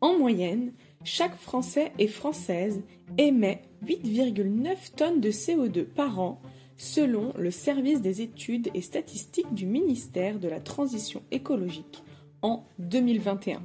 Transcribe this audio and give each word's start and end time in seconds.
En 0.00 0.18
moyenne, 0.18 0.72
chaque 1.04 1.36
Français 1.36 1.92
et 1.98 2.08
Française 2.08 2.82
émet 3.18 3.62
8,9 3.84 4.94
tonnes 4.94 5.20
de 5.20 5.30
CO2 5.30 5.84
par 5.84 6.20
an 6.20 6.40
selon 6.76 7.32
le 7.38 7.50
service 7.50 8.02
des 8.02 8.20
études 8.20 8.68
et 8.74 8.82
statistiques 8.82 9.54
du 9.54 9.66
ministère 9.66 10.38
de 10.38 10.48
la 10.48 10.60
Transition 10.60 11.22
écologique 11.30 12.02
en 12.42 12.64
2021. 12.78 13.62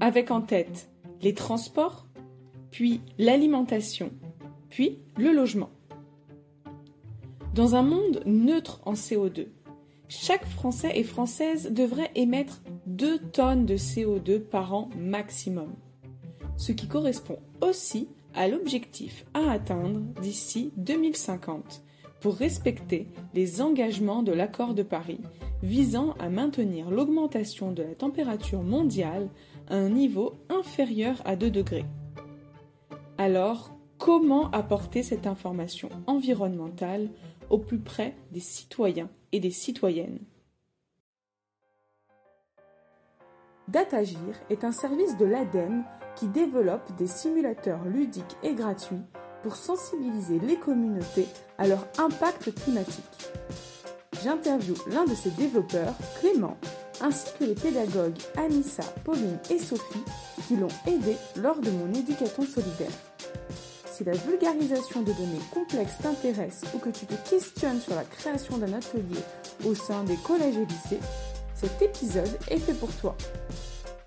Avec 0.00 0.30
en 0.30 0.40
tête 0.40 0.90
les 1.22 1.34
transports, 1.34 2.06
puis 2.70 3.00
l'alimentation, 3.18 4.12
puis 4.68 5.00
le 5.16 5.32
logement. 5.32 5.70
Dans 7.54 7.74
un 7.74 7.82
monde 7.82 8.22
neutre 8.24 8.80
en 8.84 8.92
CO2, 8.92 9.48
chaque 10.08 10.46
Français 10.46 10.92
et 10.94 11.04
Française 11.04 11.70
devrait 11.72 12.10
émettre 12.14 12.62
2 12.86 13.18
tonnes 13.18 13.66
de 13.66 13.76
CO2 13.76 14.40
par 14.40 14.74
an 14.74 14.88
maximum, 14.98 15.74
ce 16.56 16.72
qui 16.72 16.88
correspond 16.88 17.38
aussi 17.60 18.08
à 18.34 18.48
l'objectif 18.48 19.26
à 19.34 19.50
atteindre 19.50 20.00
d'ici 20.20 20.72
2050 20.76 21.82
pour 22.20 22.34
respecter 22.36 23.06
les 23.34 23.60
engagements 23.60 24.22
de 24.22 24.32
l'accord 24.32 24.74
de 24.74 24.82
Paris 24.82 25.20
visant 25.62 26.14
à 26.18 26.28
maintenir 26.28 26.90
l'augmentation 26.90 27.72
de 27.72 27.82
la 27.82 27.94
température 27.94 28.62
mondiale 28.62 29.28
à 29.68 29.76
un 29.76 29.90
niveau 29.90 30.34
inférieur 30.48 31.20
à 31.24 31.36
2 31.36 31.50
degrés. 31.50 31.84
Alors, 33.18 33.72
comment 33.98 34.50
apporter 34.52 35.02
cette 35.02 35.26
information 35.26 35.88
environnementale 36.06 37.10
au 37.50 37.58
plus 37.58 37.80
près 37.80 38.14
des 38.32 38.40
citoyens? 38.40 39.10
Et 39.32 39.40
des 39.40 39.50
citoyennes 39.50 40.20
Datagir 43.68 44.18
est 44.48 44.64
un 44.64 44.72
service 44.72 45.16
de 45.18 45.26
l'ADEME 45.26 45.84
qui 46.16 46.26
développe 46.28 46.96
des 46.96 47.06
simulateurs 47.06 47.84
ludiques 47.84 48.36
et 48.42 48.54
gratuits 48.54 49.02
pour 49.42 49.56
sensibiliser 49.56 50.38
les 50.40 50.56
communautés 50.56 51.28
à 51.58 51.68
leur 51.68 51.86
impact 51.98 52.54
climatique. 52.54 53.04
J'interviewe 54.22 54.76
l'un 54.88 55.04
de 55.04 55.14
ses 55.14 55.30
développeurs, 55.30 55.94
Clément, 56.18 56.56
ainsi 57.00 57.26
que 57.38 57.44
les 57.44 57.54
pédagogues 57.54 58.18
Anissa, 58.36 58.82
Pauline 59.04 59.38
et 59.50 59.58
Sophie 59.58 60.02
qui 60.46 60.56
l'ont 60.56 60.68
aidé 60.86 61.16
lors 61.36 61.60
de 61.60 61.70
mon 61.70 61.92
éducaton 61.92 62.44
solidaire. 62.44 62.88
Si 63.98 64.04
la 64.04 64.12
vulgarisation 64.12 65.02
de 65.02 65.12
données 65.12 65.42
complexes 65.52 65.98
t'intéresse 65.98 66.62
ou 66.72 66.78
que 66.78 66.90
tu 66.90 67.04
te 67.04 67.14
questionnes 67.28 67.80
sur 67.80 67.96
la 67.96 68.04
création 68.04 68.56
d'un 68.56 68.72
atelier 68.72 69.18
au 69.66 69.74
sein 69.74 70.04
des 70.04 70.14
collèges 70.18 70.56
et 70.56 70.66
lycées, 70.66 71.00
cet 71.56 71.82
épisode 71.82 72.38
est 72.48 72.60
fait 72.60 72.78
pour 72.78 72.94
toi. 72.94 73.16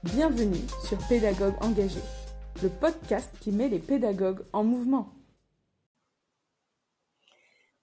Bienvenue 0.03 0.66
sur 0.88 0.98
Pédagogue 1.09 1.56
engagé, 1.61 2.00
le 2.64 2.70
podcast 2.70 3.36
qui 3.42 3.52
met 3.52 3.67
les 3.67 3.80
pédagogues 3.80 4.45
en 4.53 4.64
mouvement. 4.64 5.09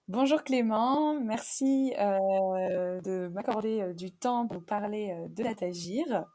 Bonjour 0.07 0.41
Clément, 0.41 1.13
merci 1.13 1.93
euh, 1.99 3.01
de 3.01 3.27
m'accorder 3.27 3.81
euh, 3.81 3.93
du 3.93 4.11
temps 4.11 4.47
pour 4.47 4.65
parler 4.65 5.11
euh, 5.11 5.27
de 5.27 5.43
Datagir. 5.43 6.25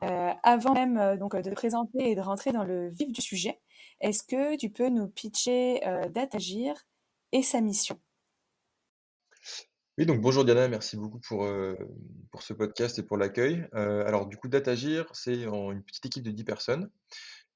avant 0.00 0.74
même 0.74 1.16
donc 1.18 1.34
de 1.34 1.50
te 1.50 1.54
présenter 1.56 2.12
et 2.12 2.14
de 2.14 2.20
rentrer 2.20 2.52
dans 2.52 2.62
le 2.62 2.88
vif 2.90 3.10
du 3.10 3.20
sujet, 3.20 3.58
est-ce 4.00 4.22
que 4.22 4.56
tu 4.56 4.70
peux 4.70 4.88
nous 4.88 5.08
pitcher 5.08 5.80
Datagir 6.10 6.74
et 7.32 7.42
sa 7.42 7.60
mission? 7.60 7.98
Oui, 9.98 10.04
donc 10.04 10.20
bonjour 10.20 10.44
Diana, 10.44 10.68
merci 10.68 10.96
beaucoup 10.96 11.20
pour, 11.20 11.48
pour 12.30 12.42
ce 12.42 12.52
podcast 12.52 12.98
et 12.98 13.02
pour 13.02 13.16
l'accueil. 13.16 13.66
alors 13.72 14.26
du 14.26 14.36
coup, 14.36 14.48
Datagir, 14.48 15.06
c'est 15.14 15.44
une 15.44 15.82
petite 15.82 16.06
équipe 16.06 16.24
de 16.24 16.30
10 16.30 16.44
personnes. 16.44 16.90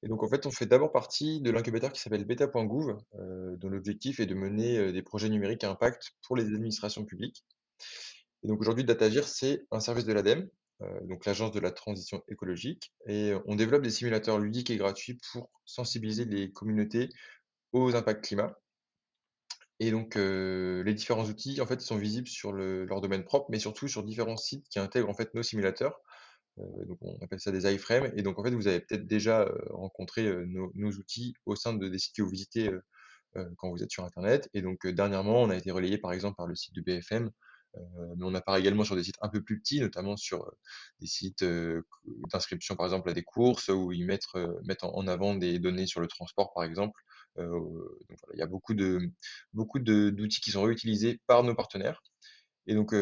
Et 0.03 0.09
donc, 0.09 0.23
en 0.23 0.29
fait, 0.29 0.47
on 0.47 0.51
fait 0.51 0.67
d'abord 0.67 0.93
partie 0.93 1.41
de 1.41 1.51
l'incubateur 1.51 1.93
qui 1.93 2.01
s'appelle 2.01 2.25
beta.gouv, 2.25 2.97
euh, 3.17 3.57
dont 3.57 3.69
l'objectif 3.69 4.19
est 4.21 4.27
de 4.27 4.35
mener 4.35 4.79
euh, 4.79 4.93
des 4.93 5.03
projets 5.03 5.29
numériques 5.29 5.65
à 5.65 5.71
impact 5.71 6.12
pour 6.23 6.37
les 6.37 6.47
administrations 6.47 7.05
publiques. 7.05 7.45
Et 8.43 8.49
donc, 8.49 8.61
aujourd'hui, 8.61 8.84
Datagir, 8.84 9.29
c'est 9.29 9.67
un 9.71 9.81
service 9.81 10.06
de 10.06 10.15
l'ADEME, 10.15 10.41
euh, 10.41 10.47
donc 11.03 11.27
l'Agence 11.27 11.53
de 11.53 11.61
la 11.61 11.71
transition 11.71 12.23
écologique, 12.29 12.93
et 13.07 13.33
on 13.47 13.55
développe 13.55 13.83
des 13.83 13.91
simulateurs 13.91 14.39
ludiques 14.39 14.71
et 14.71 14.77
gratuits 14.77 15.19
pour 15.33 15.51
sensibiliser 15.65 16.25
les 16.25 16.53
communautés 16.53 17.09
aux 17.73 17.95
impacts 17.95 18.25
climat. 18.25 18.57
Et 19.79 19.91
donc, 19.91 20.15
les 20.17 20.95
différents 20.95 21.25
outils, 21.25 21.61
en 21.61 21.67
fait, 21.67 21.81
sont 21.81 21.97
visibles 21.97 22.29
sur 22.29 22.53
leur 22.53 23.01
domaine 23.01 23.25
propre, 23.25 23.47
mais 23.51 23.59
surtout 23.59 23.89
sur 23.89 24.03
différents 24.03 24.37
sites 24.37 24.67
qui 24.69 24.79
intègrent 24.79 25.09
en 25.11 25.15
fait 25.15 25.35
nos 25.35 25.43
simulateurs 25.43 26.01
euh, 26.59 26.85
donc 26.87 26.99
on 27.03 27.17
appelle 27.23 27.41
ça 27.41 27.53
des 27.53 27.73
iframes. 27.73 28.11
Et 28.17 28.23
donc 28.23 28.39
en 28.39 28.45
fait, 28.45 28.51
vous 28.51 28.69
avez 28.69 28.81
peut-être 28.81 29.07
déjà 29.07 29.43
euh, 29.43 29.59
rencontré 29.71 30.27
euh, 30.27 30.45
nos, 30.47 30.91
outils 30.93 31.35
au 31.47 31.57
sein 31.57 31.75
de, 31.75 31.89
des 31.89 31.99
sites 31.99 32.15
que 32.17 32.23
vous 32.23 32.31
visitez 32.31 32.71
quand 33.59 33.71
vous 33.71 33.83
êtes 33.83 33.91
sur 33.91 34.05
Internet. 34.05 34.49
Et 34.55 34.62
donc 34.62 34.87
dernièrement, 34.87 35.43
on 35.43 35.51
a 35.51 35.57
été 35.57 35.71
relayé 35.71 35.99
par 35.99 36.12
exemple 36.12 36.37
par 36.37 36.47
le 36.47 36.57
site 36.57 36.75
de 36.75 36.81
BFM, 36.81 37.31
mais 37.75 38.25
on 38.25 38.34
apparaît 38.34 38.60
également 38.60 38.84
sur 38.84 38.97
des 38.97 39.04
sites 39.04 39.19
un 39.22 39.28
peu 39.28 39.42
plus 39.42 39.60
petits, 39.60 39.81
notamment 39.81 40.16
sur 40.16 40.50
des 41.00 41.06
sites 41.06 41.44
d'inscription 42.32 42.76
par 42.76 42.86
exemple 42.86 43.08
à 43.10 43.12
des 43.12 43.22
courses 43.22 43.69
où 43.69 43.92
ils 43.92 44.06
mettent, 44.06 44.25
en, 44.82 45.06
avant 45.06 45.34
des 45.34 45.58
données 45.58 45.86
sur 45.86 46.00
le 46.00 46.08
transport 46.08 46.53
par 46.54 46.64
exemple. 46.64 47.00
donc 47.36 48.19
il 48.34 48.38
y 48.38 48.42
a 48.42 48.47
beaucoup 48.47 48.75
de 48.75 49.10
beaucoup 49.53 49.78
d'outils 49.78 50.41
qui 50.41 50.50
sont 50.50 50.62
réutilisés 50.62 51.20
par 51.26 51.44
nos 51.44 51.54
partenaires. 51.54 52.03
Et 52.66 52.75
donc, 52.75 52.92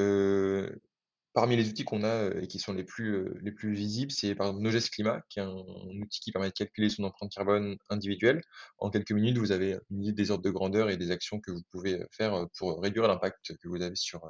Parmi 1.38 1.54
les 1.54 1.68
outils 1.68 1.84
qu'on 1.84 2.02
a 2.02 2.30
et 2.40 2.48
qui 2.48 2.58
sont 2.58 2.72
les 2.72 2.82
plus, 2.82 3.38
les 3.42 3.52
plus 3.52 3.72
visibles, 3.72 4.10
c'est 4.10 4.34
par 4.34 4.48
exemple 4.48 4.64
Nogest 4.64 4.90
Climat, 4.90 5.22
qui 5.28 5.38
est 5.38 5.42
un, 5.42 5.52
outil 5.52 6.18
qui 6.18 6.32
permet 6.32 6.48
de 6.48 6.52
calculer 6.52 6.90
son 6.90 7.04
empreinte 7.04 7.30
carbone 7.30 7.76
individuelle. 7.90 8.40
En 8.78 8.90
quelques 8.90 9.12
minutes, 9.12 9.38
vous 9.38 9.52
avez 9.52 9.78
une 9.90 10.02
idée 10.02 10.12
des 10.12 10.30
ordres 10.32 10.42
de 10.42 10.50
grandeur 10.50 10.90
et 10.90 10.96
des 10.96 11.12
actions 11.12 11.38
que 11.38 11.52
vous 11.52 11.62
pouvez 11.70 12.04
faire 12.10 12.46
pour 12.58 12.82
réduire 12.82 13.06
l'impact 13.06 13.56
que 13.62 13.68
vous 13.68 13.80
avez 13.82 13.94
sur, 13.94 14.20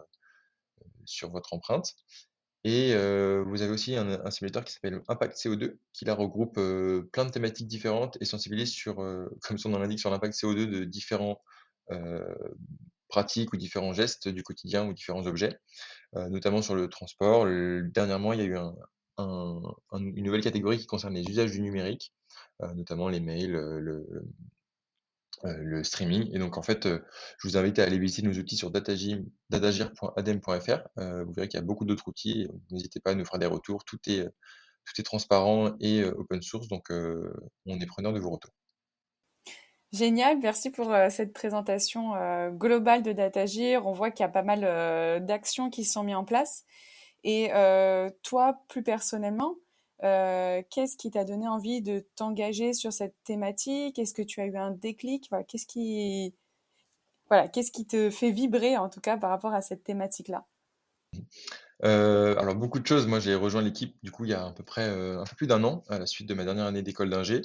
sur 1.05 1.31
votre 1.31 1.55
empreinte. 1.55 1.94
Et 2.65 2.93
vous 2.94 3.62
avez 3.62 3.71
aussi 3.71 3.97
un, 3.97 4.31
simulateur 4.31 4.65
qui 4.65 4.72
s'appelle 4.72 5.00
Impact 5.09 5.37
CO2, 5.37 5.77
qui 5.93 6.05
là 6.05 6.15
regroupe 6.15 6.55
plein 7.12 7.25
de 7.25 7.31
thématiques 7.31 7.69
différentes 7.69 8.19
et 8.21 8.25
sensibilise 8.25 8.71
sur, 8.71 8.97
comme 9.43 9.59
son 9.59 9.71
nom 9.71 9.78
l'indique, 9.78 10.00
sur 10.00 10.11
l'impact 10.11 10.34
CO2 10.34 10.67
de 10.67 10.84
différents 10.84 11.41
pratiques 13.09 13.53
ou 13.53 13.56
différents 13.56 13.93
gestes 13.93 14.28
du 14.28 14.43
quotidien 14.43 14.87
ou 14.87 14.93
différents 14.93 15.27
objets, 15.27 15.59
euh, 16.17 16.28
notamment 16.28 16.62
sur 16.62 16.75
le 16.75 16.88
transport. 16.88 17.47
dernièrement, 17.93 18.33
il 18.33 18.41
y 18.41 18.43
a 18.43 18.47
eu 18.47 18.56
une 19.19 20.25
nouvelle 20.25 20.43
catégorie 20.43 20.78
qui 20.78 20.87
concerne 20.87 21.15
les 21.15 21.25
usages 21.28 21.50
du 21.50 21.61
numérique, 21.61 22.15
euh, 22.62 22.72
notamment 22.75 23.09
les 23.09 23.21
mails, 23.21 23.56
euh, 25.44 25.54
le, 25.59 25.84
streaming. 25.84 26.31
Et 26.34 26.38
donc, 26.38 26.59
en 26.59 26.62
fait, 26.62 26.87
je 26.87 27.49
vous 27.49 27.56
invite 27.56 27.78
à 27.78 27.84
aller 27.84 27.99
visiter 27.99 28.22
nos 28.22 28.34
outils 28.34 28.56
sur 28.56 28.71
datagir.adem.fr. 28.71 30.78
vous 30.97 31.32
verrez 31.32 31.49
qu'il 31.49 31.59
y 31.59 31.62
a 31.62 31.66
beaucoup 31.66 31.84
d'autres 31.84 32.09
outils. 32.09 32.49
N'hésitez 32.71 33.00
pas 33.00 33.12
à 33.12 33.15
nous 33.15 33.25
faire 33.25 33.38
des 33.38 33.47
retours. 33.47 33.84
Tout 33.84 33.99
est, 34.06 34.25
tout 34.84 35.00
est 35.00 35.04
transparent 35.04 35.75
et 35.81 36.04
open 36.04 36.43
source. 36.43 36.69
Donc, 36.69 36.91
on 36.91 37.81
est 37.81 37.87
preneur 37.87 38.12
de 38.12 38.21
vos 38.21 38.31
retours. 38.31 38.53
Génial, 39.93 40.38
merci 40.38 40.71
pour 40.71 40.93
euh, 40.93 41.09
cette 41.09 41.32
présentation 41.32 42.15
euh, 42.15 42.50
globale 42.50 43.03
de 43.03 43.12
Datagir. 43.12 43.87
On 43.87 43.93
voit 43.93 44.10
qu'il 44.10 44.22
y 44.22 44.26
a 44.26 44.28
pas 44.28 44.43
mal 44.43 44.60
euh, 44.65 45.19
d'actions 45.19 45.70
qui 45.70 45.84
sont 45.84 46.03
mises 46.03 46.16
en 46.16 46.25
place. 46.25 46.65
Et 47.25 47.50
toi, 48.22 48.62
plus 48.69 48.82
personnellement, 48.82 49.56
qu'est-ce 50.01 50.97
qui 50.97 51.11
t'a 51.11 51.25
donné 51.25 51.49
envie 51.49 51.83
de 51.83 52.07
t'engager 52.17 52.73
sur 52.73 52.93
cette 52.93 53.17
thématique? 53.25 53.99
Est-ce 53.99 54.15
que 54.15 54.23
tu 54.23 54.41
as 54.41 54.47
eu 54.47 54.57
un 54.57 54.71
déclic? 54.71 55.31
Qu'est-ce 55.49 55.67
qui, 55.67 56.35
voilà, 57.29 57.49
qu'est-ce 57.49 57.73
qui 57.73 57.87
te 57.87 58.11
fait 58.11 58.31
vibrer 58.31 58.77
en 58.77 58.89
tout 58.89 59.01
cas 59.01 59.17
par 59.17 59.31
rapport 59.31 59.55
à 59.55 59.61
cette 59.61 59.85
thématique-là? 59.85 60.47
Alors 61.83 62.55
beaucoup 62.55 62.79
de 62.81 62.87
choses. 62.87 63.07
Moi, 63.07 63.21
j'ai 63.21 63.35
rejoint 63.35 63.63
l'équipe 63.63 63.97
du 64.03 64.11
coup 64.11 64.25
il 64.25 64.31
y 64.31 64.35
a 64.35 64.47
à 64.47 64.53
peu 64.53 64.65
près 64.65 64.89
un 64.89 65.25
peu 65.25 65.37
plus 65.37 65.47
d'un 65.47 65.62
an 65.65 65.85
à 65.89 65.99
la 65.99 66.06
suite 66.06 66.29
de 66.29 66.35
ma 66.35 66.44
dernière 66.44 66.67
année 66.67 66.83
d'école 66.83 67.11
d'ingé. 67.11 67.43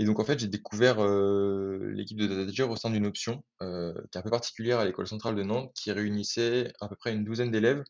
Et 0.00 0.04
donc, 0.04 0.20
en 0.20 0.24
fait, 0.24 0.38
j'ai 0.38 0.46
découvert 0.46 0.98
l'équipe 0.98 2.18
de 2.18 2.28
Datagir 2.28 2.70
au 2.70 2.76
sein 2.76 2.88
d'une 2.88 3.04
option 3.04 3.42
qui 3.60 3.66
est 3.66 4.16
un 4.16 4.22
peu 4.22 4.30
particulière 4.30 4.78
à 4.78 4.84
l'école 4.84 5.08
centrale 5.08 5.34
de 5.34 5.42
Nantes, 5.42 5.72
qui 5.74 5.90
réunissait 5.90 6.72
à 6.80 6.86
peu 6.88 6.94
près 6.94 7.12
une 7.12 7.24
douzaine 7.24 7.50
d'élèves. 7.50 7.82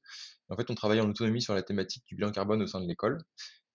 En 0.48 0.56
fait, 0.56 0.70
on 0.70 0.74
travaillait 0.74 1.02
en 1.02 1.10
autonomie 1.10 1.42
sur 1.42 1.54
la 1.54 1.62
thématique 1.62 2.04
du 2.06 2.14
bilan 2.14 2.30
carbone 2.32 2.62
au 2.62 2.66
sein 2.66 2.80
de 2.80 2.86
l'école. 2.86 3.22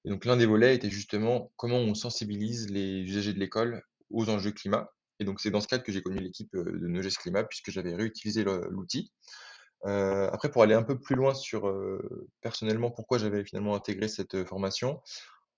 Et 0.05 0.09
donc, 0.09 0.25
l'un 0.25 0.37
des 0.37 0.45
volets 0.45 0.75
était 0.75 0.89
justement 0.89 1.51
comment 1.55 1.77
on 1.77 1.95
sensibilise 1.95 2.69
les 2.69 3.01
usagers 3.01 3.33
de 3.33 3.39
l'école 3.39 3.81
aux 4.09 4.29
enjeux 4.29 4.51
climat. 4.51 4.91
Et 5.19 5.25
donc, 5.25 5.39
c'est 5.39 5.51
dans 5.51 5.61
ce 5.61 5.67
cadre 5.67 5.83
que 5.83 5.91
j'ai 5.91 6.01
connu 6.01 6.19
l'équipe 6.19 6.53
de 6.53 6.87
Noges 6.87 7.17
Climat, 7.17 7.43
puisque 7.43 7.71
j'avais 7.71 7.95
réutilisé 7.95 8.43
l'outil. 8.43 9.11
après, 9.85 10.51
pour 10.51 10.63
aller 10.63 10.73
un 10.73 10.83
peu 10.83 10.99
plus 10.99 11.15
loin 11.15 11.33
sur 11.33 11.71
personnellement 12.41 12.91
pourquoi 12.91 13.17
j'avais 13.17 13.45
finalement 13.45 13.75
intégré 13.75 14.07
cette 14.07 14.43
formation, 14.45 14.99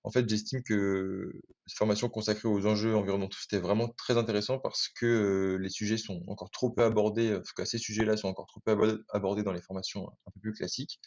en 0.06 0.12
fait, 0.12 0.30
j'estime 0.30 0.62
que 0.62 1.32
cette 1.66 1.80
formation 1.80 2.10
consacrée 2.10 2.48
aux 2.48 2.68
enjeux 2.68 2.96
environnementaux, 2.96 3.38
c'était 3.42 3.58
vraiment 3.58 3.88
très 3.98 4.18
intéressant 4.18 4.60
parce 4.60 4.88
que 4.88 5.58
les 5.60 5.70
sujets 5.70 5.98
sont 5.98 6.22
encore 6.28 6.52
trop 6.52 6.70
peu 6.70 6.84
abordés, 6.84 7.34
en 7.34 7.40
tout 7.40 7.54
cas 7.58 7.66
ces 7.66 7.80
sujets-là 7.80 8.16
sont 8.16 8.28
encore 8.28 8.46
trop 8.46 8.60
peu 8.60 9.02
abordés 9.10 9.42
dans 9.42 9.52
les 9.52 9.64
formations 9.64 10.08
un 10.28 10.32
peu 10.32 10.40
plus 10.42 10.54
classiques. 10.54 11.00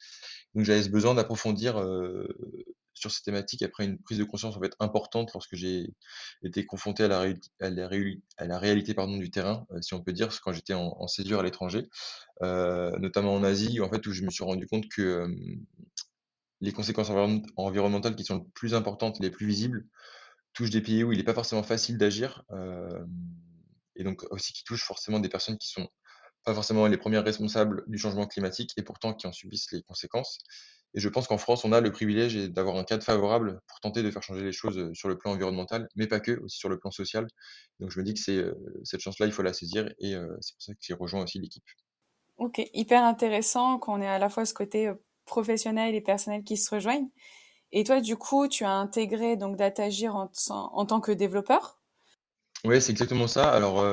Donc 0.54 0.64
j'avais 0.64 0.82
ce 0.82 0.88
besoin 0.88 1.14
d'approfondir 1.14 1.76
sur 2.98 3.10
ces 3.10 3.22
thématiques 3.22 3.62
après 3.62 3.84
une 3.84 3.98
prise 3.98 4.18
de 4.18 4.24
conscience 4.24 4.56
en 4.56 4.60
fait 4.60 4.74
importante 4.80 5.32
lorsque 5.32 5.54
j'ai 5.54 5.94
été 6.42 6.66
confronté 6.66 7.04
à 7.04 7.08
la, 7.08 7.88
réalité 8.58 8.94
du 8.94 9.30
terrain, 9.30 9.66
si 9.80 9.94
on 9.94 10.02
peut 10.02 10.12
dire, 10.12 10.28
quand 10.42 10.52
j'étais 10.52 10.74
en, 10.74 10.96
en, 10.98 11.06
césure 11.06 11.40
à 11.40 11.42
l'étranger, 11.42 11.88
notamment 12.40 13.34
en 13.34 13.44
Asie, 13.44 13.80
en 13.80 13.88
fait, 13.88 14.06
où 14.06 14.12
je 14.12 14.22
me 14.22 14.30
suis 14.30 14.44
rendu 14.44 14.66
compte 14.66 14.88
que 14.88 15.26
les 16.60 16.72
conséquences 16.72 17.10
environnementales 17.56 18.16
qui 18.16 18.24
sont 18.24 18.38
les 18.38 18.50
plus 18.54 18.74
importantes, 18.74 19.18
les 19.20 19.30
plus 19.30 19.46
visibles, 19.46 19.86
touchent 20.52 20.70
des 20.70 20.80
pays 20.80 21.04
où 21.04 21.12
il 21.12 21.18
n'est 21.18 21.24
pas 21.24 21.34
forcément 21.34 21.62
facile 21.62 21.98
d'agir, 21.98 22.44
et 23.96 24.04
donc 24.04 24.24
aussi 24.30 24.52
qui 24.52 24.64
touchent 24.64 24.84
forcément 24.84 25.20
des 25.20 25.28
personnes 25.28 25.58
qui 25.58 25.68
sont 25.68 25.88
pas 26.44 26.54
forcément 26.54 26.86
les 26.86 26.96
premières 26.96 27.24
responsables 27.24 27.84
du 27.88 27.98
changement 27.98 28.26
climatique 28.26 28.72
et 28.76 28.82
pourtant 28.82 29.12
qui 29.12 29.26
en 29.26 29.32
subissent 29.32 29.70
les 29.72 29.82
conséquences. 29.82 30.38
Et 30.94 31.00
je 31.00 31.08
pense 31.08 31.26
qu'en 31.26 31.38
France, 31.38 31.64
on 31.64 31.72
a 31.72 31.80
le 31.80 31.92
privilège 31.92 32.34
d'avoir 32.50 32.76
un 32.76 32.84
cadre 32.84 33.02
favorable 33.02 33.60
pour 33.66 33.80
tenter 33.80 34.02
de 34.02 34.10
faire 34.10 34.22
changer 34.22 34.42
les 34.42 34.52
choses 34.52 34.92
sur 34.94 35.08
le 35.08 35.18
plan 35.18 35.32
environnemental, 35.32 35.88
mais 35.96 36.06
pas 36.06 36.20
que, 36.20 36.40
aussi 36.40 36.58
sur 36.58 36.68
le 36.68 36.78
plan 36.78 36.90
social. 36.90 37.26
Donc 37.78 37.90
je 37.90 37.98
me 37.98 38.04
dis 38.04 38.14
que 38.14 38.20
c'est 38.20 38.44
cette 38.84 39.00
chance-là, 39.00 39.26
il 39.26 39.32
faut 39.32 39.42
la 39.42 39.52
saisir 39.52 39.88
et 39.98 40.14
c'est 40.40 40.54
pour 40.54 40.62
ça 40.62 40.72
que 40.72 40.78
j'ai 40.80 40.94
rejoint 40.94 41.22
aussi 41.22 41.38
l'équipe. 41.38 41.64
Ok, 42.38 42.62
hyper 42.72 43.04
intéressant 43.04 43.78
qu'on 43.78 44.00
ait 44.00 44.08
à 44.08 44.18
la 44.18 44.28
fois 44.28 44.44
ce 44.46 44.54
côté 44.54 44.90
professionnel 45.24 45.94
et 45.94 46.00
personnel 46.00 46.42
qui 46.42 46.56
se 46.56 46.74
rejoignent. 46.74 47.10
Et 47.72 47.84
toi, 47.84 48.00
du 48.00 48.16
coup, 48.16 48.48
tu 48.48 48.64
as 48.64 48.72
intégré 48.72 49.36
donc 49.36 49.56
DataGir 49.56 50.16
en, 50.16 50.30
en 50.50 50.86
tant 50.86 51.00
que 51.00 51.12
développeur? 51.12 51.80
Oui, 52.64 52.80
c'est 52.80 52.92
exactement 52.92 53.28
ça. 53.28 53.50
Alors, 53.50 53.84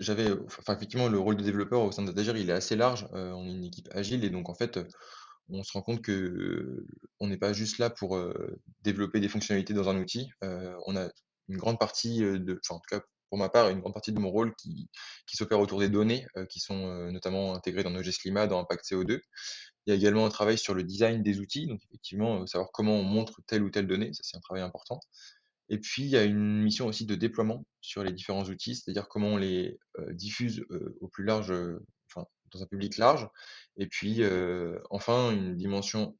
j'avais, 0.00 0.30
enfin, 0.46 0.74
effectivement, 0.74 1.08
le 1.08 1.18
rôle 1.18 1.36
de 1.36 1.42
développeur 1.42 1.82
au 1.82 1.92
sein 1.92 2.02
de 2.02 2.08
DataGir, 2.08 2.36
il 2.36 2.50
est 2.50 2.54
assez 2.54 2.76
large. 2.76 3.06
on 3.12 3.46
est 3.46 3.52
une 3.52 3.64
équipe 3.64 3.88
agile 3.92 4.24
et 4.24 4.30
donc, 4.30 4.48
en 4.48 4.54
fait, 4.54 4.78
on 5.50 5.62
se 5.62 5.72
rend 5.72 5.82
compte 5.82 6.02
que 6.02 6.84
on 7.20 7.28
n'est 7.28 7.36
pas 7.36 7.52
juste 7.52 7.78
là 7.78 7.90
pour 7.90 8.18
développer 8.82 9.20
des 9.20 9.28
fonctionnalités 9.28 9.74
dans 9.74 9.88
un 9.88 9.98
outil. 9.98 10.30
on 10.42 10.96
a 10.96 11.08
une 11.48 11.56
grande 11.56 11.78
partie 11.78 12.20
de, 12.20 12.60
enfin, 12.64 12.76
en 12.76 12.80
tout 12.80 12.98
cas, 12.98 13.04
pour 13.28 13.38
ma 13.38 13.48
part, 13.48 13.68
une 13.70 13.80
grande 13.80 13.92
partie 13.92 14.12
de 14.12 14.18
mon 14.18 14.30
rôle 14.30 14.54
qui, 14.56 14.88
s'opère 15.28 15.60
autour 15.60 15.80
des 15.80 15.88
données, 15.88 16.26
qui 16.48 16.60
sont 16.60 17.10
notamment 17.10 17.54
intégrées 17.54 17.82
dans 17.82 17.94
OGS 17.94 18.24
Lima, 18.24 18.46
dans 18.46 18.60
Impact 18.60 18.84
CO2. 18.84 19.20
Il 19.86 19.90
y 19.90 19.92
a 19.92 19.96
également 19.96 20.26
un 20.26 20.30
travail 20.30 20.58
sur 20.58 20.74
le 20.74 20.82
design 20.82 21.22
des 21.22 21.38
outils, 21.38 21.66
donc 21.66 21.80
effectivement, 21.84 22.46
savoir 22.46 22.70
comment 22.72 22.94
on 22.94 23.04
montre 23.04 23.40
telle 23.46 23.62
ou 23.62 23.70
telle 23.70 23.86
donnée, 23.86 24.12
ça 24.12 24.22
c'est 24.24 24.36
un 24.36 24.40
travail 24.40 24.62
important. 24.62 25.00
Et 25.68 25.78
puis, 25.78 26.02
il 26.02 26.08
y 26.08 26.16
a 26.16 26.24
une 26.24 26.62
mission 26.62 26.86
aussi 26.86 27.06
de 27.06 27.14
déploiement 27.14 27.64
sur 27.80 28.04
les 28.04 28.12
différents 28.12 28.44
outils, 28.44 28.76
c'est-à-dire 28.76 29.08
comment 29.08 29.28
on 29.28 29.36
les 29.36 29.78
diffuse 30.10 30.64
au 31.00 31.08
plus 31.08 31.24
large, 31.24 31.52
dans 32.52 32.62
un 32.62 32.66
public 32.66 32.98
large. 32.98 33.28
Et 33.76 33.86
puis, 33.86 34.22
enfin, 34.90 35.32
une 35.32 35.56
dimension 35.56 36.16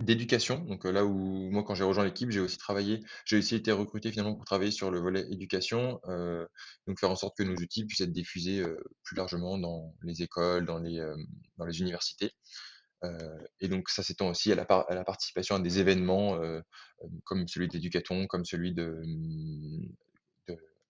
d'éducation. 0.00 0.60
Donc 0.60 0.84
là 0.84 1.04
où 1.04 1.50
moi, 1.50 1.64
quand 1.64 1.74
j'ai 1.74 1.84
rejoint 1.84 2.04
l'équipe, 2.04 2.30
j'ai 2.30 2.40
aussi 2.40 2.58
travaillé, 2.58 3.00
j'ai 3.24 3.38
aussi 3.38 3.54
été 3.54 3.72
recruté 3.72 4.10
finalement 4.10 4.34
pour 4.34 4.44
travailler 4.44 4.70
sur 4.70 4.90
le 4.90 5.00
volet 5.00 5.26
éducation, 5.30 6.00
donc 6.86 7.00
faire 7.00 7.10
en 7.10 7.16
sorte 7.16 7.36
que 7.36 7.42
nos 7.42 7.54
outils 7.56 7.84
puissent 7.84 8.00
être 8.00 8.12
diffusés 8.12 8.64
plus 9.02 9.16
largement 9.16 9.58
dans 9.58 9.94
les 10.02 10.22
écoles, 10.22 10.66
dans 10.66 10.78
les, 10.78 11.04
dans 11.56 11.66
les 11.66 11.80
universités. 11.80 12.32
et 13.60 13.68
donc 13.68 13.88
ça 13.88 14.02
s'étend 14.02 14.28
aussi 14.28 14.52
à 14.52 14.54
la, 14.54 14.62
à 14.62 14.94
la, 14.94 15.04
participation 15.04 15.56
à 15.56 15.60
des 15.60 15.78
événements 15.78 16.38
comme 17.24 17.48
celui 17.48 17.68
d'Éducaton, 17.68 18.26
comme 18.26 18.44
celui 18.44 18.72
de, 18.74 19.02
de, 19.04 19.88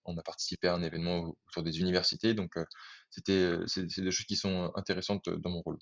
On 0.05 0.17
a 0.17 0.21
participé 0.21 0.67
à 0.67 0.75
un 0.75 0.83
événement 0.83 1.33
autour 1.49 1.63
des 1.63 1.79
universités, 1.79 2.33
donc 2.33 2.53
c'était 3.09 3.57
c'est 3.67 3.85
des 3.85 4.11
choses 4.11 4.25
qui 4.25 4.35
sont 4.35 4.71
intéressantes 4.75 5.29
dans 5.29 5.49
mon 5.49 5.61
rôle. 5.61 5.77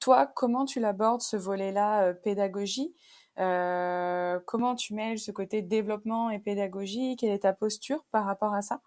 Toi, 0.00 0.30
comment 0.34 0.64
tu 0.64 0.80
l'abordes 0.80 1.22
ce 1.22 1.36
volet-là, 1.36 2.14
pédagogie? 2.14 2.94
Comment 3.36 4.74
tu 4.76 4.94
mêles 4.94 5.18
ce 5.18 5.30
côté 5.30 5.62
développement 5.62 6.30
et 6.30 6.38
pédagogie? 6.38 7.16
Quelle 7.16 7.32
est 7.32 7.40
ta 7.40 7.52
posture 7.52 8.04
par 8.10 8.24
rapport 8.26 8.54
à 8.54 8.62
ça? 8.62 8.80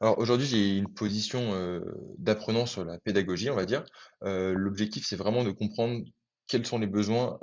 Alors 0.00 0.18
aujourd'hui, 0.18 0.46
j'ai 0.46 0.76
une 0.76 0.92
position 0.92 1.80
d'apprenant 2.18 2.66
sur 2.66 2.84
la 2.84 2.98
pédagogie, 2.98 3.50
on 3.50 3.56
va 3.56 3.64
dire. 3.64 3.84
L'objectif, 4.22 5.06
c'est 5.06 5.16
vraiment 5.16 5.44
de 5.44 5.50
comprendre 5.50 6.04
quels 6.48 6.66
sont 6.66 6.78
les 6.78 6.86
besoins 6.86 7.38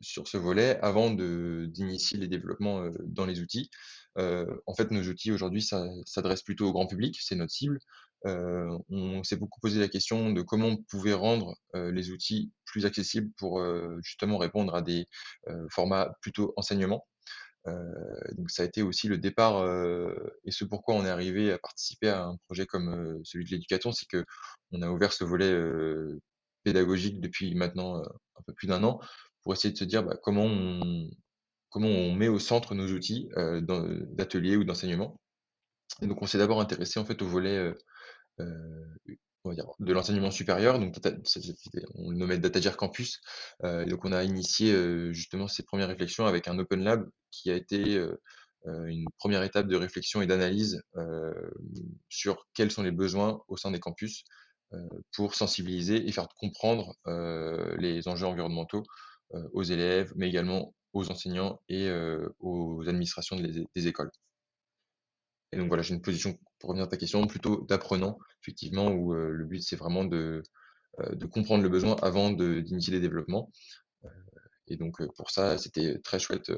sur 0.00 0.28
ce 0.28 0.36
volet 0.36 0.78
avant 0.80 1.10
d'initier 1.10 2.18
les 2.18 2.28
développements 2.28 2.88
dans 3.04 3.26
les 3.26 3.40
outils. 3.40 3.70
En 4.18 4.74
fait, 4.74 4.90
nos 4.90 5.02
outils 5.02 5.32
aujourd'hui 5.32 5.62
s'adressent 5.62 6.42
plutôt 6.42 6.68
au 6.68 6.72
grand 6.72 6.86
public, 6.86 7.18
c'est 7.20 7.36
notre 7.36 7.52
cible. 7.52 7.78
On 8.24 9.22
s'est 9.22 9.36
beaucoup 9.36 9.60
posé 9.60 9.78
la 9.78 9.88
question 9.88 10.32
de 10.32 10.42
comment 10.42 10.68
on 10.68 10.76
pouvait 10.76 11.14
rendre 11.14 11.56
les 11.74 12.10
outils 12.10 12.50
plus 12.64 12.86
accessibles 12.86 13.30
pour 13.36 13.62
justement 14.02 14.38
répondre 14.38 14.74
à 14.74 14.82
des 14.82 15.06
formats 15.70 16.12
plutôt 16.20 16.52
enseignement. 16.56 17.06
donc 17.66 18.50
ça 18.50 18.62
a 18.62 18.66
été 18.66 18.82
aussi 18.82 19.08
le 19.08 19.18
départ 19.18 19.64
et 20.44 20.50
ce 20.50 20.64
pourquoi 20.64 20.94
on 20.94 21.04
est 21.04 21.10
arrivé 21.10 21.52
à 21.52 21.58
participer 21.58 22.08
à 22.08 22.24
un 22.24 22.36
projet 22.46 22.66
comme 22.66 23.20
celui 23.24 23.44
de 23.44 23.50
l'éducaton, 23.50 23.92
c'est 23.92 24.08
que 24.08 24.24
on 24.72 24.82
a 24.82 24.90
ouvert 24.90 25.12
ce 25.12 25.24
volet 25.24 25.54
pédagogique 26.64 27.20
depuis 27.20 27.54
maintenant 27.54 28.02
un 28.02 28.42
peu 28.46 28.52
plus 28.52 28.66
d'un 28.66 28.82
an 28.82 29.00
pour 29.42 29.52
essayer 29.52 29.72
de 29.72 29.78
se 29.78 29.84
dire 29.84 30.02
bah, 30.02 30.16
comment 30.22 30.44
on 30.44 31.08
comment 31.70 31.88
on 31.88 32.14
met 32.14 32.28
au 32.28 32.38
centre 32.38 32.74
nos 32.74 32.88
outils 32.92 33.28
d'atelier 34.12 34.56
ou 34.56 34.64
d'enseignement. 34.64 35.20
Donc 36.02 36.22
on 36.22 36.26
s'est 36.26 36.38
d'abord 36.38 36.60
intéressé 36.60 37.00
en 37.00 37.04
fait 37.04 37.20
au 37.22 37.26
volet 37.26 37.74
va 39.48 39.54
dire, 39.54 39.66
de 39.78 39.92
l'enseignement 39.92 40.30
supérieur. 40.30 40.78
Donc, 40.78 40.96
on 41.94 42.10
le 42.10 42.16
nommait 42.16 42.38
DataGer 42.38 42.76
Campus. 42.76 43.20
donc, 43.62 44.04
on 44.04 44.12
a 44.12 44.24
initié 44.24 44.72
justement 45.12 45.48
ces 45.48 45.62
premières 45.62 45.88
réflexions 45.88 46.26
avec 46.26 46.48
un 46.48 46.58
Open 46.58 46.82
Lab 46.82 47.08
qui 47.30 47.50
a 47.50 47.54
été 47.54 48.04
une 48.66 49.06
première 49.18 49.42
étape 49.42 49.66
de 49.66 49.76
réflexion 49.76 50.22
et 50.22 50.26
d'analyse 50.26 50.82
sur 52.08 52.46
quels 52.54 52.70
sont 52.70 52.82
les 52.82 52.92
besoins 52.92 53.40
au 53.48 53.56
sein 53.56 53.70
des 53.70 53.80
campus 53.80 54.24
pour 55.14 55.34
sensibiliser 55.34 56.06
et 56.06 56.12
faire 56.12 56.28
comprendre 56.38 56.94
les 57.78 58.06
enjeux 58.08 58.26
environnementaux 58.26 58.82
aux 59.52 59.62
élèves, 59.62 60.12
mais 60.16 60.28
également 60.28 60.74
aux 60.92 61.10
enseignants 61.10 61.60
et 61.68 61.90
aux 62.40 62.82
administrations 62.88 63.36
des 63.36 63.86
écoles. 63.86 64.10
Et 65.52 65.56
donc 65.56 65.68
voilà, 65.68 65.82
j'ai 65.82 65.94
une 65.94 66.02
position, 66.02 66.38
pour 66.58 66.70
revenir 66.70 66.84
à 66.84 66.88
ta 66.88 66.96
question, 66.96 67.26
plutôt 67.26 67.64
d'apprenant, 67.68 68.18
effectivement, 68.42 68.88
où 68.88 69.14
le 69.14 69.44
but 69.44 69.62
c'est 69.62 69.76
vraiment 69.76 70.04
de, 70.04 70.42
comprendre 71.32 71.62
le 71.62 71.68
besoin 71.68 71.96
avant 72.02 72.30
d'initier 72.30 72.92
les 72.92 73.00
développements. 73.00 73.50
et 74.66 74.76
donc 74.76 75.02
pour 75.16 75.30
ça, 75.30 75.58
c'était 75.58 75.98
très 76.00 76.18
chouette 76.18 76.50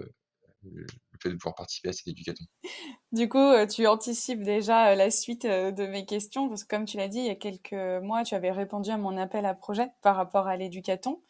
le 0.62 0.86
fait 1.22 1.30
de 1.30 1.36
pouvoir 1.36 1.54
participer 1.54 1.88
à 1.88 1.92
cette 1.92 2.08
éducation. 2.08 2.44
Du 3.12 3.28
coup, 3.28 3.52
tu 3.70 3.86
anticipes 3.86 4.42
déjà 4.42 4.94
la 4.94 5.10
suite 5.10 5.46
de 5.46 5.86
mes 5.86 6.04
questions, 6.04 6.48
parce 6.48 6.64
que 6.64 6.68
comme 6.68 6.84
tu 6.84 6.96
l'as 6.96 7.08
dit, 7.08 7.18
il 7.18 7.26
y 7.26 7.30
a 7.30 7.34
quelques 7.34 8.02
mois, 8.02 8.24
tu 8.24 8.34
avais 8.34 8.50
répondu 8.50 8.90
à 8.90 8.98
mon 8.98 9.16
appel 9.16 9.46
à 9.46 9.54
projet 9.54 9.88
par 10.02 10.16
rapport 10.16 10.46
à 10.46 10.56
l'éducaton. 10.56 11.22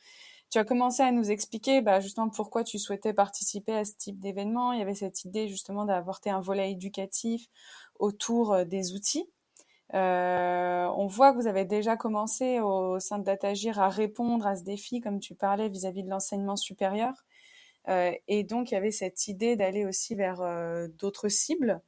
Tu 0.51 0.59
as 0.59 0.65
commencé 0.65 1.03
à 1.05 1.13
nous 1.13 1.31
expliquer 1.31 1.81
bah, 1.81 2.01
justement 2.01 2.29
pourquoi 2.29 2.65
tu 2.65 2.81
souhaitais 2.81 3.13
participer 3.13 3.73
à 3.77 3.85
ce 3.85 3.93
type 3.97 4.19
d'événement. 4.19 4.73
Il 4.73 4.81
y 4.81 4.83
avait 4.83 4.97
cette 4.97 5.25
idée 5.25 5.49
justement 5.49 5.85
d'apporter 5.85 6.29
un 6.29 6.41
volet 6.41 6.73
éducatif 6.73 7.47
autour 8.01 8.53
euh, 8.53 8.65
des 8.65 8.93
outils. 8.95 9.31
Euh, 9.95 10.87
on 10.97 11.07
voit 11.07 11.33
que 11.33 11.37
vous 11.37 11.47
avez 11.47 11.65
déjà 11.65 11.97
commencé 11.97 12.59
au 12.61 12.99
sein 12.99 13.19
de 13.19 13.25
Datagir 13.25 13.79
à 13.81 13.89
répondre 13.89 14.45
à 14.45 14.57
ce 14.57 14.65
défi, 14.65 15.01
comme 15.01 15.21
tu 15.21 15.37
parlais, 15.37 15.69
vis-à-vis 15.69 16.03
de 16.03 16.11
l'enseignement 16.11 16.57
supérieur. 16.57 17.13
Euh, 17.89 18.13
et 18.27 18.43
donc, 18.43 18.73
il 18.73 18.75
y 18.75 18.77
avait 18.77 18.91
cette 18.91 19.29
idée 19.29 19.55
d'aller 19.55 19.85
aussi 19.85 20.17
vers 20.17 20.43
d'autres 20.99 21.29
cibles. 21.29 21.81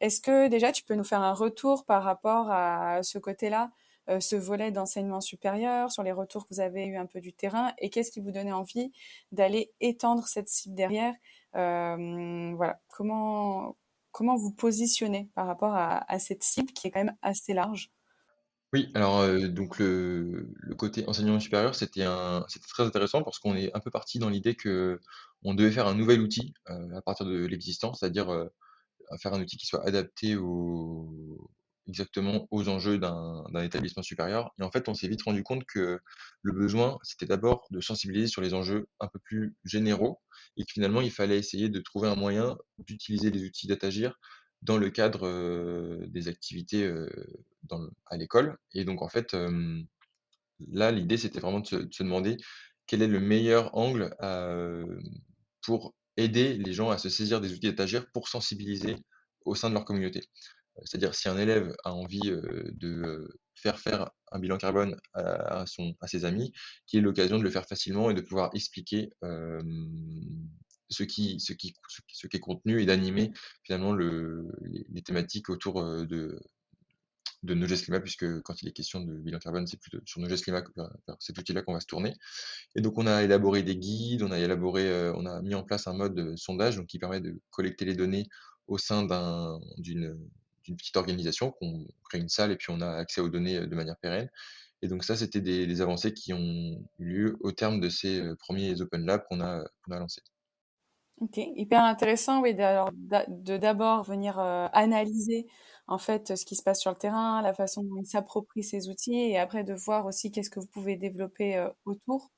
Est-ce 0.00 0.20
que 0.20 0.48
déjà 0.48 0.72
tu 0.72 0.84
peux 0.84 0.94
nous 0.94 1.04
faire 1.04 1.22
un 1.22 1.34
retour 1.34 1.84
par 1.84 2.02
rapport 2.02 2.50
à 2.50 3.02
ce 3.04 3.18
côté-là 3.18 3.70
euh, 3.70 3.81
ce 4.08 4.36
volet 4.36 4.70
d'enseignement 4.70 5.20
supérieur, 5.20 5.90
sur 5.90 6.02
les 6.02 6.12
retours 6.12 6.46
que 6.46 6.54
vous 6.54 6.60
avez 6.60 6.86
eu 6.86 6.96
un 6.96 7.06
peu 7.06 7.20
du 7.20 7.32
terrain, 7.32 7.72
et 7.78 7.90
qu'est-ce 7.90 8.10
qui 8.10 8.20
vous 8.20 8.32
donnait 8.32 8.52
envie 8.52 8.92
d'aller 9.30 9.72
étendre 9.80 10.26
cette 10.26 10.48
cible 10.48 10.74
derrière 10.74 11.14
euh, 11.56 12.52
Voilà, 12.56 12.80
comment 12.88 13.76
comment 14.10 14.36
vous 14.36 14.52
positionnez 14.52 15.30
par 15.34 15.46
rapport 15.46 15.74
à, 15.74 16.18
cette 16.18 16.42
cible 16.42 16.72
qui 16.72 16.86
est 16.86 16.90
quand 16.90 17.02
même 17.02 17.16
assez 17.22 17.54
large? 17.54 17.90
Oui, 18.74 18.90
alors 18.94 19.20
euh, 19.20 19.48
donc 19.48 19.78
le, 19.78 20.50
côté 20.76 21.08
enseignement 21.08 21.40
supérieur, 21.40 21.74
c'était 21.74 22.04
très 22.68 22.84
intéressant 22.84 23.22
parce 23.22 23.38
qu'on 23.38 23.56
est 23.56 23.74
un 23.74 23.80
peu 23.80 23.90
parti 23.90 24.18
dans 24.18 24.28
l'idée 24.28 24.54
que 24.54 25.00
on 25.44 25.54
devait 25.54 25.70
faire 25.70 25.86
un 25.86 25.94
nouvel 25.94 26.20
outil 26.20 26.52
à 26.66 27.00
partir 27.02 27.24
de 27.24 27.46
l'existant, 27.46 27.94
c'est-à-dire 27.94 28.48
faire 29.18 29.32
un 29.32 29.40
outil 29.40 29.56
qui 29.56 29.66
soit 29.66 29.84
adapté 29.86 30.36
aux, 30.36 31.50
exactement 31.88 32.46
aux 32.50 32.68
enjeux 32.68 32.98
d'un 32.98 33.44
établissement 33.62 34.02
supérieur. 34.02 34.52
Et 34.58 34.62
en 34.62 34.70
fait, 34.70 34.88
on 34.88 34.94
s'est 34.94 35.08
vite 35.08 35.22
rendu 35.22 35.42
compte 35.42 35.64
que 35.64 35.98
le 36.42 36.52
besoin, 36.52 36.98
c'était 37.02 37.26
d'abord 37.26 37.66
de 37.70 37.80
sensibiliser 37.80 38.28
sur 38.28 38.42
les 38.42 38.54
enjeux 38.54 38.86
un 39.00 39.08
peu 39.08 39.18
plus 39.18 39.56
généraux 39.64 40.20
et 40.56 40.64
que 40.64 40.72
finalement, 40.72 41.00
il 41.00 41.10
fallait 41.10 41.38
essayer 41.38 41.68
de 41.68 41.80
trouver 41.80 42.08
un 42.08 42.16
moyen 42.16 42.56
d'utiliser 42.78 43.30
les 43.30 43.44
outils 43.44 43.66
d'Atagir 43.66 44.18
dans 44.62 44.78
le 44.78 44.90
cadre 44.90 46.06
des 46.06 46.28
activités 46.28 46.92
à 48.06 48.16
l'école. 48.16 48.56
Et 48.74 48.84
donc, 48.84 49.02
en 49.02 49.08
fait, 49.08 49.36
là, 50.70 50.90
l'idée, 50.92 51.16
c'était 51.16 51.40
vraiment 51.40 51.60
de 51.60 51.66
se, 51.66 52.02
demander 52.02 52.36
quel 52.86 53.02
est 53.02 53.08
le 53.08 53.20
meilleur 53.20 53.76
angle 53.76 54.14
pour 55.62 55.94
aider 56.16 56.54
les 56.54 56.72
gens 56.72 56.90
à 56.90 56.98
se 56.98 57.08
saisir 57.08 57.40
des 57.40 57.52
outils 57.52 57.68
d'Etagir 57.68 58.06
pour 58.12 58.28
sensibiliser 58.28 58.96
au 59.44 59.54
sein 59.54 59.68
de 59.68 59.74
leur 59.74 59.84
communauté. 59.84 60.28
C'est-à-dire 60.84 61.14
si 61.14 61.28
un 61.28 61.38
élève 61.38 61.74
a 61.84 61.92
envie 61.92 62.20
de 62.20 63.28
faire 63.54 63.78
faire 63.78 64.10
un 64.32 64.38
bilan 64.38 64.58
carbone 64.58 64.96
à, 65.14 65.64
son, 65.66 65.94
à 66.00 66.08
ses 66.08 66.24
amis, 66.24 66.52
qui 66.86 66.96
est 66.96 67.00
l'occasion 67.00 67.38
de 67.38 67.44
le 67.44 67.50
faire 67.50 67.66
facilement 67.66 68.10
et 68.10 68.14
de 68.14 68.20
pouvoir 68.20 68.50
expliquer 68.54 69.10
ce, 69.20 71.02
qui, 71.02 71.40
ce, 71.40 71.52
qui, 71.52 71.74
ce 72.12 72.26
qui 72.26 72.36
est 72.36 72.40
contenu 72.40 72.80
et 72.80 72.86
d'animer 72.86 73.32
finalement 73.62 73.92
le, 73.92 74.48
les, 74.90 75.02
thématiques 75.02 75.50
autour 75.50 75.82
de, 75.82 76.40
de 77.42 77.54
Nogest 77.54 77.84
Climat, 77.84 78.00
puisque 78.00 78.40
quand 78.42 78.62
il 78.62 78.68
est 78.68 78.72
question 78.72 79.00
de 79.00 79.14
bilan 79.14 79.38
carbone, 79.38 79.66
c'est 79.66 79.78
plutôt 79.78 79.98
sur 80.04 80.20
Nogest 80.20 80.44
Climat, 80.44 80.64
cet 81.18 81.38
outil-là 81.38 81.62
qu'on 81.62 81.74
va 81.74 81.80
se 81.80 81.86
tourner. 81.86 82.14
Et 82.74 82.80
donc, 82.80 82.98
on 82.98 83.06
a 83.06 83.22
élaboré 83.22 83.62
des 83.62 83.76
guides, 83.76 84.22
on 84.22 84.30
a 84.30 84.38
élaboré, 84.38 85.10
on 85.14 85.26
a 85.26 85.42
mis 85.42 85.54
en 85.54 85.62
place 85.62 85.86
un 85.86 85.94
mode 85.94 86.36
sondage, 86.36 86.76
donc 86.76 86.86
qui 86.86 86.98
permet 86.98 87.20
de 87.20 87.40
collecter 87.50 87.84
les 87.84 87.96
données 87.96 88.28
au 88.68 88.78
sein 88.78 89.06
d'une 89.78 90.16
d'une 90.64 90.76
petite 90.76 90.96
organisation, 90.96 91.50
qu'on 91.52 91.86
crée 92.04 92.18
une 92.18 92.28
salle 92.28 92.52
et 92.52 92.56
puis 92.56 92.68
on 92.70 92.80
a 92.80 92.88
accès 92.88 93.20
aux 93.20 93.28
données 93.28 93.66
de 93.66 93.74
manière 93.74 93.96
pérenne. 93.98 94.28
Et 94.82 94.88
donc 94.88 95.04
ça, 95.04 95.16
c'était 95.16 95.40
des, 95.40 95.80
avancées 95.80 96.12
qui 96.12 96.32
ont 96.32 96.82
eu 96.98 97.04
lieu 97.04 97.36
au 97.40 97.52
terme 97.52 97.80
de 97.80 97.88
ces 97.88 98.20
premiers 98.40 98.80
Open 98.80 99.06
Labs 99.06 99.22
qu'on 99.28 99.40
a, 99.40 99.64
qu'on 99.84 99.92
a 99.92 99.98
lancés. 99.98 100.22
Ok, 101.20 101.36
hyper 101.36 101.84
intéressant, 101.84 102.42
oui, 102.42 102.52
de 102.54 103.56
d'abord 103.56 104.02
venir 104.02 104.40
analyser 104.40 105.46
en 105.86 105.98
fait 105.98 106.36
ce 106.36 106.44
qui 106.44 106.56
se 106.56 106.64
passe 106.64 106.80
sur 106.80 106.90
le 106.90 106.96
terrain, 106.96 107.42
la 107.42 107.54
façon 107.54 107.84
dont 107.84 108.00
ils 108.02 108.06
s'approprient 108.06 108.64
ces 108.64 108.88
outils, 108.88 109.14
et 109.14 109.38
après 109.38 109.62
de 109.62 109.74
voir 109.74 110.06
aussi 110.06 110.32
qu'est-ce 110.32 110.50
que 110.50 110.58
vous 110.58 110.66
pouvez 110.66 110.96
développer 110.96 111.64
autour. 111.84 112.32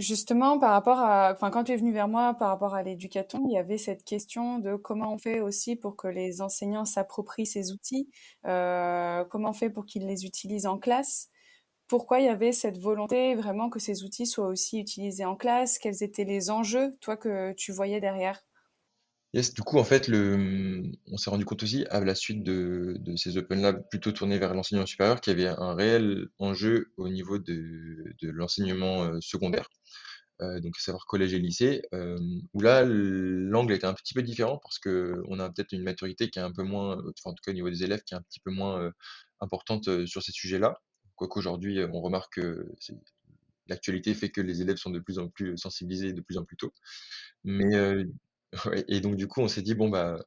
Justement, 0.00 0.58
par 0.58 0.70
rapport 0.72 0.98
à, 1.00 1.32
enfin, 1.34 1.50
quand 1.50 1.64
tu 1.64 1.72
es 1.72 1.76
venu 1.76 1.92
vers 1.92 2.08
moi 2.08 2.32
par 2.34 2.48
rapport 2.48 2.74
à 2.74 2.82
l'éducaton, 2.82 3.44
il 3.48 3.52
y 3.52 3.58
avait 3.58 3.76
cette 3.76 4.02
question 4.04 4.58
de 4.58 4.76
comment 4.76 5.12
on 5.12 5.18
fait 5.18 5.40
aussi 5.40 5.76
pour 5.76 5.94
que 5.96 6.08
les 6.08 6.40
enseignants 6.40 6.86
s'approprient 6.86 7.44
ces 7.44 7.70
outils, 7.72 8.08
euh, 8.46 9.24
comment 9.26 9.50
on 9.50 9.52
fait 9.52 9.68
pour 9.68 9.84
qu'ils 9.84 10.06
les 10.06 10.24
utilisent 10.24 10.66
en 10.66 10.78
classe, 10.78 11.28
pourquoi 11.88 12.20
il 12.20 12.26
y 12.26 12.28
avait 12.28 12.52
cette 12.52 12.78
volonté 12.78 13.34
vraiment 13.36 13.70
que 13.70 13.80
ces 13.80 14.04
outils 14.04 14.26
soient 14.26 14.48
aussi 14.48 14.80
utilisés 14.80 15.26
en 15.26 15.36
classe, 15.36 15.78
quels 15.78 16.02
étaient 16.04 16.24
les 16.24 16.50
enjeux, 16.50 16.96
toi, 17.00 17.16
que 17.16 17.52
tu 17.54 17.72
voyais 17.72 18.00
derrière? 18.00 18.42
Yes, 19.32 19.54
du 19.54 19.62
coup, 19.62 19.78
en 19.78 19.84
fait, 19.84 20.08
le, 20.08 20.82
on 21.06 21.16
s'est 21.16 21.30
rendu 21.30 21.44
compte 21.44 21.62
aussi, 21.62 21.86
à 21.90 22.00
la 22.00 22.16
suite 22.16 22.42
de, 22.42 22.96
de 22.98 23.14
ces 23.16 23.36
Open 23.36 23.62
Labs 23.62 23.84
plutôt 23.88 24.10
tournés 24.10 24.38
vers 24.38 24.54
l'enseignement 24.54 24.86
supérieur, 24.86 25.20
qu'il 25.20 25.38
y 25.38 25.46
avait 25.46 25.54
un 25.56 25.74
réel 25.74 26.26
enjeu 26.40 26.92
au 26.96 27.08
niveau 27.08 27.38
de, 27.38 28.12
de 28.20 28.28
l'enseignement 28.30 29.04
euh, 29.04 29.20
secondaire, 29.20 29.68
euh, 30.42 30.60
donc 30.60 30.74
à 30.78 30.80
savoir 30.82 31.06
collège 31.06 31.34
et 31.34 31.38
lycée, 31.38 31.82
euh, 31.94 32.16
où 32.54 32.60
là, 32.60 32.84
l'angle 32.84 33.72
était 33.74 33.86
un 33.86 33.94
petit 33.94 34.14
peu 34.14 34.22
différent 34.22 34.58
parce 34.62 34.78
que 34.80 35.14
on 35.28 35.38
a 35.40 35.48
peut-être 35.50 35.72
une 35.72 35.84
maturité 35.84 36.28
qui 36.30 36.40
est 36.40 36.42
un 36.42 36.52
peu 36.52 36.64
moins, 36.64 36.96
enfin, 36.98 37.30
en 37.30 37.34
tout 37.34 37.42
cas 37.44 37.52
au 37.52 37.54
niveau 37.54 37.70
des 37.70 37.84
élèves, 37.84 38.02
qui 38.04 38.14
est 38.14 38.18
un 38.18 38.22
petit 38.22 38.40
peu 38.40 38.50
moins 38.50 38.90
importante 39.40 40.06
sur 40.06 40.22
ces 40.22 40.32
sujets-là. 40.32 40.80
Quoique 41.16 41.38
aujourd'hui, 41.38 41.80
on 41.92 42.00
remarque 42.00 42.34
que 42.36 42.66
l'actualité 43.68 44.14
fait 44.14 44.30
que 44.30 44.40
les 44.40 44.62
élèves 44.62 44.76
sont 44.76 44.90
de 44.90 44.98
plus 44.98 45.18
en 45.18 45.28
plus 45.28 45.56
sensibilisés 45.56 46.12
de 46.12 46.20
plus 46.20 46.38
en 46.38 46.44
plus 46.44 46.56
tôt. 46.56 46.72
Mais 47.44 47.76
et 48.88 49.00
donc 49.00 49.16
du 49.16 49.28
coup, 49.28 49.40
on 49.40 49.48
s'est 49.48 49.62
dit: 49.62 49.74
«Bon, 49.74 49.88
bah, 49.88 50.18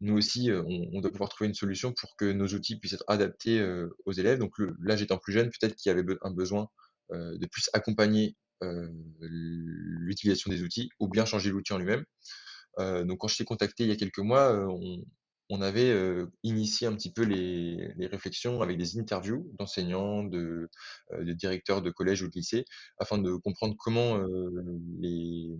nous 0.00 0.16
aussi, 0.16 0.50
on 0.52 1.00
doit 1.00 1.10
pouvoir 1.10 1.30
trouver 1.30 1.48
une 1.48 1.54
solution 1.54 1.92
pour 1.92 2.16
que 2.16 2.24
nos 2.32 2.46
outils 2.48 2.78
puissent 2.78 2.94
être 2.94 3.04
adaptés, 3.08 3.64
aux 4.04 4.12
élèves». 4.12 4.38
Donc 4.38 4.58
le 4.58 4.74
l'âge 4.82 5.02
étant 5.02 5.18
plus 5.18 5.32
jeune, 5.32 5.50
peut-être 5.50 5.74
qu'il 5.76 5.90
y 5.90 5.92
avait 5.92 6.04
un 6.22 6.30
besoin, 6.30 6.68
de 7.12 7.46
plus 7.46 7.68
accompagner, 7.72 8.36
l'utilisation 9.20 10.50
des 10.50 10.62
outils 10.62 10.88
ou 11.00 11.08
bien 11.08 11.24
changer 11.26 11.50
l'outil 11.50 11.72
en 11.74 11.78
lui-même. 11.78 12.04
donc 12.78 13.18
quand 13.18 13.28
je 13.28 13.36
t'ai 13.36 13.44
contacté 13.44 13.84
il 13.84 13.90
y 13.90 13.92
a 13.92 13.96
quelques 13.96 14.18
mois, 14.18 14.66
on 15.48 15.62
avait, 15.62 15.94
initié 16.42 16.86
un 16.86 16.94
petit 16.94 17.12
peu 17.12 17.22
les 17.22 18.06
réflexions 18.06 18.62
avec 18.62 18.78
des 18.78 18.98
interviews 18.98 19.50
d'enseignants, 19.58 20.24
de, 20.24 20.68
directeurs 21.34 21.82
de 21.82 21.90
collèges 21.90 22.22
ou 22.22 22.28
de 22.28 22.32
lycées, 22.34 22.64
afin 22.98 23.18
de 23.18 23.34
comprendre 23.36 23.76
comment, 23.78 24.18
les 25.00 25.56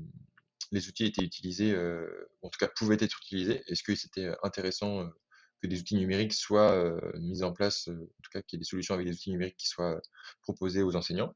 les 0.73 0.89
outils 0.89 1.07
étaient 1.07 1.25
utilisés, 1.25 1.73
euh, 1.73 2.29
en 2.43 2.49
tout 2.49 2.59
cas 2.59 2.69
pouvaient 2.77 2.99
être 3.01 3.19
utilisés. 3.23 3.63
Est-ce 3.69 3.83
que 3.83 3.95
c'était 3.95 4.31
intéressant 4.43 5.01
euh, 5.01 5.07
que 5.63 5.67
des 5.67 5.81
outils 5.81 5.97
numériques 5.97 6.35
soient 6.35 6.73
euh, 6.73 7.01
mis 7.19 7.43
en 7.43 7.53
place, 7.53 7.89
en 7.89 8.23
tout 8.23 8.31
cas 8.33 8.43
qu'il 8.43 8.57
y 8.57 8.59
ait 8.59 8.65
des 8.65 8.69
solutions 8.69 8.95
avec 8.95 9.07
des 9.07 9.13
outils 9.13 9.31
numériques 9.31 9.57
qui 9.57 9.69
soient 9.69 10.01
proposés 10.43 10.83
aux 10.83 10.97
enseignants? 10.97 11.35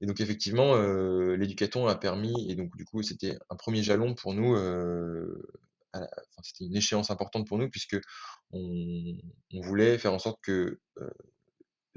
Et 0.00 0.06
donc 0.06 0.20
effectivement, 0.20 0.74
euh, 0.76 1.36
l'éducaton 1.36 1.86
a 1.86 1.94
permis, 1.94 2.50
et 2.50 2.56
donc 2.56 2.76
du 2.76 2.84
coup 2.84 3.02
c'était 3.02 3.38
un 3.50 3.56
premier 3.56 3.82
jalon 3.82 4.14
pour 4.14 4.34
nous, 4.34 4.56
enfin, 5.94 6.06
c'était 6.42 6.64
une 6.64 6.76
échéance 6.76 7.10
importante 7.10 7.46
pour 7.46 7.58
nous 7.58 7.68
puisque 7.70 7.96
on 8.52 9.20
voulait 9.52 9.98
faire 9.98 10.12
en 10.12 10.18
sorte 10.18 10.40
que 10.42 10.80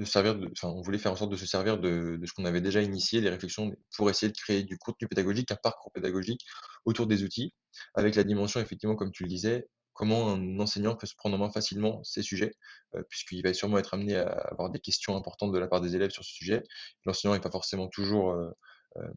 servir 0.04 0.38
enfin, 0.52 0.68
on 0.68 0.82
voulait 0.82 0.98
faire 0.98 1.14
en 1.14 1.16
sorte 1.16 1.32
de 1.32 1.38
se 1.38 1.46
servir 1.46 1.80
de, 1.80 2.20
ce 2.26 2.34
qu'on 2.34 2.46
avait 2.46 2.62
déjà 2.62 2.82
initié, 2.82 3.22
des 3.22 3.30
réflexions 3.30 3.72
pour 3.96 4.10
essayer 4.10 4.32
de 4.32 4.38
créer 4.38 4.64
du 4.64 4.78
contenu 4.78 5.08
pédagogique, 5.08 5.52
un 5.52 5.56
parcours 5.56 5.92
pédagogique 5.94 6.42
autour 6.84 7.08
des 7.08 7.24
outils, 7.24 7.54
avec 7.94 8.16
la 8.16 8.24
dimension, 8.24 8.60
effectivement, 8.60 8.96
comme 8.96 9.12
tu 9.12 9.24
le 9.24 9.30
disais, 9.30 9.68
comment 9.94 10.34
un 10.34 10.60
enseignant 10.60 10.96
peut 10.96 11.08
se 11.08 11.16
prendre 11.16 11.36
en 11.36 11.40
main 11.40 11.50
facilement 11.50 12.04
ces 12.04 12.22
sujets, 12.22 12.54
euh, 12.96 13.04
puisqu'il 13.10 13.42
va 13.42 13.54
sûrement 13.54 13.78
être 13.78 13.94
amené 13.94 14.18
à 14.18 14.28
avoir 14.28 14.70
des 14.70 14.80
questions 14.80 15.16
importantes 15.16 15.54
de 15.54 15.58
la 15.60 15.68
part 15.68 15.82
des 15.82 15.96
élèves 15.96 16.12
sur 16.12 16.24
ce 16.24 16.34
sujet. 16.34 16.64
L'enseignant 17.06 17.34
n'est 17.34 17.40
pas 17.40 17.52
forcément 17.52 17.88
toujours 17.88 18.32
euh, 18.32 18.52
euh, 18.98 19.08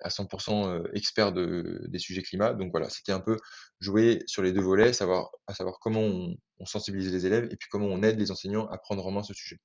à 0.00 0.08
100% 0.08 0.84
expert 0.94 1.32
de, 1.32 1.84
des 1.88 1.98
sujets 1.98 2.22
climat. 2.22 2.54
Donc 2.54 2.72
voilà, 2.72 2.88
c'était 2.90 3.12
un 3.12 3.20
peu 3.20 3.36
jouer 3.80 4.22
sur 4.26 4.42
les 4.42 4.52
deux 4.52 4.62
volets, 4.62 4.92
savoir, 4.92 5.30
à 5.46 5.54
savoir 5.54 5.78
comment 5.80 6.02
on 6.02 6.66
sensibilise 6.66 7.12
les 7.12 7.26
élèves 7.26 7.44
et 7.44 7.56
puis 7.56 7.68
comment 7.70 7.86
on 7.86 8.02
aide 8.02 8.18
les 8.18 8.30
enseignants 8.30 8.66
à 8.68 8.78
prendre 8.78 9.06
en 9.06 9.10
main 9.12 9.22
ce 9.22 9.34
sujet. 9.34 9.58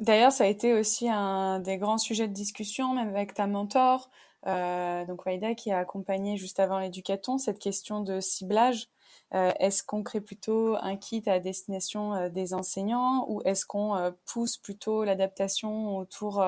D'ailleurs, 0.00 0.32
ça 0.32 0.44
a 0.44 0.46
été 0.46 0.72
aussi 0.72 1.10
un 1.10 1.60
des 1.60 1.76
grands 1.76 1.98
sujets 1.98 2.26
de 2.26 2.32
discussion, 2.32 2.94
même 2.94 3.10
avec 3.10 3.34
ta 3.34 3.46
mentor, 3.46 4.10
euh, 4.46 5.04
donc 5.04 5.26
Waïda, 5.26 5.54
qui 5.54 5.70
a 5.72 5.78
accompagné 5.78 6.38
juste 6.38 6.58
avant 6.58 6.78
l'éducaton 6.78 7.36
cette 7.36 7.58
question 7.58 8.00
de 8.00 8.18
ciblage. 8.20 8.88
Euh, 9.34 9.52
est-ce 9.60 9.82
qu'on 9.82 10.02
crée 10.02 10.22
plutôt 10.22 10.76
un 10.80 10.96
kit 10.96 11.22
à 11.26 11.38
destination 11.38 12.14
euh, 12.14 12.28
des 12.30 12.54
enseignants 12.54 13.26
ou 13.28 13.42
est-ce 13.44 13.66
qu'on 13.66 14.12
pousse 14.24 14.56
plutôt 14.56 15.04
l'adaptation 15.04 15.98
autour 15.98 16.42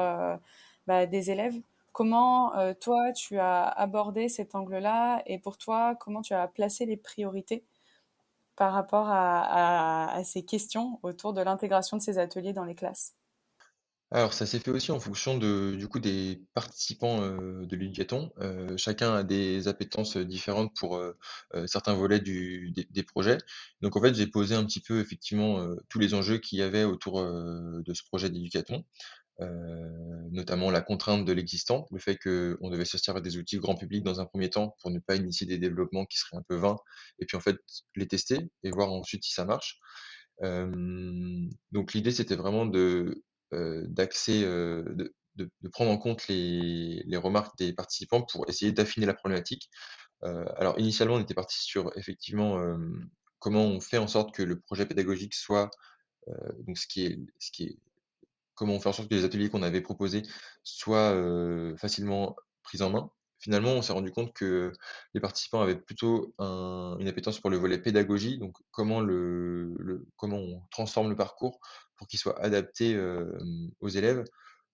bah, 0.87 1.07
des 1.07 1.31
élèves? 1.31 1.61
Comment 1.93 2.53
toi 2.81 3.13
tu 3.13 3.39
as 3.39 3.65
abordé 3.65 4.29
cet 4.31 4.55
angle-là 4.55 5.23
et 5.27 5.39
pour 5.39 5.59
toi 5.59 5.95
comment 5.97 6.23
tu 6.23 6.33
as 6.35 6.49
placé 6.49 6.87
les 6.87 6.97
priorités 6.97 7.65
par 8.57 8.73
rapport 8.73 9.09
à 9.11 10.23
ces 10.25 10.45
questions 10.45 10.99
autour 11.03 11.35
de 11.35 11.43
l'intégration 11.43 11.99
de 11.99 12.03
ces 12.03 12.19
ateliers 12.19 12.55
dans 12.55 12.65
les 12.65 12.75
classes? 12.75 13.15
Alors 14.13 14.35
ça 14.35 14.45
s'est 14.45 14.59
fait 14.59 14.71
aussi 14.71 14.93
en 14.93 15.01
fonction 15.01 15.39
de 15.39 15.75
du 15.75 15.89
coup 15.89 15.99
des 15.99 16.43
participants, 16.53 17.21
de 17.21 17.77
l'éducaton. 17.77 18.31
chacun 18.77 19.15
a 19.15 19.23
des 19.23 19.69
appétences, 19.69 20.19
différentes 20.19 20.75
pour, 20.77 21.03
certains 21.67 21.95
volets 21.95 22.21
du 22.21 22.73
des 22.91 23.03
projets. 23.03 23.39
Donc 23.81 23.97
en 23.97 24.03
fait, 24.03 24.15
j'ai 24.15 24.27
posé 24.27 24.55
un 24.55 24.65
petit 24.65 24.81
peu 24.81 25.01
effectivement, 25.01 25.67
tous 25.89 25.99
les 25.99 26.13
enjeux 26.15 26.39
qu'il 26.39 26.59
y 26.59 26.63
avait 26.63 26.85
autour, 26.85 27.23
de 27.23 27.95
ce 27.95 28.03
projet 28.05 28.29
d'éducaton. 28.29 28.85
notamment 30.31 30.71
la 30.71 30.83
contrainte 30.83 31.25
de 31.25 31.33
l'existant, 31.33 31.87
le 31.91 31.99
fait 31.99 32.17
qu'on 32.19 32.71
devait 32.71 32.85
se 32.85 32.99
servir 32.99 33.23
des 33.23 33.39
outils 33.39 33.57
grand 33.57 33.77
public 33.77 34.03
dans 34.05 34.21
un 34.21 34.27
premier 34.27 34.51
temps 34.51 34.77
pour 34.81 34.91
ne 34.91 34.99
pas 34.99 35.17
initier 35.17 35.47
des 35.47 35.59
développements 35.59 36.05
qui 36.05 36.19
seraient 36.19 36.37
un 36.37 36.45
peu 36.47 36.57
vains 36.57 36.77
et 37.19 37.25
puis 37.27 37.37
en 37.37 37.41
fait 37.41 37.57
les 37.97 38.07
tester 38.07 38.51
et 38.63 38.71
voir 38.71 38.93
ensuite 38.93 39.25
si 39.25 39.33
ça 39.33 39.47
marche. 39.47 39.81
donc 41.73 41.95
l'idée 41.95 42.13
c'était 42.13 42.37
vraiment 42.37 42.67
de 42.67 43.23
euh, 43.23 43.23
d'accès, 43.89 44.43
euh, 44.45 44.83
de, 45.37 45.51
prendre 45.73 45.91
en 45.91 45.99
compte 45.99 46.29
les, 46.29 47.05
remarques 47.17 47.57
des 47.59 47.73
participants 47.73 48.23
pour 48.23 48.49
essayer 48.49 48.73
d'affiner 48.73 49.07
la 49.07 49.15
problématique. 49.15 49.71
Euh, 50.25 50.45
alors 50.57 50.79
initialement, 50.79 51.15
on 51.17 51.21
était 51.21 51.35
parti 51.35 51.59
sur 51.63 51.97
effectivement 51.97 52.59
comment 53.39 53.65
on 53.65 53.81
fait 53.81 53.99
en 53.99 54.07
sorte 54.07 54.35
que 54.35 54.43
le 54.43 54.61
projet 54.61 54.87
pédagogique 54.87 55.35
soit, 55.35 55.71
donc 56.67 56.79
ce 56.79 56.87
qui 56.87 57.07
est, 57.07 57.79
comment 58.55 58.75
on 58.75 58.81
fait 58.81 58.89
en 58.89 58.93
sorte 58.93 59.09
que 59.09 59.15
les 59.15 59.25
ateliers 59.25 59.51
qu'on 59.51 59.63
avait 59.63 59.81
proposés 59.81 60.23
soient 60.63 61.17
facilement 61.77 62.37
pris 62.63 62.83
en 62.83 62.91
main 62.91 63.11
finalement, 63.43 63.73
on 63.73 63.83
s'est 63.83 63.93
rendu 63.93 64.13
compte 64.13 64.33
que 64.33 64.73
les 65.15 65.21
participants 65.21 65.61
avaient 65.61 65.77
plutôt 65.77 66.33
un, 66.39 66.97
une 67.01 67.09
appétence 67.09 67.41
pour 67.41 67.51
le 67.51 67.57
volet 67.57 67.79
pédagogie, 67.79 68.39
donc 68.39 68.57
comment, 68.71 69.05
comment 70.17 70.37
on 70.37 70.63
transforme 70.71 71.11
le 71.11 71.17
parcours 71.17 71.61
pour 72.03 72.09
qu'il 72.09 72.19
soit 72.19 72.37
adapté 72.43 73.01
aux 73.79 73.89
élèves, 73.89 74.25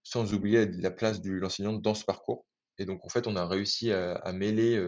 sans 0.03 0.33
oublier 0.33 0.65
la 0.65 0.91
place 0.91 1.21
de 1.21 1.31
l'enseignant 1.33 1.75
dans 1.75 1.95
ce 1.95 2.07
parcours. 2.07 2.47
Et 2.79 2.87
donc, 2.87 3.05
en 3.05 3.11
fait, 3.11 3.27
on 3.27 3.37
a 3.37 3.47
réussi 3.47 3.93
à, 3.93 4.33
mêler 4.33 4.83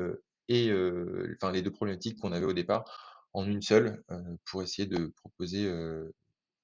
enfin, 0.49 1.53
les 1.53 1.61
deux 1.61 1.71
problématiques 1.71 2.19
qu'on 2.19 2.33
avait 2.33 2.47
au 2.47 2.55
départ 2.55 3.29
en 3.35 3.45
une 3.45 3.61
seule 3.61 4.03
pour 4.47 4.63
essayer 4.63 4.89
de 4.89 5.13
proposer 5.17 5.71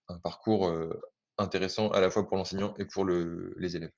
un 0.09 0.19
parcours 0.21 0.73
intéressant 1.37 1.91
à 1.91 2.01
la 2.01 2.09
fois 2.09 2.27
pour 2.27 2.39
l'enseignant 2.39 2.73
et 2.79 2.87
pour 2.87 3.05
le, 3.05 3.55
les 3.59 3.77
élèves. 3.77 3.93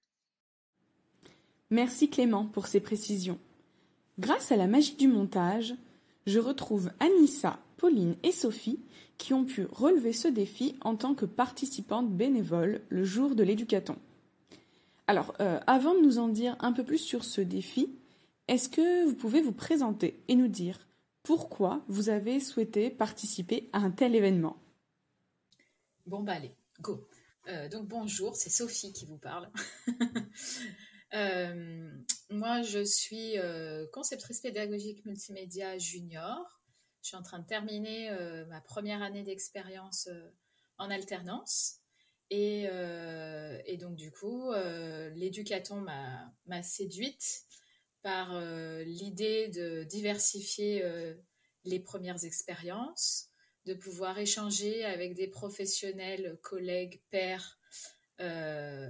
Merci 1.71 2.11
Clément 2.11 2.45
pour 2.45 2.67
ces 2.67 2.81
précisions. 2.81 3.39
Grâce 4.19 4.51
à 4.51 4.57
la 4.57 4.67
magie 4.67 4.97
du 4.97 5.07
montage, 5.07 5.77
je 6.29 6.39
retrouve 6.39 6.91
Anissa, 7.01 7.59
Pauline 7.79 8.17
et 8.23 8.33
Sophie 8.33 8.81
qui 9.17 9.35
ont 9.35 9.45
pu 9.45 9.65
relever 9.65 10.13
ce 10.13 10.29
défi 10.29 10.77
en 10.83 10.95
tant 10.95 11.15
que 11.15 11.25
participantes 11.25 12.11
bénévoles 12.11 12.83
le 12.89 13.05
jour 13.05 13.35
de 13.35 13.43
l'éducaton. 13.43 13.97
Alors, 15.07 15.35
euh, 15.41 15.59
avant 15.67 15.95
de 15.95 16.01
nous 16.01 16.19
en 16.19 16.29
dire 16.29 16.57
un 16.61 16.73
peu 16.73 16.85
plus 16.85 16.99
sur 16.99 17.25
ce 17.25 17.41
défi, 17.41 17.91
est-ce 18.47 18.69
que 18.69 19.07
vous 19.07 19.15
pouvez 19.15 19.41
vous 19.41 19.53
présenter 19.53 20.23
et 20.29 20.37
nous 20.37 20.49
dire 20.49 20.87
pourquoi 21.23 21.83
vous 21.89 22.11
avez 22.11 22.41
souhaité 22.41 22.91
participer 22.91 23.69
à 23.73 23.79
un 23.79 23.91
tel 23.91 24.15
événement? 24.15 24.57
Bon, 26.07 26.23
bah 26.23 26.35
allez, 26.35 26.55
go. 26.81 27.07
Euh, 27.49 27.69
donc 27.69 27.89
bonjour, 27.89 28.37
c'est 28.37 28.51
Sophie 28.51 28.93
qui 28.93 29.07
vous 29.07 29.19
parle. 29.19 29.51
Euh, 31.15 31.91
moi, 32.31 32.63
je 32.63 32.85
suis 32.85 33.39
euh, 33.39 33.87
conceptrice 33.93 34.41
pédagogique 34.41 35.05
multimédia 35.05 35.79
junior. 35.79 36.61
Je 37.03 37.09
suis 37.09 37.17
en 37.17 37.23
train 37.23 37.39
de 37.39 37.47
terminer 37.47 38.11
ma 38.49 38.61
première 38.61 39.03
année 39.03 39.23
d'expérience 39.23 40.09
en 40.79 40.91
alternance. 40.91 41.77
Et, 42.29 42.69
donc, 43.81 43.97
du 43.97 44.11
coup, 44.11 44.53
l'éducaton 45.15 45.81
m'a 45.81 46.63
séduite 46.63 47.45
par 48.03 48.39
l'idée 48.83 49.49
de 49.49 49.85
diversifier 49.85 50.83
les 51.65 51.81
premières 51.81 52.25
expériences, 52.25 53.29
de 53.65 53.75
pouvoir 53.75 54.19
échanger 54.19 54.85
avec 54.85 55.15
des 55.15 55.29
professionnels, 55.29 56.39
collègues, 56.43 57.03
pairs, 57.11 57.59
euh, 58.21 58.89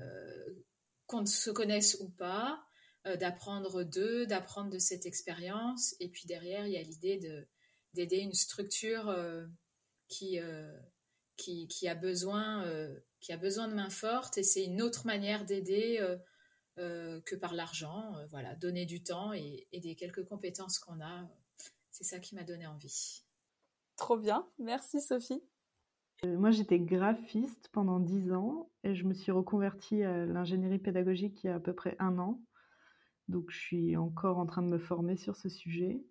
qu'on 1.07 1.27
se 1.27 1.51
connaisse 1.51 1.99
ou 2.01 2.11
pas, 2.11 2.63
euh, 3.09 3.17
d'apprendre 3.17 3.83
d'eux, 3.83 4.27
d'apprendre 4.27 4.71
de 4.71 4.79
cette 4.79 5.07
expérience. 5.07 5.95
Et 6.01 6.09
puis 6.09 6.27
derrière, 6.27 6.67
il 6.67 6.73
y 6.73 6.77
a 6.77 6.83
l'idée 6.83 7.19
d'aider 7.95 8.19
une 8.19 8.35
structure 8.35 9.09
euh, 9.09 9.47
qui, 10.09 10.39
qui, 11.37 11.67
qui, 11.69 11.89
a 11.89 11.95
besoin, 11.95 12.65
qui 13.21 13.33
a 13.33 13.37
besoin 13.37 13.69
de 13.69 13.75
main 13.75 13.91
fortes. 13.91 14.39
Et 14.39 14.43
c'est 14.43 14.65
une 14.65 14.81
autre 14.81 15.07
manière 15.07 15.45
d'aider 15.45 16.01
que 16.77 17.35
par 17.37 17.53
l'argent. 17.53 18.15
voilà, 18.31 18.55
donner 18.55 18.87
du 18.87 19.03
temps 19.03 19.35
et, 19.35 19.67
et 19.73 19.81
des 19.81 19.97
quelques 19.97 20.25
compétences 20.25 20.79
qu'on 20.79 21.01
a. 21.03 21.29
c'est 21.91 22.05
ça 22.05 22.21
qui 22.21 22.35
m'a 22.35 22.45
donné 22.45 22.67
envie. 22.67 23.23
Trop 23.97 24.17
bien. 24.17 24.49
Merci 24.59 25.03
Sophie. 25.03 25.43
Euh, 26.25 26.37
moi, 26.37 26.51
j'étais 26.51 26.81
graphiste 26.81 27.69
pendant 27.73 28.01
dix 28.01 28.33
ans 28.33 28.71
et 28.83 28.95
je 28.95 29.05
me 29.05 29.15
suis 29.15 29.33
reconvertie 29.33 30.03
à 30.03 30.27
l'ingénierie 30.27 30.79
pédagogique 30.79 31.43
il 31.45 31.49
y 31.49 31.51
a 31.51 31.57
à 31.57 31.61
peu 31.61 31.73
près 31.73 31.97
un 31.99 32.19
an. 32.19 32.41
Donc, 33.29 33.51
je 33.51 33.59
suis 33.59 33.97
encore 33.97 34.39
en 34.39 34.47
train 34.47 34.63
de 34.63 34.69
me 34.69 34.79
former 34.79 35.17
sur 35.17 35.37
ce 35.37 35.49
sujet. 35.49 36.03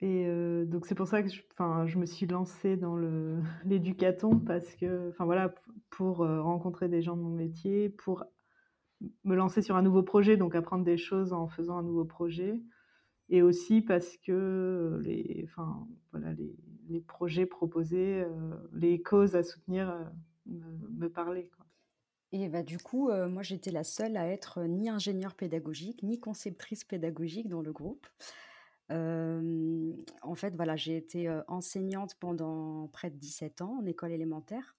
Et 0.00 0.26
donc, 0.66 0.86
c'est 0.86 0.94
pour 0.94 1.08
ça 1.08 1.22
que 1.22 1.28
je, 1.28 1.42
je 1.86 1.98
me 1.98 2.06
suis 2.06 2.26
lancée 2.26 2.76
dans 2.76 2.96
l'éducaton 3.64 4.38
parce 4.38 4.74
que, 4.76 5.10
enfin 5.10 5.24
voilà, 5.24 5.54
pour 5.90 6.18
rencontrer 6.18 6.88
des 6.88 7.02
gens 7.02 7.16
de 7.16 7.22
mon 7.22 7.34
métier, 7.34 7.88
pour 7.88 8.24
me 9.24 9.34
lancer 9.34 9.62
sur 9.62 9.76
un 9.76 9.82
nouveau 9.82 10.02
projet, 10.02 10.36
donc 10.36 10.54
apprendre 10.54 10.84
des 10.84 10.96
choses 10.96 11.32
en 11.32 11.48
faisant 11.48 11.78
un 11.78 11.82
nouveau 11.82 12.04
projet 12.04 12.62
et 13.28 13.42
aussi 13.42 13.82
parce 13.82 14.16
que 14.18 15.00
les, 15.02 15.42
enfin, 15.48 15.86
voilà, 16.12 16.32
les, 16.34 16.56
les 16.88 17.00
projets 17.00 17.46
proposés, 17.46 18.24
les 18.72 19.02
causes 19.02 19.34
à 19.34 19.42
soutenir 19.42 19.94
me, 20.46 21.08
parlaient. 21.08 21.50
Et 22.32 22.48
bah, 22.48 22.62
du 22.62 22.78
coup, 22.78 23.10
moi, 23.28 23.42
j'étais 23.42 23.70
la 23.70 23.84
seule 23.84 24.16
à 24.16 24.28
être 24.28 24.62
ni 24.64 24.88
ingénieure 24.88 25.34
pédagogique, 25.34 26.02
ni 26.02 26.18
conceptrice 26.18 26.84
pédagogique 26.84 27.48
dans 27.48 27.62
le 27.62 27.72
groupe. 27.72 28.06
en 28.90 30.34
fait, 30.34 30.54
voilà, 30.56 30.76
j'ai 30.76 30.96
été 30.96 31.30
enseignante 31.48 32.16
pendant 32.16 32.88
près 32.88 33.10
de 33.10 33.16
17 33.16 33.62
ans 33.62 33.78
en 33.80 33.86
école 33.86 34.12
élémentaire. 34.12 34.76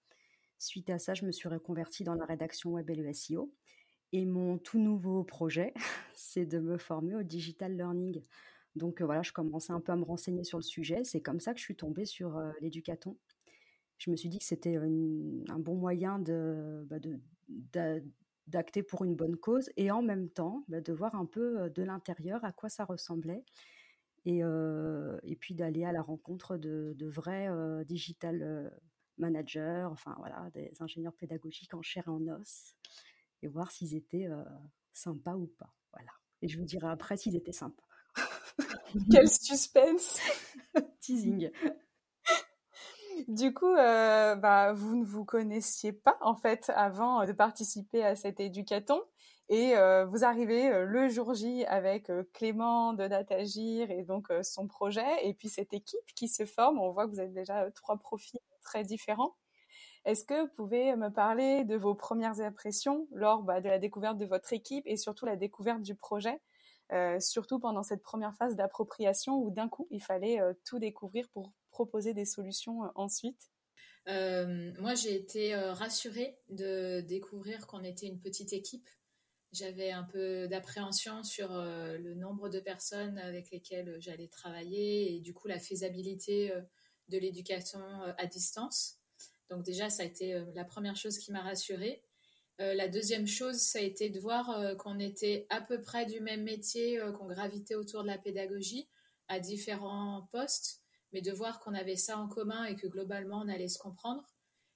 Suite 0.59 0.89
à 0.89 0.97
ça, 0.99 1.13
je 1.13 1.25
me 1.25 1.31
suis 1.31 1.47
reconvertie 1.47 2.03
dans 2.03 2.15
la 2.15 2.25
rédaction 2.25 2.71
web 2.71 2.89
et 2.89 2.95
le 2.95 3.13
SEO. 3.13 3.53
Et 4.13 4.25
mon 4.25 4.57
tout 4.57 4.79
nouveau 4.79 5.23
projet, 5.23 5.73
c'est 6.13 6.45
de 6.45 6.59
me 6.59 6.77
former 6.77 7.15
au 7.15 7.23
digital 7.23 7.75
learning. 7.75 8.23
Donc 8.75 9.01
voilà, 9.01 9.21
je 9.21 9.31
commençais 9.31 9.73
un 9.73 9.81
peu 9.81 9.91
à 9.91 9.95
me 9.95 10.03
renseigner 10.03 10.43
sur 10.43 10.57
le 10.57 10.63
sujet. 10.63 11.03
C'est 11.03 11.21
comme 11.21 11.39
ça 11.39 11.53
que 11.53 11.59
je 11.59 11.65
suis 11.65 11.75
tombée 11.75 12.05
sur 12.05 12.41
l'éducaton. 12.61 13.17
Je 13.97 14.11
me 14.11 14.15
suis 14.15 14.29
dit 14.29 14.39
que 14.39 14.45
c'était 14.45 14.77
un 14.77 15.59
bon 15.59 15.75
moyen 15.75 16.19
de, 16.19 16.85
bah, 16.87 16.99
d'acter 18.47 18.83
pour 18.83 19.03
une 19.03 19.15
bonne 19.15 19.37
cause 19.37 19.69
et 19.77 19.91
en 19.91 20.01
même 20.01 20.29
temps 20.29 20.63
bah, 20.67 20.81
de 20.81 20.93
voir 20.93 21.15
un 21.15 21.25
peu 21.25 21.69
de 21.69 21.83
l'intérieur 21.83 22.43
à 22.45 22.51
quoi 22.51 22.69
ça 22.69 22.85
ressemblait 22.85 23.43
et, 24.25 24.39
et 24.39 25.35
puis 25.37 25.55
d'aller 25.55 25.85
à 25.85 25.91
la 25.91 26.01
rencontre 26.01 26.57
de, 26.57 26.93
de 26.97 27.07
vrais 27.07 27.49
digital 27.85 28.71
managers, 29.17 29.87
enfin 29.89 30.15
voilà, 30.19 30.49
des 30.53 30.71
ingénieurs 30.79 31.15
pédagogiques 31.15 31.73
en 31.73 31.81
chair 31.81 32.03
et 32.07 32.11
en 32.11 32.27
os 32.27 32.75
et 33.41 33.47
voir 33.47 33.71
s'ils 33.71 33.95
étaient 33.95 34.27
sympas 34.91 35.35
ou 35.35 35.47
pas. 35.47 35.73
Voilà. 35.93 36.11
Et 36.41 36.47
je 36.47 36.57
vous 36.57 36.65
dirai 36.65 36.87
après 36.87 37.17
s'ils 37.17 37.35
étaient 37.35 37.51
sympas. 37.51 37.83
Quel 39.11 39.29
suspense 39.29 40.19
Teasing. 41.01 41.51
Du 43.27 43.53
coup, 43.53 43.73
bah, 43.73 44.73
vous 44.73 44.95
ne 44.95 45.05
vous 45.05 45.25
connaissiez 45.25 45.91
pas 45.93 46.17
en 46.21 46.35
fait 46.35 46.71
avant 46.75 47.25
de 47.25 47.31
participer 47.31 48.03
à 48.03 48.15
cet 48.15 48.39
éducaton 48.39 49.01
et 49.49 49.73
vous 50.07 50.23
arrivez 50.23 50.69
le 50.85 51.07
jour 51.09 51.33
J 51.33 51.65
avec 51.65 52.11
Clément 52.33 52.93
de 52.93 53.07
Datagir 53.07 53.89
et 53.91 54.03
donc 54.03 54.27
son 54.43 54.67
projet 54.67 55.25
et 55.25 55.33
puis 55.33 55.49
cette 55.49 55.73
équipe 55.73 56.05
qui 56.15 56.27
se 56.27 56.45
forme. 56.45 56.79
On 56.79 56.91
voit 56.91 57.05
que 57.05 57.11
vous 57.11 57.19
avez 57.19 57.31
déjà 57.31 57.69
trois 57.71 57.97
profils 57.97 58.39
très 58.61 58.83
différents. 58.83 59.35
Est-ce 60.07 60.23
que 60.23 60.43
vous 60.43 60.53
pouvez 60.55 60.95
me 60.95 61.09
parler 61.09 61.65
de 61.65 61.75
vos 61.75 61.93
premières 61.93 62.39
impressions 62.39 63.09
lors 63.11 63.43
bah, 63.43 63.59
de 63.59 63.67
la 63.67 63.77
découverte 63.77 64.17
de 64.17 64.25
votre 64.25 64.53
équipe 64.53 64.85
et 64.87 64.95
surtout 64.95 65.25
la 65.25 65.35
découverte 65.35 65.81
du 65.81 65.95
projet, 65.95 66.39
euh, 66.93 67.19
surtout 67.19 67.59
pendant 67.59 67.83
cette 67.83 68.01
première 68.01 68.33
phase 68.33 68.55
d'appropriation 68.55 69.35
où 69.35 69.51
d'un 69.51 69.67
coup 69.67 69.85
il 69.91 70.01
fallait 70.01 70.39
euh, 70.39 70.53
tout 70.65 70.79
découvrir 70.79 71.27
pour 71.33 71.51
proposer 71.77 72.13
des 72.13 72.25
solutions 72.25 72.83
euh, 72.83 72.89
ensuite? 72.95 73.51
Moi 74.07 74.95
j'ai 74.95 75.15
été 75.15 75.53
rassurée 75.53 76.39
de 76.47 77.01
découvrir 77.01 77.67
qu'on 77.67 77.83
était 77.83 78.07
une 78.07 78.21
petite 78.21 78.53
équipe. 78.53 78.89
J'avais 79.51 79.91
un 79.91 80.03
peu 80.03 80.47
d'appréhension 80.47 81.23
sur 81.23 81.49
le 81.49 82.13
nombre 82.13 82.47
de 82.47 82.61
personnes 82.61 83.17
avec 83.17 83.51
lesquelles 83.51 83.97
j'allais 83.99 84.29
travailler 84.29 85.13
et 85.13 85.19
du 85.19 85.33
coup 85.33 85.49
la 85.49 85.59
faisabilité 85.59 86.53
de 87.09 87.17
l'éducation 87.17 87.81
à 88.17 88.25
distance. 88.27 88.97
Donc 89.49 89.63
déjà, 89.63 89.89
ça 89.89 90.03
a 90.03 90.05
été 90.05 90.33
euh, 90.33 90.45
la 90.53 90.65
première 90.65 90.95
chose 90.95 91.17
qui 91.17 91.31
m'a 91.31 91.41
rassurée. 91.41 92.03
Euh, 92.59 92.73
la 92.73 92.87
deuxième 92.87 93.27
chose, 93.27 93.57
ça 93.57 93.79
a 93.79 93.81
été 93.81 94.09
de 94.09 94.19
voir 94.19 94.49
euh, 94.49 94.75
qu'on 94.75 94.99
était 94.99 95.45
à 95.49 95.61
peu 95.61 95.81
près 95.81 96.05
du 96.05 96.19
même 96.19 96.43
métier, 96.43 96.99
qu'on 97.17 97.27
gravitait 97.27 97.75
autour 97.75 98.01
de 98.01 98.07
la 98.07 98.17
pédagogie 98.17 98.89
à 99.27 99.39
différents 99.39 100.27
postes, 100.31 100.81
mais 101.11 101.21
de 101.21 101.31
voir 101.31 101.59
qu'on 101.59 101.73
avait 101.73 101.95
ça 101.95 102.17
en 102.17 102.27
commun 102.27 102.65
et 102.65 102.75
que 102.75 102.87
globalement 102.87 103.41
on 103.43 103.47
allait 103.47 103.67
se 103.67 103.79
comprendre, 103.79 104.25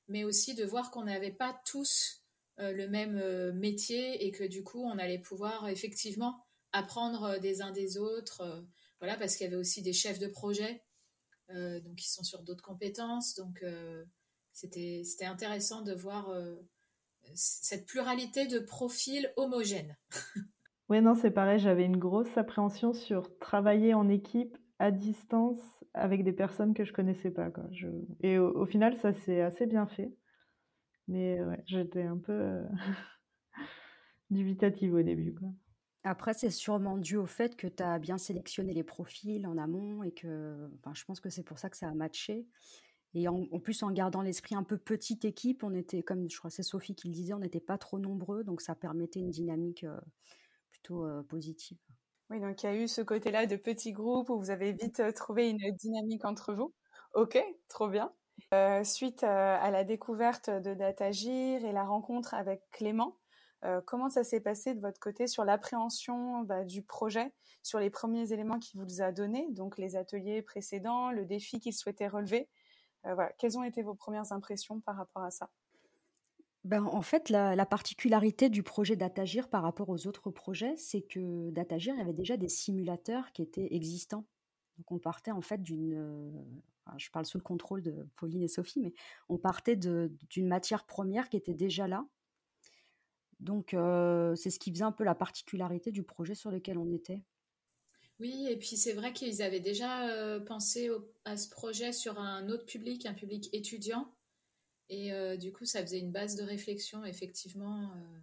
mais 0.08 0.24
aussi 0.24 0.56
de 0.56 0.66
voir 0.66 0.92
qu'on 0.92 1.04
n'avait 1.04 1.32
pas 1.32 1.60
tous 1.66 2.24
le 2.58 2.86
même 2.86 3.52
métier 3.54 4.26
et 4.26 4.32
que 4.32 4.44
du 4.44 4.64
coup 4.64 4.84
on 4.84 5.00
allait 5.00 5.18
pouvoir 5.20 5.68
effectivement 5.70 6.46
apprendre 6.74 7.40
des 7.40 7.62
uns 7.62 7.72
des 7.72 7.98
autres, 7.98 8.64
voilà, 9.00 9.18
parce 9.18 9.36
qu'il 9.36 9.46
y 9.46 9.48
avait 9.48 9.58
aussi 9.58 9.82
des 9.82 9.94
chefs 9.94 10.20
de 10.20 10.28
projet, 10.28 10.84
donc 11.50 11.96
qui 11.96 12.10
sont 12.10 12.24
sur 12.24 12.44
d'autres 12.44 12.64
compétences, 12.64 13.34
donc 13.36 13.64
c'était 14.54 15.26
intéressant 15.26 15.82
de 15.82 15.94
voir 15.94 16.30
euh, 16.30 16.56
cette 17.34 17.86
pluralité 17.86 18.48
de 18.48 18.60
profils 18.60 19.32
homogènes. 19.38 19.98
oui, 20.90 21.02
non, 21.02 21.16
c'est 21.16 21.32
pareil, 21.32 21.60
j'avais 21.60 21.86
une 21.86 21.98
grosse 21.98 22.38
appréhension 22.38 22.94
sur 22.94 23.38
travailler 23.40 23.94
en 23.94 24.10
équipe 24.10 24.58
à 24.82 24.90
distance 24.90 25.62
avec 25.94 26.24
des 26.24 26.34
personnes 26.34 26.74
que 26.74 26.84
je 26.84 26.92
connaissais 26.92 27.30
pas. 27.30 27.52
Quoi. 27.52 27.66
Et 28.22 28.40
au, 28.40 28.66
final, 28.66 28.98
ça 28.98 29.14
s'est 29.14 29.42
assez 29.42 29.68
bien 29.68 29.86
fait. 29.86 30.12
Mais 31.08 31.44
ouais, 31.44 31.64
j'étais 31.68 32.02
un 32.02 32.18
peu 32.18 32.32
euh, 32.32 32.64
dubitative 34.32 34.96
au 34.96 35.04
début. 35.04 35.36
Quoi. 35.36 35.50
Après, 36.04 36.34
c'est 36.34 36.50
sûrement 36.50 36.98
dû 36.98 37.16
au 37.16 37.28
fait 37.28 37.56
que 37.56 37.68
tu 37.68 37.84
as 37.84 38.00
bien 38.00 38.18
sélectionné 38.18 38.74
les 38.74 38.84
profils 38.84 39.46
en 39.46 39.60
amont 39.60 40.02
et 40.02 40.12
que 40.12 40.72
je 40.96 41.06
pense 41.06 41.20
que 41.20 41.30
c'est 41.30 41.44
pour 41.44 41.60
ça 41.60 41.70
que 41.70 41.78
ça 41.78 41.88
a 41.88 41.94
matché. 41.94 42.48
Et 43.14 43.28
en, 43.28 43.46
plus, 43.60 43.84
en 43.84 43.92
gardant 43.92 44.24
l'esprit 44.24 44.56
un 44.56 44.64
peu 44.64 44.78
petite 44.78 45.26
équipe, 45.26 45.64
on 45.64 45.76
était, 45.76 46.02
comme 46.02 46.28
je 46.28 46.38
crois 46.40 46.50
c'est 46.50 46.64
Sophie 46.64 46.96
qui 46.96 47.10
le 47.10 47.14
disait, 47.14 47.34
on 47.34 47.40
n'était 47.40 47.60
pas 47.60 47.78
trop 47.78 48.00
nombreux, 48.00 48.44
donc 48.44 48.62
ça 48.62 48.74
permettait 48.74 49.20
une 49.20 49.30
dynamique 49.30 49.84
euh, 49.84 50.00
plutôt 50.72 51.06
euh, 51.06 51.22
positive. 51.22 51.78
Oui, 52.32 52.40
donc 52.40 52.64
il 52.64 52.66
y 52.66 52.70
a 52.70 52.76
eu 52.76 52.88
ce 52.88 53.02
côté-là 53.02 53.46
de 53.46 53.58
petits 53.58 53.92
groupes 53.92 54.30
où 54.30 54.40
vous 54.40 54.52
avez 54.52 54.72
vite 54.72 55.02
euh, 55.02 55.12
trouvé 55.12 55.50
une 55.50 55.60
dynamique 55.76 56.24
entre 56.24 56.54
vous. 56.54 56.74
Ok, 57.14 57.38
trop 57.68 57.90
bien. 57.90 58.14
suite 58.86 59.24
à 59.26 59.70
la 59.70 59.84
découverte 59.84 60.50
de 60.50 60.74
Datagir 60.74 61.66
et 61.66 61.74
la 61.74 61.84
rencontre 61.84 62.34
avec 62.34 62.62
Clément, 62.72 63.18
comment 63.86 64.10
ça 64.10 64.24
s'est 64.24 64.40
passé 64.40 64.74
de 64.74 64.80
votre 64.80 65.00
côté 65.02 65.28
sur 65.28 65.44
l'appréhension 65.44 66.44
bah, 66.44 66.64
du 66.64 66.84
projet, 66.84 67.34
sur 67.64 67.80
les 67.80 67.90
premiers 67.90 68.32
éléments 68.32 68.60
qu'il 68.60 68.80
vous 68.80 69.02
a 69.02 69.12
donnés, 69.12 69.48
donc 69.52 69.78
les 69.78 69.98
ateliers 69.98 70.42
précédents, 70.42 71.12
le 71.12 71.26
défi 71.26 71.60
qu'il 71.60 71.74
souhaitait 71.74 72.08
relever? 72.08 72.48
Quelles 73.38 73.58
ont 73.58 73.64
été 73.64 73.82
vos 73.82 73.94
premières 73.96 74.32
impressions 74.32 74.80
par 74.80 74.96
rapport 74.96 75.24
à 75.24 75.32
ça? 75.32 75.50
Ben, 76.64 76.86
en 76.86 77.02
fait, 77.02 77.30
la, 77.30 77.66
particularité 77.66 78.50
du 78.50 78.62
projet 78.62 78.96
Datagir 78.96 79.50
par 79.50 79.64
rapport 79.64 79.90
aux 79.90 80.06
autres 80.06 80.30
projets, 80.30 80.76
c'est 80.78 81.02
que 81.02 81.50
Datagir, 81.50 81.96
il 81.96 81.98
y 81.98 82.02
avait 82.02 82.14
déjà 82.14 82.38
des 82.38 82.50
simulateurs 82.50 83.32
qui 83.32 83.42
étaient 83.42 83.74
existants. 83.74 84.28
Donc 84.78 84.92
on 84.92 85.00
partait 85.00 85.32
en 85.32 85.42
fait 85.42 85.62
d'une, 85.62 86.32
je 86.98 87.10
parle 87.10 87.26
sous 87.26 87.38
le 87.38 87.44
contrôle 87.44 87.82
de 87.82 88.08
Pauline 88.16 88.44
et 88.44 88.48
Sophie, 88.48 88.80
mais 88.80 88.94
on 89.28 89.38
partait 89.38 89.76
d'une 89.76 90.48
matière 90.48 90.86
première 90.86 91.30
qui 91.30 91.38
était 91.38 91.54
déjà 91.54 91.88
là. 91.88 92.06
Donc 93.40 93.70
c'est 93.72 94.50
ce 94.52 94.60
qui 94.60 94.72
faisait 94.72 94.84
un 94.84 94.92
peu 94.92 95.04
la 95.04 95.16
particularité 95.16 95.92
du 95.92 96.04
projet 96.04 96.36
sur 96.36 96.52
lequel 96.52 96.78
on 96.78 96.92
était. 96.92 97.24
Oui, 98.20 98.48
et 98.48 98.56
puis 98.56 98.78
c'est 98.78 98.94
vrai 98.94 99.14
qu'ils 99.14 99.42
avaient 99.42 99.60
déjà 99.60 100.40
pensé 100.42 100.92
à 101.26 101.38
ce 101.38 101.50
projet 101.50 101.92
sur 101.92 102.20
un 102.20 102.50
autre 102.50 102.66
public, 102.66 103.08
un 103.08 103.16
public 103.16 103.50
étudiant. 103.52 104.14
Et 104.92 105.14
euh, 105.14 105.38
du 105.38 105.54
coup, 105.54 105.64
ça 105.64 105.82
faisait 105.82 106.00
une 106.00 106.12
base 106.12 106.36
de 106.36 106.44
réflexion, 106.44 107.06
effectivement, 107.06 107.92
euh, 107.96 108.20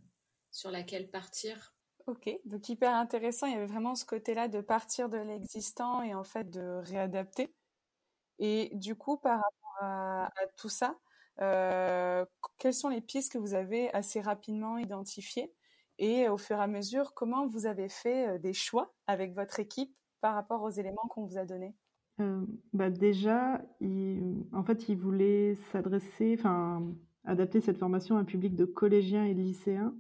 sur 0.51 0.71
laquelle 0.71 1.11
partir. 1.11 1.75
Ok, 2.07 2.29
donc 2.45 2.69
hyper 2.69 2.95
intéressant. 2.95 3.47
Il 3.47 3.55
y 3.55 3.57
avait 3.57 3.67
vraiment 3.67 3.95
ce 3.95 4.05
côté-là 4.05 4.49
de 4.49 4.61
partir 4.61 5.09
de 5.09 5.17
l'existant 5.17 6.03
et 6.03 6.15
en 6.15 6.25
fait 6.25 6.51
de 6.51 6.81
réadapter. 6.85 7.55
Et 8.39 8.71
du 8.75 8.97
coup, 8.97 9.17
par 9.17 9.37
rapport 9.37 9.77
à, 9.81 10.31
tout 10.59 10.69
ça, 10.69 10.99
euh, 11.41 12.27
quelles 12.59 12.75
sont 12.75 12.91
les 12.91 13.01
pistes 13.01 13.33
que 13.33 13.39
vous 13.39 13.55
avez 13.55 13.91
assez 13.95 14.21
rapidement 14.21 14.77
identifiées? 14.77 15.55
Et 15.97 16.29
au 16.29 16.37
fur 16.37 16.59
et 16.59 16.63
à 16.63 16.67
mesure, 16.67 17.15
comment 17.15 17.47
vous 17.47 17.65
avez 17.65 17.89
fait 17.89 18.39
des 18.41 18.53
choix 18.53 18.95
avec 19.07 19.33
votre 19.33 19.59
équipe 19.59 19.97
par 20.21 20.35
rapport 20.35 20.63
aux 20.63 20.71
éléments 20.71 21.09
qu'on 21.09 21.25
vous 21.25 21.39
a 21.39 21.47
donnés? 21.47 21.75
Euh, 22.21 22.45
bah 22.73 22.91
déjà, 22.91 23.63
en 24.53 24.65
fait, 24.65 24.89
il 24.89 24.97
voulait 24.97 25.55
s'adresser, 25.73 26.37
enfin, 26.39 26.83
adapter 27.25 27.61
cette 27.61 27.79
formation 27.79 28.17
à 28.17 28.21
un 28.21 28.25
public 28.25 28.57
de 28.57 28.65
collégiens 28.65 29.25
et 29.25 29.35
de 29.35 29.41
lycéens. 29.41 29.95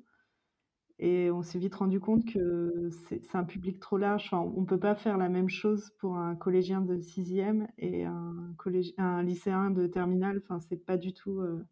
Et 1.00 1.30
on 1.30 1.42
s'est 1.42 1.60
vite 1.60 1.76
rendu 1.76 2.00
compte 2.00 2.24
que 2.24 2.90
c'est 3.08 3.36
un 3.36 3.44
public 3.44 3.78
trop 3.78 3.98
large. 3.98 4.30
on 4.32 4.60
ne 4.60 4.66
peut 4.66 4.80
pas 4.80 4.96
faire 4.96 5.16
la 5.16 5.28
même 5.28 5.48
chose 5.48 5.90
pour 5.98 6.16
un 6.16 6.34
collégien 6.34 6.80
de 6.80 6.98
sixième 7.00 7.68
et 7.78 8.04
un, 8.04 9.22
lycéen 9.22 9.70
de 9.70 9.86
terminale. 9.86 10.42
Enfin, 10.42 10.58
c'est 10.58 10.84
pas 10.84 10.96
du 10.96 11.12
tout, 11.14 11.38
euh, 11.40 11.64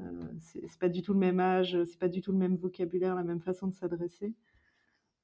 euh, 0.00 0.28
pas 0.78 0.88
du 0.88 1.02
tout 1.02 1.14
le 1.14 1.18
même 1.18 1.40
âge, 1.40 1.76
c'est 1.84 1.98
pas 1.98 2.08
du 2.08 2.20
tout 2.20 2.30
le 2.30 2.38
même 2.38 2.56
vocabulaire, 2.56 3.16
la 3.16 3.24
même 3.24 3.40
façon 3.40 3.66
de 3.66 3.74
s'adresser. 3.74 4.32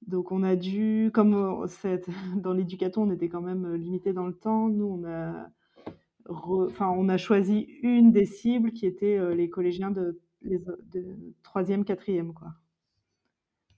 Donc 0.06 0.32
on 0.32 0.42
a 0.42 0.56
dû, 0.56 1.10
comme 1.14 1.34
euh, 1.34 1.98
dans 2.36 2.52
l'éducation, 2.52 3.02
on 3.02 3.10
était 3.10 3.28
quand 3.28 3.40
même 3.40 3.64
euh, 3.64 3.76
limité 3.76 4.12
dans 4.12 4.26
le 4.26 4.34
temps. 4.34 4.68
Nous, 4.68 4.84
on 4.84 5.04
a, 5.04 5.50
enfin, 6.28 6.88
on 6.90 7.08
a 7.08 7.16
choisi 7.16 7.68
une 7.82 8.12
des 8.12 8.26
cibles 8.26 8.72
qui 8.72 8.86
était 8.86 9.16
euh, 9.16 9.34
les 9.34 9.48
collégiens 9.48 9.90
de, 9.90 10.20
troisième, 11.42 11.84
quatrième, 11.84 12.34
quoi. 12.34 12.52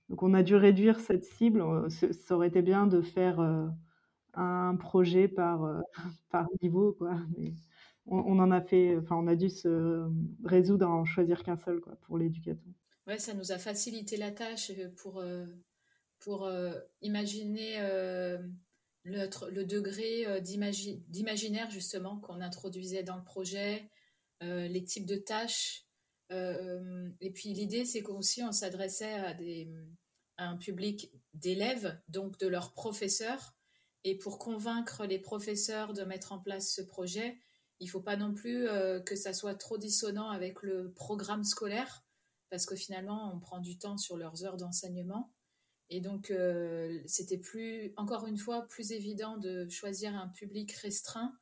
Donc 0.09 0.23
on 0.23 0.35
a 0.35 0.43
dû 0.43 0.55
réduire 0.55 1.01
cette 1.01 1.25
cible. 1.25 1.63
Ça 1.91 2.37
aurait 2.37 2.49
été 2.49 2.63
bien 2.63 2.87
de 2.87 3.03
faire 3.03 3.41
un 4.35 4.77
projet 4.77 5.27
par, 5.27 5.83
par 6.31 6.47
niveau, 6.63 6.93
quoi. 6.93 7.17
Mais 7.37 7.55
on, 8.07 8.39
en 8.39 8.53
a 8.53 8.61
fait, 8.61 8.97
enfin, 8.99 9.17
on 9.17 9.27
a 9.27 9.35
dû 9.35 9.51
se 9.51 10.09
résoudre 10.45 10.87
à 10.87 10.91
en 10.91 11.05
choisir 11.05 11.43
qu'un 11.43 11.57
seul, 11.57 11.81
quoi, 11.81 11.97
pour 12.03 12.19
l'éducation. 12.19 12.73
Ouais, 13.09 13.19
ça 13.19 13.35
nous 13.35 13.51
a 13.51 13.59
facilité 13.59 14.17
la 14.17 14.31
tâche 14.31 14.71
pour 14.97 15.21
pour 16.21 16.45
euh, 16.47 16.73
imaginer 17.03 17.81
euh, 17.81 18.39
le, 19.05 19.65
degré 19.65 20.27
euh, 20.27 20.41
d'imaginaire 20.41 21.71
justement 21.71 22.19
qu'on 22.19 22.41
introduisait 22.41 23.03
dans 23.03 23.17
le 23.17 23.25
projet, 23.25 23.91
les 24.43 24.85
types 24.85 25.07
de 25.07 25.17
tâches. 25.17 25.87
et 26.31 27.31
puis 27.33 27.55
l'idée, 27.55 27.87
c'est 27.87 28.03
qu'aussi 28.03 28.43
on 28.43 28.53
s'adressait 28.53 29.15
à 30.37 30.47
un 30.47 30.59
public 30.59 31.11
d'élèves, 31.33 31.99
donc 32.09 32.39
de 32.39 32.47
leurs 32.47 32.75
professeurs. 32.75 33.57
Et 34.05 34.19
pour 34.19 34.39
convaincre 34.39 35.07
les 35.07 35.19
professeurs 35.19 35.95
de 35.95 36.03
mettre 36.03 36.33
en 36.33 36.39
place 36.39 36.71
ce 36.71 36.83
projet, 36.83 37.39
il 37.81 37.87
ne 37.87 37.91
faut 37.91 38.03
pas 38.03 38.17
non 38.17 38.35
plus 38.35 38.67
que 39.07 39.17
ça 39.17 39.33
soit 39.33 39.55
trop 39.55 39.79
dissonant 39.79 40.29
avec 40.29 40.63
le 40.63 40.93
programme 40.93 41.45
scolaire, 41.45 42.05
parce 42.51 42.67
que 42.67 42.77
finalement, 42.77 43.33
on 43.35 43.41
prend 43.41 43.61
du 43.61 43.79
temps 43.79 43.97
sur 43.97 44.19
leurs 44.19 44.45
heures 44.45 44.59
d'enseignement. 44.59 45.33
Et 45.89 46.01
donc, 46.01 46.31
euh, 46.31 47.01
c'était 47.07 47.39
plus, 47.39 47.93
encore 47.97 48.27
une 48.27 48.39
fois, 48.39 48.67
plus 48.69 48.93
évident 48.93 49.37
de 49.37 49.69
choisir 49.69 50.15
un 50.15 50.29
public 50.29 50.73
restreint 50.73 51.33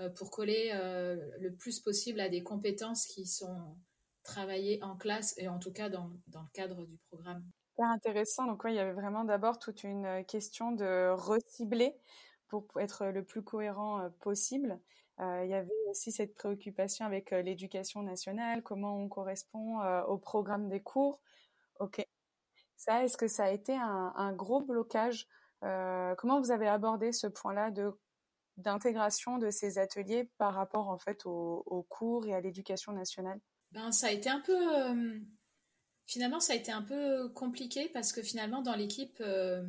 euh, 0.00 0.10
pour 0.10 0.30
coller 0.30 0.72
euh, 0.74 1.16
le 1.38 1.54
plus 1.54 1.80
possible 1.80 2.20
à 2.20 2.28
des 2.28 2.42
compétences 2.42 3.06
qui 3.06 3.26
sont 3.26 3.76
travaillées 4.24 4.82
en 4.82 4.96
classe 4.96 5.34
et 5.38 5.48
en 5.48 5.58
tout 5.58 5.72
cas 5.72 5.90
dans, 5.90 6.10
dans 6.28 6.42
le 6.42 6.48
cadre 6.52 6.86
du 6.86 6.98
programme. 7.10 7.44
C'est 7.76 7.84
intéressant. 7.84 8.46
Donc, 8.46 8.62
il 8.66 8.74
y 8.74 8.78
avait 8.78 8.92
vraiment 8.92 9.24
d'abord 9.24 9.58
toute 9.58 9.84
une 9.84 10.24
question 10.26 10.72
de 10.72 11.10
recibler 11.10 11.94
pour 12.48 12.66
être 12.80 13.06
le 13.06 13.24
plus 13.24 13.42
cohérent 13.42 14.10
possible. 14.20 14.78
il 15.18 15.48
y 15.48 15.54
avait 15.54 15.70
aussi 15.90 16.12
cette 16.12 16.34
préoccupation 16.34 17.04
avec 17.04 17.32
l'éducation 17.32 18.02
nationale, 18.02 18.62
comment 18.62 18.96
on 18.96 19.08
correspond 19.08 19.80
au 20.06 20.18
programme 20.18 20.68
des 20.68 20.80
cours. 20.80 21.20
Ok, 21.80 22.06
ça, 22.76 23.04
est-ce 23.04 23.16
que 23.16 23.28
ça 23.28 23.44
a 23.44 23.50
été 23.50 23.74
un, 23.74 24.32
gros 24.32 24.60
blocage 24.60 25.26
euh, 25.62 26.14
Comment 26.16 26.40
vous 26.40 26.50
avez 26.50 26.68
abordé 26.68 27.12
ce 27.12 27.26
point-là 27.26 27.70
de 27.70 27.92
d'intégration 28.56 29.38
de 29.38 29.50
ces 29.50 29.78
ateliers 29.78 30.30
par 30.38 30.54
rapport 30.54 30.88
en 30.88 30.96
fait 30.96 31.26
aux, 31.26 31.86
cours 31.88 32.28
et 32.28 32.34
à 32.34 32.40
l'éducation 32.40 32.92
nationale? 32.92 33.40
Ben 33.72 33.90
ça 33.90 34.06
a 34.06 34.10
été 34.12 34.30
un 34.30 34.38
peu 34.38 34.76
euh, 34.76 35.18
finalement 36.06 36.38
ça 36.38 36.52
a 36.52 36.56
été 36.56 36.70
un 36.70 36.82
peu 36.82 37.28
compliqué 37.30 37.88
parce 37.88 38.12
que 38.12 38.22
finalement 38.22 38.62
dans 38.62 38.76
l'équipe 38.76 39.20
euh, 39.20 39.68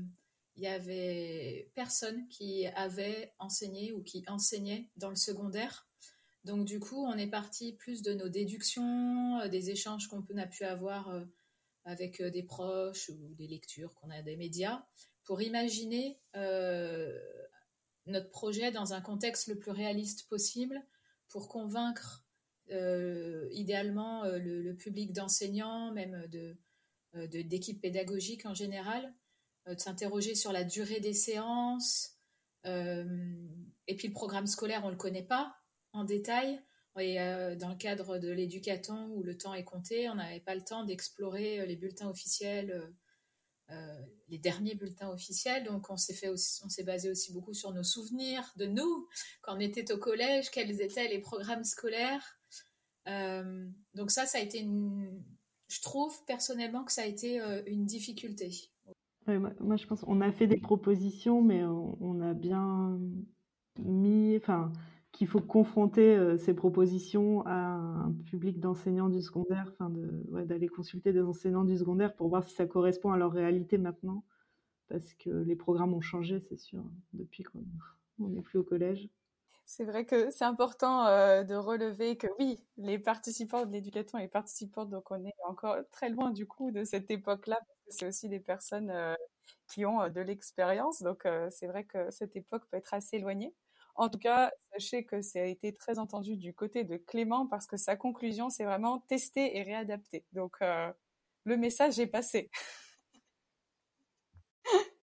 il 0.55 0.63
y 0.63 0.67
avait 0.67 1.71
personne 1.73 2.27
qui 2.27 2.67
avait 2.67 3.33
enseigné 3.39 3.91
ou 3.91 4.03
qui 4.03 4.23
enseignait 4.27 4.91
dans 4.97 5.09
le 5.09 5.15
secondaire. 5.15 5.87
Donc 6.43 6.65
du 6.65 6.79
coup, 6.79 7.03
on 7.03 7.17
est 7.17 7.27
parti 7.27 7.73
plus 7.73 8.03
de 8.03 8.13
nos 8.13 8.29
déductions, 8.29 9.47
des 9.49 9.71
échanges 9.71 10.07
qu'on 10.07 10.23
a 10.37 10.45
pu 10.45 10.63
avoir 10.63 11.11
avec 11.85 12.19
euh, 12.19 12.29
des 12.29 12.43
proches 12.43 13.09
ou 13.09 13.33
des 13.35 13.47
lectures 13.47 13.93
qu'on 13.93 14.09
a 14.09 14.21
des 14.21 14.35
médias, 14.35 14.83
pour 15.23 15.41
imaginer 15.41 16.19
euh, 16.35 17.17
notre 18.05 18.29
projet 18.29 18.71
dans 18.71 18.93
un 18.93 19.01
contexte 19.01 19.47
le 19.47 19.57
plus 19.57 19.71
réaliste 19.71 20.27
possible, 20.27 20.83
pour 21.29 21.47
convaincre 21.47 22.25
euh, 22.71 23.47
idéalement 23.51 24.25
le, 24.25 24.73
public 24.73 25.13
d'enseignants, 25.13 25.91
même 25.91 26.27
de, 26.27 26.57
d'équipes 27.25 27.81
pédagogiques 27.81 28.45
en 28.45 28.53
général, 28.53 29.13
de 29.67 29.79
s'interroger 29.79 30.35
sur 30.35 30.51
la 30.51 30.63
durée 30.63 30.99
des 30.99 31.13
séances. 31.13 32.19
et 32.65 33.95
puis 33.95 34.07
le 34.07 34.13
programme 34.13 34.45
scolaire, 34.45 34.81
on 34.83 34.87
ne 34.87 34.91
le 34.91 34.97
connaît 34.97 35.23
pas 35.23 35.55
en 35.93 36.03
détail. 36.03 36.61
Et 36.99 37.19
euh, 37.19 37.55
dans 37.55 37.69
le 37.69 37.75
cadre 37.75 38.17
de 38.19 38.31
l'éducaton 38.31 39.09
où 39.15 39.23
le 39.23 39.37
temps 39.37 39.53
est 39.53 39.63
compté, 39.63 40.09
on 40.09 40.15
n'avait 40.15 40.39
pas 40.39 40.55
le 40.55 40.63
temps 40.63 40.85
d'explorer 40.85 41.59
euh, 41.59 41.65
les 41.65 41.75
bulletins 41.75 42.09
officiels, 42.09 42.89
euh, 43.69 44.01
les 44.29 44.37
derniers 44.37 44.75
bulletins 44.75 45.09
officiels. 45.09 45.65
Donc 45.65 45.89
on 45.89 45.97
s'est 45.97 46.13
fait 46.13 46.29
on 46.29 46.37
s'est 46.37 46.83
basé 46.83 47.09
aussi 47.09 47.33
beaucoup 47.33 47.53
sur 47.53 47.73
nos 47.73 47.83
souvenirs 47.83 48.49
de 48.55 48.65
nous 48.65 49.07
quand 49.41 49.57
on 49.57 49.59
était 49.59 49.91
au 49.91 49.97
collège, 49.97 50.49
quels 50.51 50.81
étaient 50.81 51.09
les 51.09 51.19
programmes 51.19 51.65
scolaires. 51.65 52.39
donc 53.05 54.11
ça, 54.11 54.25
ça 54.25 54.37
a 54.37 54.41
été 54.41 54.59
une, 54.59 55.21
je 55.67 55.81
trouve 55.81 56.23
personnellement 56.25 56.85
que 56.85 56.93
ça 56.93 57.01
a 57.01 57.05
été 57.05 57.41
une 57.67 57.85
difficulté. 57.85 58.51
moi, 59.27 59.75
je 59.75 59.85
pense 59.85 60.01
qu'on 60.01 60.21
a 60.21 60.31
fait 60.31 60.47
des 60.47 60.59
propositions, 60.59 61.41
mais 61.41 61.63
on, 61.65 61.97
on 61.99 62.21
a 62.21 62.33
bien 62.33 62.97
mis, 63.79 64.37
enfin 64.37 64.71
qu'il 65.15 65.27
faut 65.27 65.39
confronter 65.39 66.13
euh, 66.15 66.37
ces 66.37 66.53
propositions 66.53 67.41
à 67.45 67.53
un 67.53 68.11
public 68.25 68.59
d'enseignants 68.59 69.07
du 69.07 69.21
secondaire, 69.21 69.71
d'aller 69.79 70.67
consulter 70.67 71.13
des 71.13 71.21
enseignants 71.21 71.63
du 71.63 71.77
secondaire 71.77 72.13
pour 72.13 72.27
voir 72.27 72.43
si 72.43 72.53
ça 72.53 72.65
correspond 72.65 73.13
à 73.13 73.17
leur 73.17 73.31
réalité 73.31 73.77
maintenant, 73.77 74.25
parce 74.89 75.13
que 75.13 75.29
les 75.29 75.55
programmes 75.55 75.93
ont 75.93 76.01
changé, 76.01 76.41
c'est 76.41 76.57
sûr, 76.57 76.83
depuis 77.13 77.43
qu'on 77.43 77.63
n'est 78.27 78.41
plus 78.41 78.59
au 78.59 78.63
collège. 78.63 79.09
C'est 79.63 79.85
vrai 79.85 80.05
que 80.05 80.29
c'est 80.31 80.43
important 80.43 81.05
euh, 81.05 81.43
de 81.43 81.55
relever 81.55 82.17
que 82.17 82.27
oui, 82.37 82.61
les 82.77 82.99
participants 82.99 83.65
de 83.65 83.71
l'éducation 83.71 84.17
les 84.17 84.27
participants, 84.27 84.85
donc 84.85 85.09
on 85.11 85.25
est 85.25 85.33
encore 85.47 85.77
très 85.91 86.09
loin 86.09 86.29
du 86.29 86.45
coup 86.45 86.71
de 86.71 86.83
cette 86.83 87.09
époque-là, 87.09 87.57
parce 87.65 87.79
que 87.87 87.95
c'est 87.95 88.07
aussi 88.07 88.27
des 88.27 88.41
personnes 88.41 88.89
euh, 88.89 89.15
qui 89.69 89.85
ont 89.85 90.09
de 90.09 90.19
l'expérience, 90.19 91.01
donc 91.01 91.25
c'est 91.51 91.67
vrai 91.67 91.85
que 91.85 92.11
cette 92.11 92.35
époque 92.35 92.63
peut 92.69 92.77
être 92.77 92.93
assez 92.93 93.15
éloignée. 93.15 93.53
En 93.95 94.09
tout 94.09 94.19
cas, 94.19 94.51
sachez 94.73 95.05
que 95.05 95.21
ça 95.21 95.39
a 95.39 95.43
été 95.43 95.73
très 95.73 95.99
entendu 95.99 96.35
du 96.35 96.53
côté 96.53 96.83
de 96.83 96.97
Clément 96.97 97.47
parce 97.47 97.65
que 97.65 97.77
sa 97.77 97.95
conclusion, 97.95 98.49
c'est 98.49 98.65
vraiment 98.65 98.99
tester 99.07 99.57
et 99.57 99.63
réadapter. 99.63 100.25
Donc, 100.33 100.57
euh, 100.61 100.91
le 101.45 101.57
message 101.57 101.99
est 101.99 102.07
passé. 102.07 102.49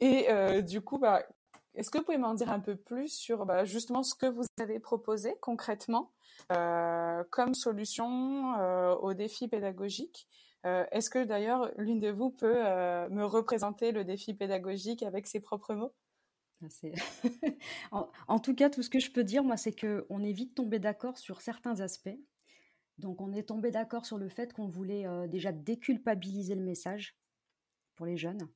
Et 0.00 0.62
du 0.62 0.80
coup, 0.82 0.98
bah, 0.98 1.22
est-ce 1.74 1.90
que 1.90 1.98
vous 1.98 2.04
pouvez 2.04 2.18
m'en 2.18 2.34
dire 2.34 2.50
un 2.50 2.60
peu 2.60 2.76
plus 2.76 3.08
sur 3.08 3.46
bah, 3.46 3.64
justement 3.64 4.02
ce 4.02 4.14
que 4.14 4.26
vous 4.26 4.44
avez 4.60 4.78
proposé 4.78 5.36
concrètement 5.40 6.12
comme 7.30 7.54
solution 7.54 8.54
au 9.00 9.14
défi 9.14 9.48
pédagogique? 9.48 10.28
Est-ce 10.64 11.10
que 11.10 11.24
d'ailleurs 11.24 11.70
l'une 11.76 12.00
de 12.00 12.10
vous 12.10 12.30
peut 12.30 12.54
me 13.10 13.24
représenter 13.24 13.92
le 13.92 14.04
défi 14.04 14.34
pédagogique 14.34 15.02
avec 15.02 15.26
ses 15.26 15.40
propres 15.40 15.74
mots? 15.74 15.94
en, 17.92 18.08
en, 18.28 18.38
tout 18.38 18.54
cas, 18.54 18.70
tout 18.70 18.82
ce 18.82 18.90
que 18.90 18.98
je 18.98 19.10
peux 19.10 19.24
dire, 19.24 19.44
moi, 19.44 19.56
c'est 19.56 19.78
qu'on 19.78 20.22
est 20.24 20.32
vite 20.32 20.54
tombé 20.54 20.78
d'accord 20.78 21.18
sur 21.18 21.40
certains 21.40 21.80
aspects. 21.80 22.18
Donc, 22.98 23.20
on 23.20 23.32
est 23.32 23.48
tombé 23.48 23.70
d'accord 23.70 24.06
sur 24.06 24.18
le 24.18 24.28
fait 24.28 24.52
qu'on 24.52 24.68
voulait 24.68 25.06
euh, 25.06 25.26
déjà 25.26 25.52
déculpabiliser 25.52 26.54
le 26.54 26.62
message 26.62 27.16
pour 27.94 28.06
les 28.06 28.16
jeunes. 28.16 28.48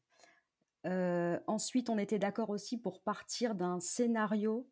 Euh, 0.86 1.38
ensuite, 1.46 1.90
on 1.90 1.98
était 1.98 2.18
d'accord 2.18 2.50
aussi 2.50 2.78
pour 2.78 3.02
partir 3.02 3.54
d'un 3.54 3.80
scénario 3.80 4.68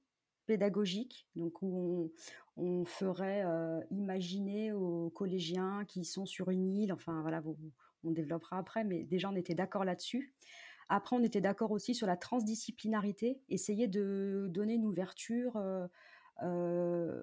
pédagogique, 0.46 1.28
donc 1.36 1.60
où 1.60 2.10
on, 2.56 2.84
ferait 2.86 3.44
euh, 3.44 3.80
imaginer 3.90 4.72
aux 4.72 5.10
collégiens 5.10 5.84
qui 5.86 6.06
sont 6.06 6.24
sur 6.24 6.48
une 6.48 6.74
île, 6.74 6.92
enfin 6.94 7.20
voilà, 7.20 7.42
on 8.04 8.10
développera 8.10 8.56
après, 8.56 8.84
mais 8.84 9.04
déjà 9.04 9.28
on 9.28 9.36
était 9.36 9.54
d'accord 9.54 9.84
là-dessus. 9.84 10.34
Après, 10.88 11.16
on 11.16 11.22
était 11.22 11.40
d'accord 11.40 11.70
aussi 11.70 11.94
sur 11.94 12.06
la 12.06 12.16
transdisciplinarité, 12.16 13.40
essayer 13.48 13.88
de 13.88 14.46
donner 14.50 14.74
une 14.74 14.86
ouverture 14.86 15.56
euh, 15.56 15.86
euh, 16.42 17.22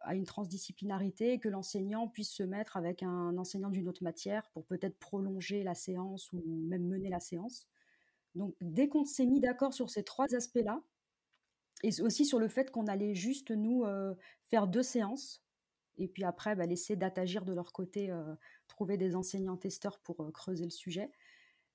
à 0.00 0.14
une 0.14 0.24
transdisciplinarité, 0.24 1.38
que 1.38 1.48
l'enseignant 1.48 2.08
puisse 2.08 2.32
se 2.32 2.42
mettre 2.42 2.76
avec 2.76 3.02
un 3.02 3.38
enseignant 3.38 3.70
d'une 3.70 3.88
autre 3.88 4.02
matière 4.02 4.50
pour 4.52 4.64
peut-être 4.66 4.98
prolonger 4.98 5.62
la 5.62 5.74
séance 5.74 6.32
ou 6.32 6.42
même 6.44 6.86
mener 6.86 7.08
la 7.08 7.20
séance. 7.20 7.68
Donc, 8.34 8.56
dès 8.60 8.88
qu'on 8.88 9.04
s'est 9.04 9.26
mis 9.26 9.40
d'accord 9.40 9.72
sur 9.74 9.90
ces 9.90 10.02
trois 10.02 10.34
aspects-là, 10.34 10.82
et 11.84 12.00
aussi 12.02 12.24
sur 12.24 12.40
le 12.40 12.48
fait 12.48 12.72
qu'on 12.72 12.86
allait 12.86 13.14
juste 13.14 13.52
nous 13.52 13.84
euh, 13.84 14.14
faire 14.48 14.66
deux 14.66 14.82
séances, 14.82 15.44
et 15.98 16.08
puis 16.08 16.24
après 16.24 16.56
bah, 16.56 16.66
laisser 16.66 16.96
d'agir 16.96 17.44
de 17.44 17.52
leur 17.52 17.72
côté, 17.72 18.12
trouver 18.66 18.96
des 18.96 19.14
enseignants 19.14 19.56
testeurs 19.56 20.00
pour 20.00 20.32
creuser 20.32 20.64
le 20.64 20.70
sujet. 20.70 21.12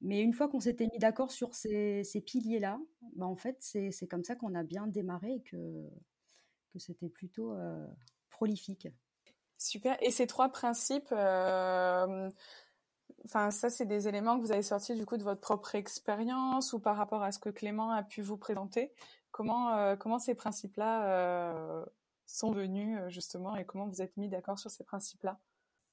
Mais 0.02 0.22
une 0.22 0.34
fois 0.34 0.48
qu'on 0.48 0.62
s'était 0.62 0.88
mis 0.88 1.00
d'accord 1.00 1.32
sur 1.32 1.54
ces, 1.54 2.04
piliers-là, 2.26 2.80
bah 3.16 3.26
en 3.26 3.36
fait, 3.36 3.58
c'est 3.60 4.08
comme 4.08 4.24
ça 4.24 4.36
qu'on 4.36 4.56
a 4.56 4.64
bien 4.64 4.88
démarré 4.88 5.36
et 5.36 5.42
que, 5.42 5.90
que 6.72 6.80
c'était 6.80 7.10
plutôt 7.10 7.54
euh, 7.54 7.86
prolifique. 8.30 8.88
Super. 9.58 9.98
Et 10.02 10.12
ces 10.12 10.26
trois 10.26 10.50
principes, 10.50 11.12
euh, 11.12 12.30
ça, 13.26 13.52
c'est 13.52 13.86
des 13.86 14.08
éléments 14.08 14.38
que 14.38 14.46
vous 14.46 14.54
avez 14.54 14.62
sortis 14.62 14.96
du 14.96 15.06
coup 15.06 15.18
de 15.18 15.24
votre 15.24 15.42
propre 15.42 15.76
expérience 15.76 16.72
ou 16.72 16.80
par 16.80 16.96
rapport 16.96 17.22
à 17.22 17.34
ce 17.34 17.40
que 17.40 17.50
Clément 17.50 17.92
a 17.92 18.04
pu 18.04 18.22
vous 18.22 18.38
présenter? 18.38 18.94
Comment, 19.32 19.76
euh, 19.76 19.98
comment 19.98 20.20
ces 20.20 20.34
principes-là 20.34 21.86
sont 22.26 22.52
venus 22.52 22.98
justement 23.10 23.58
et 23.58 23.66
comment 23.66 23.88
vous 23.88 24.02
êtes 24.02 24.16
mis 24.16 24.30
d'accord 24.30 24.60
sur 24.60 24.72
ces 24.72 24.86
principes-là? 24.86 25.40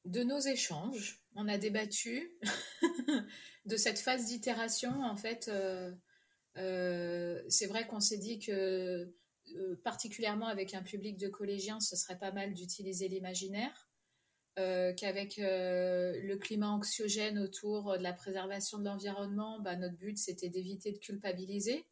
De 0.07 0.23
nos 0.23 0.38
échanges, 0.38 1.21
on 1.35 1.49
a 1.49 1.59
débattu 1.59 2.33
de 3.66 3.77
cette 3.77 3.99
phase 3.99 4.27
d'itération. 4.27 5.03
En 5.03 5.16
fait, 5.16 5.49
euh, 5.49 5.92
euh, 6.57 7.42
c'est 7.49 7.66
vrai 7.66 7.87
qu'on 7.87 8.01
s'est 8.01 8.19
dit 8.19 8.38
que, 8.38 9.12
euh, 9.55 9.77
particulièrement 9.83 10.47
avec 10.47 10.75
un 10.75 10.83
public 10.83 11.19
de 11.19 11.29
collégiens, 11.29 11.81
ce 11.81 11.97
serait 11.97 12.19
pas 12.19 12.33
mal 12.33 12.55
d'utiliser 12.55 13.09
l'imaginaire. 13.09 13.90
qu'avec 14.57 15.37
le 15.37 16.35
climat 16.37 16.71
anxiogène 16.71 17.38
autour 17.38 17.99
de 17.99 18.03
la 18.03 18.14
préservation 18.14 18.79
de 18.79 18.85
l'environnement, 18.85 19.61
bah, 19.61 19.77
notre 19.77 19.99
but 19.99 20.16
c'était 20.16 20.49
d'éviter 20.49 20.92
de 20.92 20.99
culpabiliser. 20.99 21.85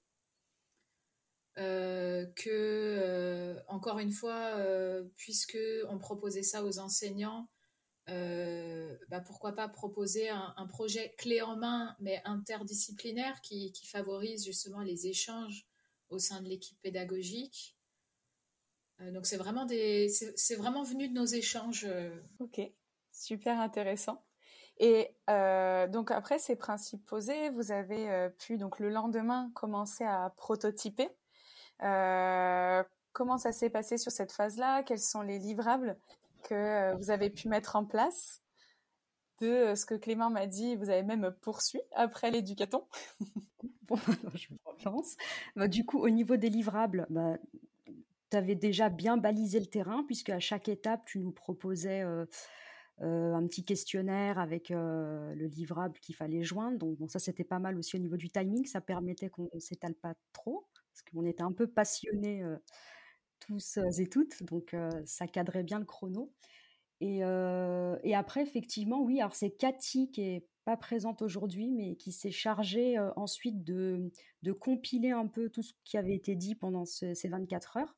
que 1.57 3.57
encore 3.69 3.99
une 3.99 4.13
fois, 4.13 4.57
puisque 5.17 5.59
on 5.91 5.99
proposait 5.99 6.43
ça 6.43 6.65
aux 6.65 6.79
enseignants, 6.79 7.51
euh, 8.11 8.97
bah 9.09 9.21
pourquoi 9.21 9.53
pas 9.53 9.69
proposer 9.69 10.29
un, 10.29 10.67
projet 10.69 11.15
clé 11.17 11.41
en 11.41 11.57
main, 11.57 11.97
mais 12.01 12.21
interdisciplinaire, 12.25 13.41
qui, 13.41 13.73
favorise 13.87 14.45
justement 14.45 14.81
les 14.81 15.07
échanges 15.07 15.67
au 16.11 16.19
sein 16.19 16.43
de 16.43 16.49
l'équipe 16.49 16.79
pédagogique. 16.83 17.77
Euh, 19.01 19.11
donc 19.11 19.27
c'est 19.27 19.37
vraiment 19.37 19.65
des, 19.65 20.09
c'est 20.09 20.57
vraiment 20.57 20.83
venu 20.83 21.09
de 21.09 21.15
nos 21.15 21.25
échanges. 21.25 21.87
Euh. 21.89 22.15
Ok, 22.41 22.61
super 23.11 23.59
intéressant. 23.61 24.23
Et 24.79 25.15
donc 25.29 26.11
après 26.11 26.41
ces 26.41 26.57
principes 26.57 27.07
posés, 27.07 27.49
vous 27.51 27.71
avez 27.71 28.29
pu 28.41 28.59
donc 28.59 28.81
le 28.81 28.89
lendemain 28.89 29.53
commencer 29.55 30.03
à 30.03 30.35
prototyper. 30.37 31.09
comment 31.79 33.39
ça 33.39 33.53
s'est 33.53 33.71
passé 33.71 33.99
sur 33.99 34.11
cette 34.11 34.33
phase-là? 34.33 34.83
Quels 34.83 34.99
sont 34.99 35.23
les 35.23 35.39
livrables? 35.39 35.97
Que 36.45 36.55
euh, 36.55 36.95
vous 36.97 37.11
avez 37.11 37.31
pu 37.31 37.49
mettre 37.49 37.77
en 37.77 37.85
place 37.85 38.41
de 39.41 39.49
euh, 39.49 39.75
ce 39.75 39.85
que 39.87 39.95
Clément 39.95 40.31
m'a 40.31 40.47
dit, 40.47 40.77
vous 40.77 40.91
avez 40.91 41.03
même 41.03 41.35
poursuivi 41.41 41.85
après 41.93 42.31
l'éducaton. 42.31 42.85
bon, 43.83 43.97
je 44.35 44.49
pense. 44.83 45.17
Bah, 45.57 45.67
du 45.67 45.85
coup, 45.85 45.99
au 45.99 46.11
niveau 46.11 46.37
des 46.37 46.51
livrables, 46.51 47.07
bah, 47.11 47.37
tu 48.31 48.37
avais 48.37 48.55
déjà 48.55 48.89
bien 48.89 49.17
balisé 49.17 49.59
le 49.59 49.67
terrain, 49.67 50.05
puisque 50.05 50.31
à 50.31 50.41
chaque 50.41 50.69
étape, 50.69 51.05
tu 51.07 51.19
nous 51.19 51.33
proposais 51.33 52.03
euh, 52.03 52.27
un 53.01 53.45
petit 53.47 53.65
questionnaire 53.65 54.39
avec 54.39 54.69
le 54.71 55.47
livrable 55.47 55.99
qu'il 55.99 56.15
fallait 56.15 56.45
joindre. 56.45 56.79
Donc, 56.79 57.11
ça, 57.11 57.19
c'était 57.19 57.45
pas 57.45 57.59
mal 57.59 57.77
aussi 57.77 57.97
au 57.97 58.01
niveau 58.01 58.17
du 58.17 58.31
timing. 58.31 58.67
Ça 58.67 58.81
permettait 58.81 59.31
qu'on 59.31 59.51
ne 59.53 59.61
s'étale 59.61 59.95
pas 59.95 60.15
trop, 60.33 60.67
parce 60.93 61.03
qu'on 61.03 61.25
était 61.25 61.43
un 61.43 61.53
peu 61.53 61.67
passionnés 61.67 62.45
tous 63.47 63.79
et 63.99 64.09
toutes, 64.09 64.43
donc 64.43 64.77
ça 65.05 65.27
cadrait 65.27 65.63
bien 65.63 65.79
le 65.79 65.85
chrono. 65.85 66.33
Et, 67.01 67.19
et, 67.19 68.15
après, 68.15 68.43
effectivement, 68.43 69.03
oui, 69.03 69.21
alors 69.21 69.35
c'est 69.35 69.51
Cathy 69.51 70.11
qui 70.11 70.23
est 70.23 70.47
pas 70.65 70.77
présente 70.77 71.21
aujourd'hui, 71.23 71.71
mais 71.71 71.97
qui 71.97 72.13
s'est 72.13 72.31
chargée 72.31 72.99
ensuite 73.17 73.65
de, 73.65 74.11
compiler 74.61 75.11
un 75.11 75.27
peu 75.27 75.51
tout 75.51 75.63
ce 75.63 75.73
qui 75.85 75.99
avait 75.99 76.15
été 76.15 76.35
dit 76.35 76.55
pendant 76.55 76.85
ces 76.85 77.29
24 77.29 77.77
heures 77.79 77.97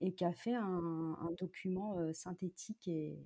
et 0.00 0.12
qui 0.12 0.24
a 0.24 0.32
fait 0.32 0.54
un, 0.54 1.30
document 1.38 1.96
synthétique 2.12 2.88
et, 2.88 3.18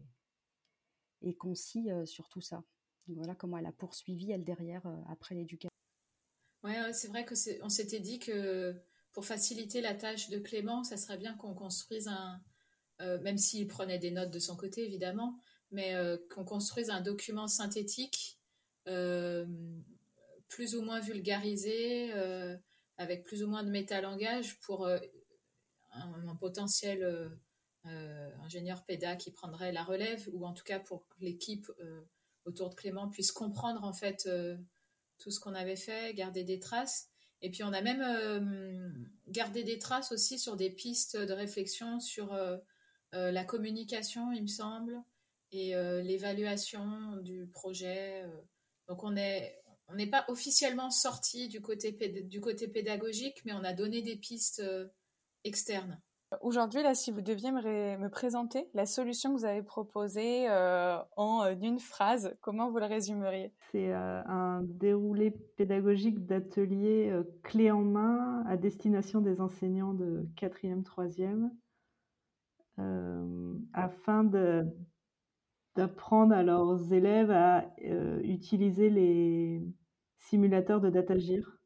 et 1.23 1.35
concis 1.35 1.88
sur 2.05 2.29
tout 2.29 2.40
ça. 2.40 2.62
voilà 3.09 3.35
comment 3.35 3.59
elle 3.59 3.66
a 3.66 3.73
poursuivi, 3.73 4.31
elle, 4.31 4.44
derrière, 4.44 4.87
après 5.09 5.35
l'éducation. 5.35 5.71
Ouais, 6.64 6.92
c'est 6.92 7.09
vrai 7.09 7.25
que 7.25 7.35
on 7.62 7.68
s'était 7.68 8.01
dit 8.01 8.18
que 8.18 8.75
pour 9.12 9.25
faciliter 9.25 9.81
la 9.81 9.94
tâche 9.94 10.29
de 10.31 10.38
Clément, 10.38 10.85
ça 10.85 10.97
serait 10.97 11.18
bien 11.18 11.35
qu'on 11.35 11.55
construise 11.55 12.09
un, 12.09 12.40
euh, 13.01 13.21
même 13.21 13.38
s'il 13.38 13.66
prenait 13.68 13.99
des 13.99 14.11
notes 14.11 14.31
de 14.31 14.38
son 14.38 14.57
côté 14.57 14.85
évidemment, 14.85 15.38
mais 15.71 15.94
euh, 15.94 16.16
qu'on 16.31 16.44
construise 16.44 16.90
un 16.90 17.01
document 17.01 17.47
synthétique 17.47 18.38
euh, 18.88 19.47
plus 20.49 20.75
ou 20.75 20.83
moins 20.83 20.99
vulgarisé, 20.99 22.11
avec 22.97 23.23
plus 23.25 23.42
ou 23.42 23.49
moins 23.49 23.62
de 23.62 23.71
métalangage 23.71 24.59
pour 24.61 24.88
un, 24.88 26.37
potentiel 26.40 27.31
ingénieur 27.85 28.83
péda 28.87 29.14
qui 29.14 29.31
prendrait 29.31 29.73
la 29.73 29.85
relève, 29.85 30.27
ou 30.33 30.47
en 30.47 30.55
tout 30.55 30.64
cas 30.64 30.81
pour 30.81 31.07
que 31.07 31.16
l'équipe 31.21 31.71
autour 32.47 32.71
de 32.71 32.75
Clément 32.75 33.11
puisse 33.11 33.31
comprendre 33.31 33.85
en 33.85 33.92
fait 33.92 34.27
tout 35.18 35.31
ce 35.31 35.38
qu'on 35.38 35.55
avait 35.55 35.77
fait, 35.77 36.14
garder 36.14 36.44
des 36.44 36.59
traces. 36.59 37.11
Et 37.42 37.51
puis 37.51 37.62
on 37.62 37.72
a 37.72 37.81
même 37.83 38.03
euh, 38.03 38.90
gardé 39.29 39.62
des 39.62 39.79
traces 39.79 40.12
aussi 40.12 40.38
sur 40.38 40.57
des 40.57 40.70
pistes 40.70 41.16
de 41.16 41.33
réflexion 41.33 42.01
sur 42.01 42.33
euh, 42.33 42.57
euh, 43.14 43.31
la 43.31 43.44
communication, 43.44 44.33
il 44.33 44.42
me 44.42 44.48
semble, 44.48 45.03
et 45.51 45.74
l'évaluation 46.03 47.16
du 47.22 47.46
projet. 47.46 48.22
Donc 48.87 49.03
on 49.03 49.16
est 49.16 49.62
on 49.90 49.94
n'est 49.94 50.11
pas 50.11 50.27
officiellement 50.29 50.90
sorti 50.90 51.48
du 51.48 51.62
côté, 51.62 51.92
du 52.24 52.42
côté 52.42 52.68
pédagogique, 52.68 53.42
mais 53.46 53.55
on 53.55 53.64
a 53.64 53.72
donné 53.72 54.03
des 54.03 54.16
pistes 54.16 54.62
externes. 55.44 55.98
Aujourd'hui, 56.43 56.83
là, 56.83 56.95
si 56.95 57.11
vous 57.11 57.23
deviez 57.23 57.51
me, 57.53 58.09
présenter 58.09 58.69
la 58.75 58.85
solution 58.85 59.35
que 59.35 59.38
vous 59.41 59.45
avez 59.47 59.62
proposée 59.62 60.47
euh, 60.51 60.99
en 61.17 61.43
euh, 61.43 61.55
une 61.62 61.79
phrase, 61.79 62.37
comment 62.43 62.71
vous 62.71 62.79
le 62.79 62.85
résumeriez? 62.85 63.55
C'est 63.73 63.95
euh, 63.95 64.23
un 64.27 64.62
déroulé 64.62 65.31
pédagogique 65.31 66.27
d'ateliers 66.27 67.19
clé 67.43 67.71
en 67.71 67.81
main 67.81 68.45
à 68.47 68.59
destination 68.59 69.23
des 69.23 69.41
enseignants 69.41 69.95
de 69.95 70.29
4e, 70.37 70.85
3e, 70.85 71.51
afin 73.73 74.23
d'apprendre 75.75 76.35
à 76.35 76.43
leurs 76.43 76.93
élèves 76.93 77.31
à 77.31 77.64
utiliser 78.23 78.91
les 78.91 79.62
simulateurs 80.19 80.81
de 80.81 80.91
DataGIR 80.91 81.58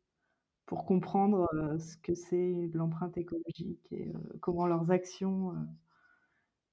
pour 0.72 0.86
comprendre 0.86 1.46
ce 1.78 1.98
que 1.98 2.14
c'est 2.14 2.70
l'empreinte 2.72 3.18
écologique 3.18 3.86
et 3.92 4.10
comment 4.40 4.66
leurs 4.66 4.90
actions 4.90 5.52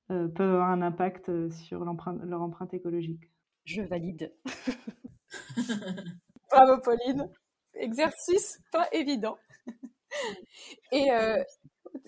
peuvent 0.08 0.40
avoir 0.40 0.70
un 0.70 0.82
impact 0.82 1.50
sur 1.50 1.84
leur 1.84 2.42
empreinte 2.42 2.74
écologique. 2.74 3.30
Je 3.66 3.82
valide. 3.82 4.34
Bravo 6.50 6.82
Pauline. 6.82 7.30
Exercice 7.74 8.62
pas 8.72 8.88
évident. 8.94 9.38
Et 10.94 11.12
euh, 11.12 11.44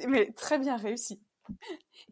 mais 0.08 0.32
très 0.32 0.60
bien 0.60 0.78
réussi. 0.78 1.22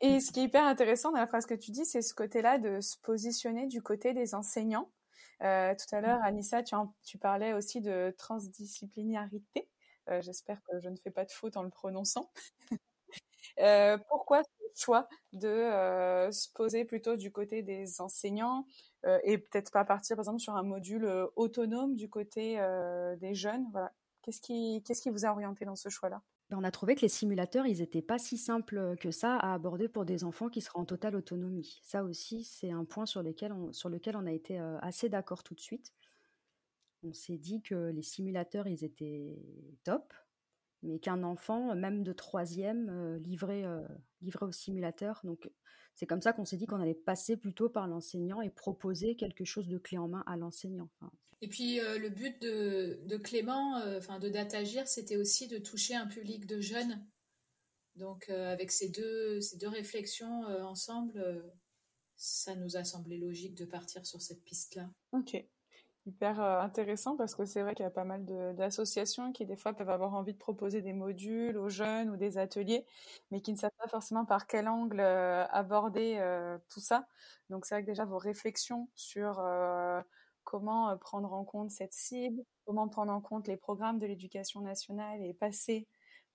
Et 0.01 0.19
ce 0.19 0.33
qui 0.33 0.41
est 0.41 0.43
hyper 0.43 0.65
intéressant 0.65 1.13
dans 1.13 1.19
la 1.19 1.27
phrase 1.27 1.45
que 1.45 1.53
tu 1.53 1.71
dis, 1.71 1.85
c'est 1.85 2.01
ce 2.01 2.13
côté-là 2.13 2.57
de 2.57 2.81
se 2.81 2.97
positionner 2.97 3.65
du 3.67 3.81
côté 3.81 4.13
des 4.13 4.35
enseignants. 4.35 4.91
Euh, 5.41 5.73
tout 5.75 5.95
à 5.95 6.01
l'heure, 6.01 6.21
Anissa, 6.23 6.63
tu, 6.63 6.75
tu, 7.03 7.17
parlais 7.17 7.53
aussi 7.53 7.81
de 7.81 8.13
transdisciplinarité. 8.17 9.69
Euh, 10.09 10.21
j'espère 10.21 10.61
que 10.63 10.79
je 10.79 10.89
ne 10.89 10.97
fais 10.97 11.11
pas 11.11 11.25
de 11.25 11.31
faute 11.31 11.55
en 11.57 11.63
le 11.63 11.69
prononçant. 11.69 12.31
pourquoi 14.09 14.43
ce 14.43 14.81
choix 14.83 15.07
de 15.33 16.29
se 16.31 16.51
poser 16.53 16.85
plutôt 16.85 17.15
du 17.15 17.31
côté 17.31 17.61
des 17.63 18.01
enseignants 18.01 18.65
et 19.23 19.37
peut-être 19.37 19.71
pas 19.71 19.85
partir, 19.85 20.15
par 20.15 20.23
exemple, 20.23 20.39
sur 20.39 20.55
un 20.55 20.63
module 20.63 21.09
autonome 21.35 21.95
du 21.95 22.09
côté 22.09 22.59
des 23.17 23.33
jeunes? 23.33 23.67
Voilà. 23.71 23.91
Qu'est-ce 24.21 24.41
qui, 24.41 24.83
qu'est-ce 24.85 25.01
qui 25.01 25.09
vous 25.09 25.25
a 25.25 25.29
orienté 25.29 25.65
dans 25.65 25.75
ce 25.75 25.89
choix-là? 25.89 26.21
Ben, 26.49 26.57
on 26.57 26.63
a 26.63 26.71
trouvé 26.71 26.95
que 26.95 27.01
les 27.01 27.09
simulateurs, 27.09 27.67
ils 27.67 27.79
n'étaient 27.79 28.01
pas 28.01 28.17
si 28.17 28.37
simples 28.37 28.95
que 28.99 29.11
ça 29.11 29.35
à 29.37 29.53
aborder 29.53 29.87
pour 29.87 30.05
des 30.05 30.23
enfants 30.23 30.49
qui 30.49 30.61
seraient 30.61 30.79
en 30.79 30.85
totale 30.85 31.15
autonomie. 31.15 31.79
Ça 31.83 32.03
aussi, 32.03 32.43
c'est 32.43 32.71
un 32.71 32.85
point 32.85 33.05
sur, 33.05 33.21
lequel 33.21 33.53
on 33.53 34.25
a 34.25 34.31
été 34.31 34.57
assez 34.81 35.09
d'accord 35.09 35.43
tout 35.43 35.53
de 35.53 35.59
suite. 35.59 35.93
On 37.03 37.13
s'est 37.13 37.37
dit 37.37 37.61
que 37.61 37.91
les 37.91 38.01
simulateurs, 38.01 38.67
ils 38.67 38.83
étaient 38.83 39.37
top, 39.83 40.13
mais 40.83 40.99
qu'un 40.99 41.23
enfant, 41.23 41.75
même 41.75 42.03
de 42.03 42.13
troisième, 42.13 43.17
livré, 43.17 43.65
livré 44.21 44.45
au 44.45 44.51
simulateur. 44.51 45.19
Donc, 45.23 45.49
c'est 45.95 46.05
comme 46.05 46.21
ça 46.21 46.31
qu'on 46.31 46.45
s'est 46.45 46.55
dit 46.55 46.65
qu'on 46.65 46.79
allait 46.79 46.93
passer 46.93 47.35
plutôt 47.35 47.69
par 47.69 47.87
l'enseignant 47.87 48.41
et 48.41 48.49
proposer 48.49 49.15
quelque 49.17 49.43
chose 49.43 49.67
de 49.67 49.77
clé 49.77 49.97
en 49.97 50.07
main 50.07 50.23
à 50.27 50.37
l'enseignant. 50.37 50.89
Et 51.41 51.47
puis 51.47 51.79
euh, 51.79 51.97
le 51.97 52.09
but 52.09 52.41
de, 52.41 53.17
Clément, 53.17 53.77
euh, 53.79 53.97
enfin 53.97 54.19
de 54.19 54.29
Datagir, 54.29 54.87
c'était 54.87 55.17
aussi 55.17 55.47
de 55.47 55.57
toucher 55.57 55.95
un 55.95 56.07
public 56.07 56.45
de 56.45 56.59
jeunes. 56.59 57.05
Donc 57.95 58.29
euh, 58.29 58.51
avec 58.51 58.71
ces 58.71 58.89
deux, 58.89 59.39
ces 59.41 59.57
deux 59.57 59.67
réflexions 59.67 60.43
ensemble, 60.63 61.43
ça 62.15 62.55
nous 62.55 62.77
a 62.77 62.83
semblé 62.83 63.17
logique 63.17 63.55
de 63.55 63.65
partir 63.65 64.05
sur 64.05 64.21
cette 64.21 64.43
piste-là. 64.43 64.89
Ok 65.11 65.35
hyper 66.09 66.39
intéressant 66.41 67.15
parce 67.17 67.35
que 67.35 67.45
c'est 67.45 67.61
vrai 67.61 67.75
qu'il 67.75 67.83
y 67.83 67.87
a 67.87 67.91
pas 67.91 68.03
mal 68.03 68.25
d'associations 68.55 69.31
qui 69.31 69.45
des 69.45 69.55
fois 69.55 69.73
peuvent 69.73 69.89
avoir 69.89 70.13
envie 70.13 70.33
de 70.33 70.37
proposer 70.37 70.81
des 70.81 70.93
modules 70.93 71.57
aux 71.57 71.69
jeunes 71.69 72.09
ou 72.09 72.17
des 72.17 72.37
ateliers, 72.37 72.85
mais 73.31 73.41
qui 73.41 73.51
ne 73.53 73.57
savent 73.57 73.71
pas 73.77 73.87
forcément 73.87 74.25
par 74.25 74.47
quel 74.47 74.67
angle 74.67 74.99
aborder 74.99 76.19
tout 76.69 76.79
ça. 76.81 77.07
Donc 77.49 77.65
c'est 77.65 77.75
vrai 77.75 77.81
que 77.83 77.87
déjà 77.87 78.05
vos 78.05 78.17
réflexions 78.17 78.89
sur 78.95 79.41
comment 80.43 80.97
prendre 80.97 81.33
en 81.33 81.45
compte 81.45 81.71
cette 81.71 81.93
cible, 81.93 82.43
comment 82.65 82.87
prendre 82.89 83.13
en 83.13 83.21
compte 83.21 83.47
les 83.47 83.57
programmes 83.57 83.99
de 83.99 84.07
l'éducation 84.07 84.61
nationale 84.61 85.21
et 85.23 85.33
passer 85.33 85.87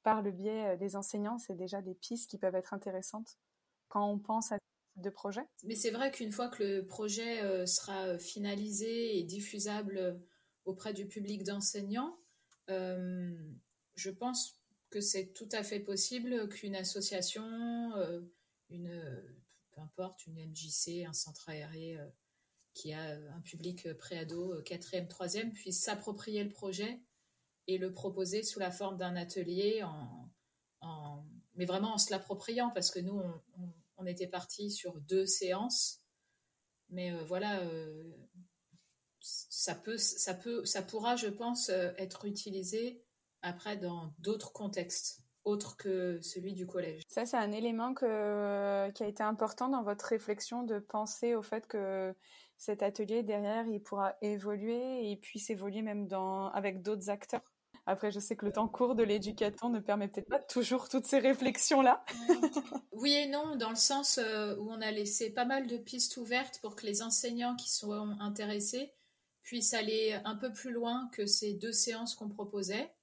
par 0.02 0.22
le 0.22 0.30
biais 0.30 0.76
des 0.76 0.96
enseignants, 0.96 1.38
c'est 1.38 1.56
déjà 1.56 1.82
des 1.82 1.94
pistes 1.94 2.30
qui 2.30 2.38
peuvent 2.38 2.54
être 2.54 2.74
intéressantes 2.74 3.38
quand 3.88 4.06
on 4.08 4.18
pense 4.18 4.52
à 4.52 4.58
de 4.96 5.10
projet? 5.10 5.42
Mais 5.64 5.74
c'est 5.74 5.90
vrai 5.90 6.10
qu'une 6.10 6.32
fois 6.32 6.48
que 6.48 6.62
le 6.62 6.86
projet 6.86 7.66
sera 7.66 8.18
finalisé 8.18 9.18
et 9.18 9.24
diffusable 9.24 10.20
auprès 10.64 10.92
du 10.92 11.06
public 11.06 11.44
d'enseignants, 11.44 12.18
je 12.68 14.10
pense 14.10 14.60
que 14.90 15.00
c'est 15.00 15.32
tout 15.32 15.48
à 15.52 15.62
fait 15.62 15.80
possible 15.80 16.48
qu'une 16.48 16.76
association, 16.76 17.44
une, 18.70 19.22
peu 19.72 19.80
importe, 19.80 20.26
une 20.26 20.46
MJC, 20.46 21.04
un 21.06 21.12
centre 21.12 21.48
aéré 21.48 21.98
qui 22.74 22.92
a 22.92 23.10
euh, 23.10 23.30
un 23.34 23.40
public 23.40 23.86
euh, 23.86 23.94
préado, 23.94 24.52
euh, 24.52 24.62
quatrième, 24.62 25.08
troisième, 25.08 25.52
puisse 25.52 25.80
s'approprier 25.80 26.42
le 26.42 26.50
projet 26.50 27.00
et 27.66 27.78
le 27.78 27.92
proposer 27.92 28.42
sous 28.42 28.58
la 28.58 28.70
forme 28.70 28.98
d'un 28.98 29.16
atelier, 29.16 29.82
mais 31.54 31.64
vraiment 31.64 31.94
en 31.94 31.98
se 31.98 32.10
l'appropriant, 32.10 32.68
parce 32.68 32.90
que 32.90 32.98
nous, 33.00 33.18
on, 33.18 33.72
était 34.06 34.26
parti 34.26 34.70
sur 34.70 35.00
deux 35.00 35.26
séances, 35.26 36.02
mais 36.90 37.12
voilà, 37.24 37.62
ça 39.20 39.74
peut, 39.74 39.96
ça 39.96 40.34
peut, 40.34 40.64
ça 40.64 40.82
pourra, 40.82 41.16
je 41.16 41.28
pense, 41.28 41.68
être 41.70 42.24
utilisé 42.24 43.02
après 43.42 43.76
dans 43.76 44.14
d'autres 44.18 44.52
contextes 44.52 45.24
autres 45.44 45.76
que 45.76 46.20
celui 46.22 46.54
du 46.54 46.66
collège. 46.66 47.02
Ça, 47.08 47.26
c'est 47.26 47.36
un 47.36 47.52
élément 47.52 47.94
que, 47.94 48.90
qui 48.92 49.02
a 49.02 49.06
été 49.06 49.22
important 49.22 49.68
dans 49.68 49.82
votre 49.82 50.06
réflexion 50.06 50.62
de 50.62 50.78
penser 50.78 51.34
au 51.34 51.42
fait 51.42 51.66
que 51.66 52.14
cet 52.56 52.82
atelier 52.82 53.22
derrière, 53.22 53.66
il 53.66 53.82
pourra 53.82 54.16
évoluer 54.22 55.10
et 55.10 55.16
puisse 55.16 55.50
évoluer 55.50 55.82
même 55.82 56.06
dans, 56.06 56.48
avec 56.50 56.82
d'autres 56.82 57.10
acteurs. 57.10 57.53
Après, 57.86 58.10
je 58.10 58.18
sais 58.18 58.34
que 58.34 58.46
le 58.46 58.52
temps 58.52 58.68
court 58.68 58.94
de 58.94 59.02
l'éducation 59.02 59.68
ne 59.68 59.78
permet 59.78 60.08
peut-être 60.08 60.28
pas 60.28 60.38
toujours 60.38 60.88
toutes 60.88 61.06
ces 61.06 61.18
réflexions-là. 61.18 62.04
oui 62.92 63.12
et 63.12 63.26
non, 63.26 63.56
dans 63.56 63.68
le 63.68 63.76
sens 63.76 64.18
euh, 64.18 64.56
où 64.56 64.70
on 64.70 64.80
a 64.80 64.90
laissé 64.90 65.30
pas 65.30 65.44
mal 65.44 65.66
de 65.66 65.76
pistes 65.76 66.16
ouvertes 66.16 66.60
pour 66.62 66.76
que 66.76 66.86
les 66.86 67.02
enseignants 67.02 67.56
qui 67.56 67.70
sont 67.70 67.92
intéressés 68.20 68.94
puissent 69.42 69.74
aller 69.74 70.18
un 70.24 70.36
peu 70.36 70.50
plus 70.50 70.72
loin 70.72 71.10
que 71.12 71.26
ces 71.26 71.52
deux 71.52 71.72
séances 71.72 72.14
qu'on 72.14 72.30
proposait, 72.30 72.94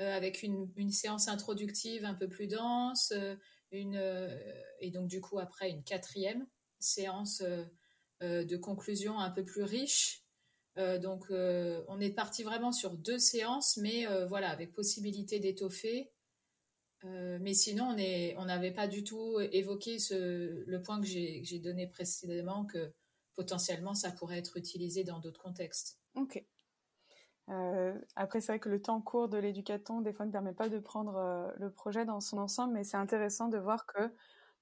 euh, 0.00 0.16
avec 0.16 0.42
une, 0.42 0.90
séance 0.90 1.28
introductive 1.28 2.04
un 2.04 2.14
peu 2.14 2.28
plus 2.28 2.48
dense, 2.48 3.12
euh, 3.12 3.36
une, 3.70 4.00
et 4.80 4.90
donc 4.90 5.06
du 5.06 5.20
coup 5.20 5.38
après 5.38 5.70
une 5.70 5.84
quatrième 5.84 6.46
séance 6.80 7.42
de 8.22 8.56
conclusions 8.56 9.20
un 9.20 9.30
peu 9.30 9.44
plus 9.44 9.62
riches. 9.62 10.24
Euh, 10.78 10.98
donc, 10.98 11.24
euh, 11.30 11.82
on 11.88 12.00
est 12.00 12.10
parti 12.10 12.42
vraiment 12.44 12.72
sur 12.72 12.96
deux 12.96 13.18
séances, 13.18 13.76
mais 13.78 14.06
voilà, 14.26 14.50
avec 14.50 14.72
possibilité 14.72 15.40
d'étoffer. 15.40 16.10
mais 17.04 17.54
sinon, 17.54 17.96
on 18.36 18.44
n'avait 18.44 18.72
pas 18.72 18.88
du 18.88 19.04
tout 19.04 19.38
évoqué 19.40 19.98
le 20.10 20.78
point 20.82 21.00
que 21.00 21.06
j'ai 21.06 21.58
donné 21.58 21.86
précédemment, 21.86 22.64
que 22.64 22.92
potentiellement, 23.34 23.94
ça 23.94 24.10
pourrait 24.10 24.38
être 24.38 24.56
utilisé 24.56 25.04
dans 25.04 25.18
d'autres 25.18 25.40
contextes. 25.40 25.98
Ok. 26.14 26.44
après, 28.16 28.40
c'est 28.40 28.52
vrai 28.52 28.60
que 28.60 28.68
le 28.68 28.80
temps 28.80 29.00
court 29.00 29.28
de 29.28 29.38
l'éducaton, 29.38 30.00
des 30.00 30.12
fois, 30.12 30.26
ne 30.26 30.32
permet 30.32 30.54
pas 30.54 30.68
de 30.68 30.78
prendre 30.78 31.52
le 31.56 31.70
projet 31.70 32.04
dans 32.04 32.20
son 32.20 32.38
ensemble, 32.38 32.74
mais 32.74 32.84
c'est 32.84 32.96
intéressant 32.96 33.48
de 33.48 33.58
voir 33.58 33.86
que 33.86 34.12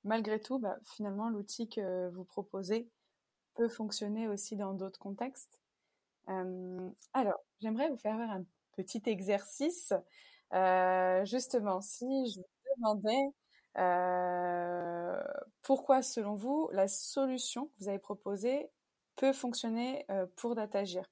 malgré 0.04 0.40
tout, 0.40 0.58
bah, 0.58 0.78
finalement, 0.84 1.28
l'outil 1.28 1.68
que 1.68 2.08
vous 2.10 2.24
proposez 2.24 2.90
peut 3.54 3.68
fonctionner 3.68 4.28
aussi 4.28 4.56
dans 4.56 4.74
d'autres 4.74 4.98
contextes. 4.98 5.58
Euh, 6.28 6.90
alors, 7.12 7.40
j'aimerais 7.60 7.88
vous 7.88 7.96
faire 7.96 8.18
un 8.18 8.44
petit 8.76 9.02
exercice. 9.06 9.92
Euh, 10.52 11.24
justement, 11.24 11.80
si 11.80 12.30
je 12.30 12.40
vous 12.40 12.46
demandais 12.76 13.32
euh, 13.78 15.22
pourquoi, 15.62 16.02
selon 16.02 16.34
vous, 16.34 16.68
la 16.72 16.88
solution 16.88 17.66
que 17.66 17.72
vous 17.80 17.88
avez 17.88 17.98
proposée 17.98 18.70
peut 19.16 19.32
fonctionner 19.32 20.06
pour 20.36 20.54
Datagir. 20.54 21.04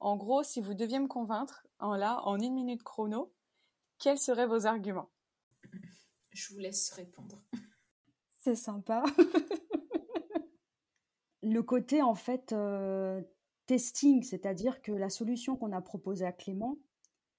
En 0.00 0.16
gros, 0.16 0.42
si 0.42 0.62
vous 0.62 0.74
deviez 0.74 0.98
me 0.98 1.08
convaincre, 1.08 1.66
en 1.78 1.94
là, 1.94 2.20
en 2.24 2.38
une 2.38 2.54
minute 2.54 2.82
chrono, 2.82 3.32
quels 3.98 4.18
seraient 4.18 4.46
vos 4.46 4.66
arguments? 4.66 5.10
Je 6.30 6.52
vous 6.52 6.58
laisse 6.58 6.90
répondre. 6.92 7.42
C'est 8.38 8.54
sympa. 8.54 9.02
le 11.42 11.62
côté 11.62 12.00
en 12.00 12.14
fait 12.14 12.54
testing, 13.70 14.24
c'est-à-dire 14.24 14.82
que 14.82 14.90
la 14.90 15.08
solution 15.08 15.54
qu'on 15.56 15.70
a 15.70 15.80
proposée 15.80 16.26
à 16.26 16.32
Clément, 16.32 16.76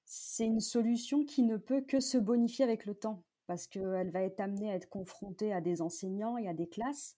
c'est 0.06 0.46
une 0.46 0.62
solution 0.62 1.26
qui 1.26 1.44
ne 1.44 1.58
peut 1.58 1.82
que 1.82 2.00
se 2.00 2.18
bonifier 2.18 2.64
avec 2.64 2.86
le 2.86 2.96
temps, 2.96 3.26
parce 3.48 3.68
qu'elle 3.68 4.12
va 4.12 4.22
être 4.22 4.40
amenée 4.40 4.72
à 4.72 4.76
être 4.76 4.88
confrontée 4.88 5.52
à 5.52 5.60
des 5.60 5.82
enseignants 5.82 6.38
et 6.38 6.48
à 6.48 6.54
des 6.54 6.70
classes 6.70 7.18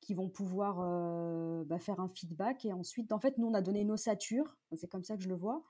qui 0.00 0.14
vont 0.14 0.28
pouvoir 0.28 0.76
bah, 1.64 1.80
faire 1.80 1.98
un 1.98 2.08
feedback. 2.08 2.64
Et 2.64 2.72
ensuite, 2.72 3.10
en 3.10 3.18
fait, 3.18 3.38
nous, 3.38 3.48
on 3.48 3.54
a 3.54 3.60
donné 3.60 3.84
nos 3.84 3.96
satures, 3.96 4.56
c'est 4.76 4.86
comme 4.88 5.02
ça 5.02 5.16
que 5.16 5.24
je 5.24 5.28
le 5.28 5.34
vois, 5.34 5.64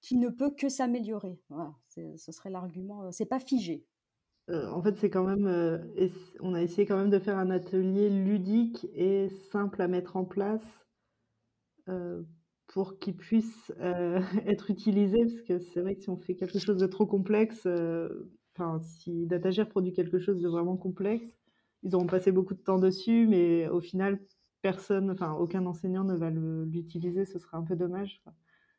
qui 0.00 0.16
ne 0.16 0.28
peut 0.28 0.50
que 0.50 0.68
s'améliorer. 0.68 1.38
Voilà, 1.50 1.72
ce 1.86 2.32
serait 2.32 2.50
l'argument. 2.50 3.12
C'est 3.12 3.26
pas 3.26 3.38
figé. 3.38 3.86
Euh, 4.50 4.68
en 4.72 4.82
fait, 4.82 4.96
c'est 4.96 5.10
quand 5.10 5.24
même, 5.24 5.46
euh, 5.46 5.78
on 6.40 6.54
a 6.54 6.62
essayé 6.62 6.84
quand 6.84 6.96
même 6.96 7.10
de 7.10 7.18
faire 7.20 7.38
un 7.38 7.50
atelier 7.50 8.10
ludique 8.10 8.88
et 8.92 9.28
simple 9.52 9.80
à 9.82 9.86
mettre 9.86 10.16
en 10.16 10.24
place 10.24 10.87
euh, 11.88 12.22
pour 12.66 12.98
qu'il 12.98 13.16
puisse 13.16 13.72
être 14.46 14.70
utilisé, 14.70 15.18
parce 15.24 15.42
que 15.42 15.58
c'est 15.58 15.80
vrai 15.80 15.96
que 15.96 16.02
si 16.02 16.10
on 16.10 16.16
fait 16.16 16.34
quelque 16.34 16.58
chose 16.58 16.78
de 16.78 16.86
trop 16.86 17.06
complexe, 17.06 17.66
enfin, 18.54 18.80
si 18.80 19.26
Datagir 19.26 19.68
produit 19.68 19.92
quelque 19.92 20.18
chose 20.18 20.40
de 20.40 20.48
vraiment 20.48 20.76
complexe, 20.76 21.26
ils 21.82 21.94
auront 21.94 22.06
passé 22.06 22.32
beaucoup 22.32 22.54
de 22.54 22.60
temps 22.60 22.78
dessus, 22.78 23.26
mais 23.28 23.68
au 23.68 23.80
final, 23.80 24.20
personne, 24.62 25.10
enfin, 25.10 25.32
aucun 25.34 25.64
enseignant 25.66 26.04
ne 26.04 26.14
va 26.14 26.30
l'utiliser, 26.30 27.24
ce 27.24 27.38
serait 27.38 27.56
un 27.56 27.62
peu 27.62 27.76
dommage. 27.76 28.22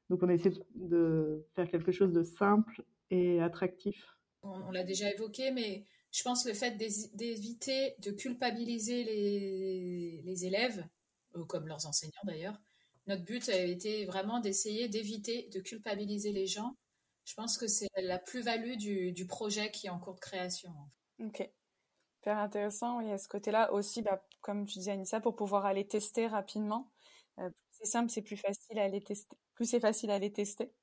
Donc, 0.10 0.22
on 0.24 0.30
a 0.30 0.34
essayé 0.34 0.56
de 0.76 1.46
faire 1.56 1.70
quelque 1.70 1.92
chose 1.92 2.12
de 2.12 2.24
simple 2.24 2.84
et 3.10 3.42
attractif 3.42 4.20
on, 4.44 4.72
l'a 4.72 4.84
déjà 4.84 5.12
évoqué, 5.12 5.52
mais 5.52 5.86
je 6.12 6.24
pense 6.24 6.46
le 6.46 6.54
fait 6.54 6.78
d'éviter 6.78 7.96
de 8.00 8.12
culpabiliser 8.12 9.04
les, 9.04 10.46
élèves, 10.46 10.86
comme 11.48 11.68
leurs 11.68 11.86
enseignants 11.86 12.22
d'ailleurs, 12.24 12.60
notre 13.08 13.24
but 13.24 13.50
a 13.50 13.58
été 13.58 14.06
vraiment 14.06 14.40
d'essayer 14.40 14.88
d'éviter 14.88 15.50
de 15.54 15.60
culpabiliser 15.60 16.32
les 16.32 16.46
gens. 16.46 16.76
Je 17.26 17.34
pense 17.36 17.58
que 17.58 17.68
c'est 17.68 17.88
la 17.98 18.20
plus-value 18.20 18.76
du, 18.76 19.26
projet 19.28 19.72
qui 19.72 19.88
est 19.88 19.90
en 19.90 20.00
cours 20.00 20.16
de 20.16 20.20
création. 20.20 20.72
Ok. 21.20 21.48
Super 22.18 22.38
intéressant, 22.40 22.98
oui, 22.98 23.12
à 23.12 23.18
ce 23.18 23.28
côté-là 23.28 23.72
aussi, 23.72 24.02
bah, 24.02 24.26
comme 24.42 24.66
tu 24.66 24.80
disais 24.80 24.92
Anissa, 24.92 25.20
pour 25.20 25.36
pouvoir 25.36 25.66
aller 25.66 25.88
tester 25.88 26.28
rapidement. 26.28 26.92
Euh, 27.40 27.50
c'est 27.72 27.86
simple, 27.86 28.10
c'est 28.10 28.22
plus 28.22 28.36
facile 28.36 28.80
à 28.80 28.84
aller 28.84 29.02
tester. 29.02 29.38
Plus 29.54 29.66
c'est 29.66 29.80
facile 29.80 30.12
à 30.12 30.16
aller 30.16 30.34
tester. 30.34 30.74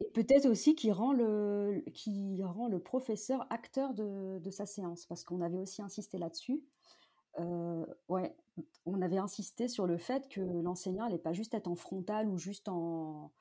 Et 0.00 0.10
peut-être 0.10 0.46
aussi 0.46 0.74
qui 0.74 0.90
rend 0.92 1.12
le, 1.12 1.84
qui 1.92 2.42
rend 2.42 2.68
le 2.68 2.78
professeur 2.78 3.46
acteur 3.50 3.92
de, 3.92 4.38
de 4.38 4.50
sa 4.50 4.64
séance, 4.64 5.06
parce 5.06 5.24
qu'on 5.24 5.42
avait 5.42 5.58
aussi 5.58 5.82
insisté 5.82 6.18
là-dessus. 6.18 6.62
Ouais, 7.38 8.34
on 8.86 9.00
avait 9.00 9.18
insisté 9.18 9.68
sur 9.68 9.86
le 9.86 9.96
fait 9.96 10.28
que 10.28 10.40
l'enseignant 10.40 11.04
n'allait 11.04 11.18
pas 11.18 11.32
juste 11.32 11.54
être 11.54 11.68
en 11.68 11.76
frontal 11.76 12.28
ou 12.28 12.38
juste 12.38 12.68
en, 12.68 13.32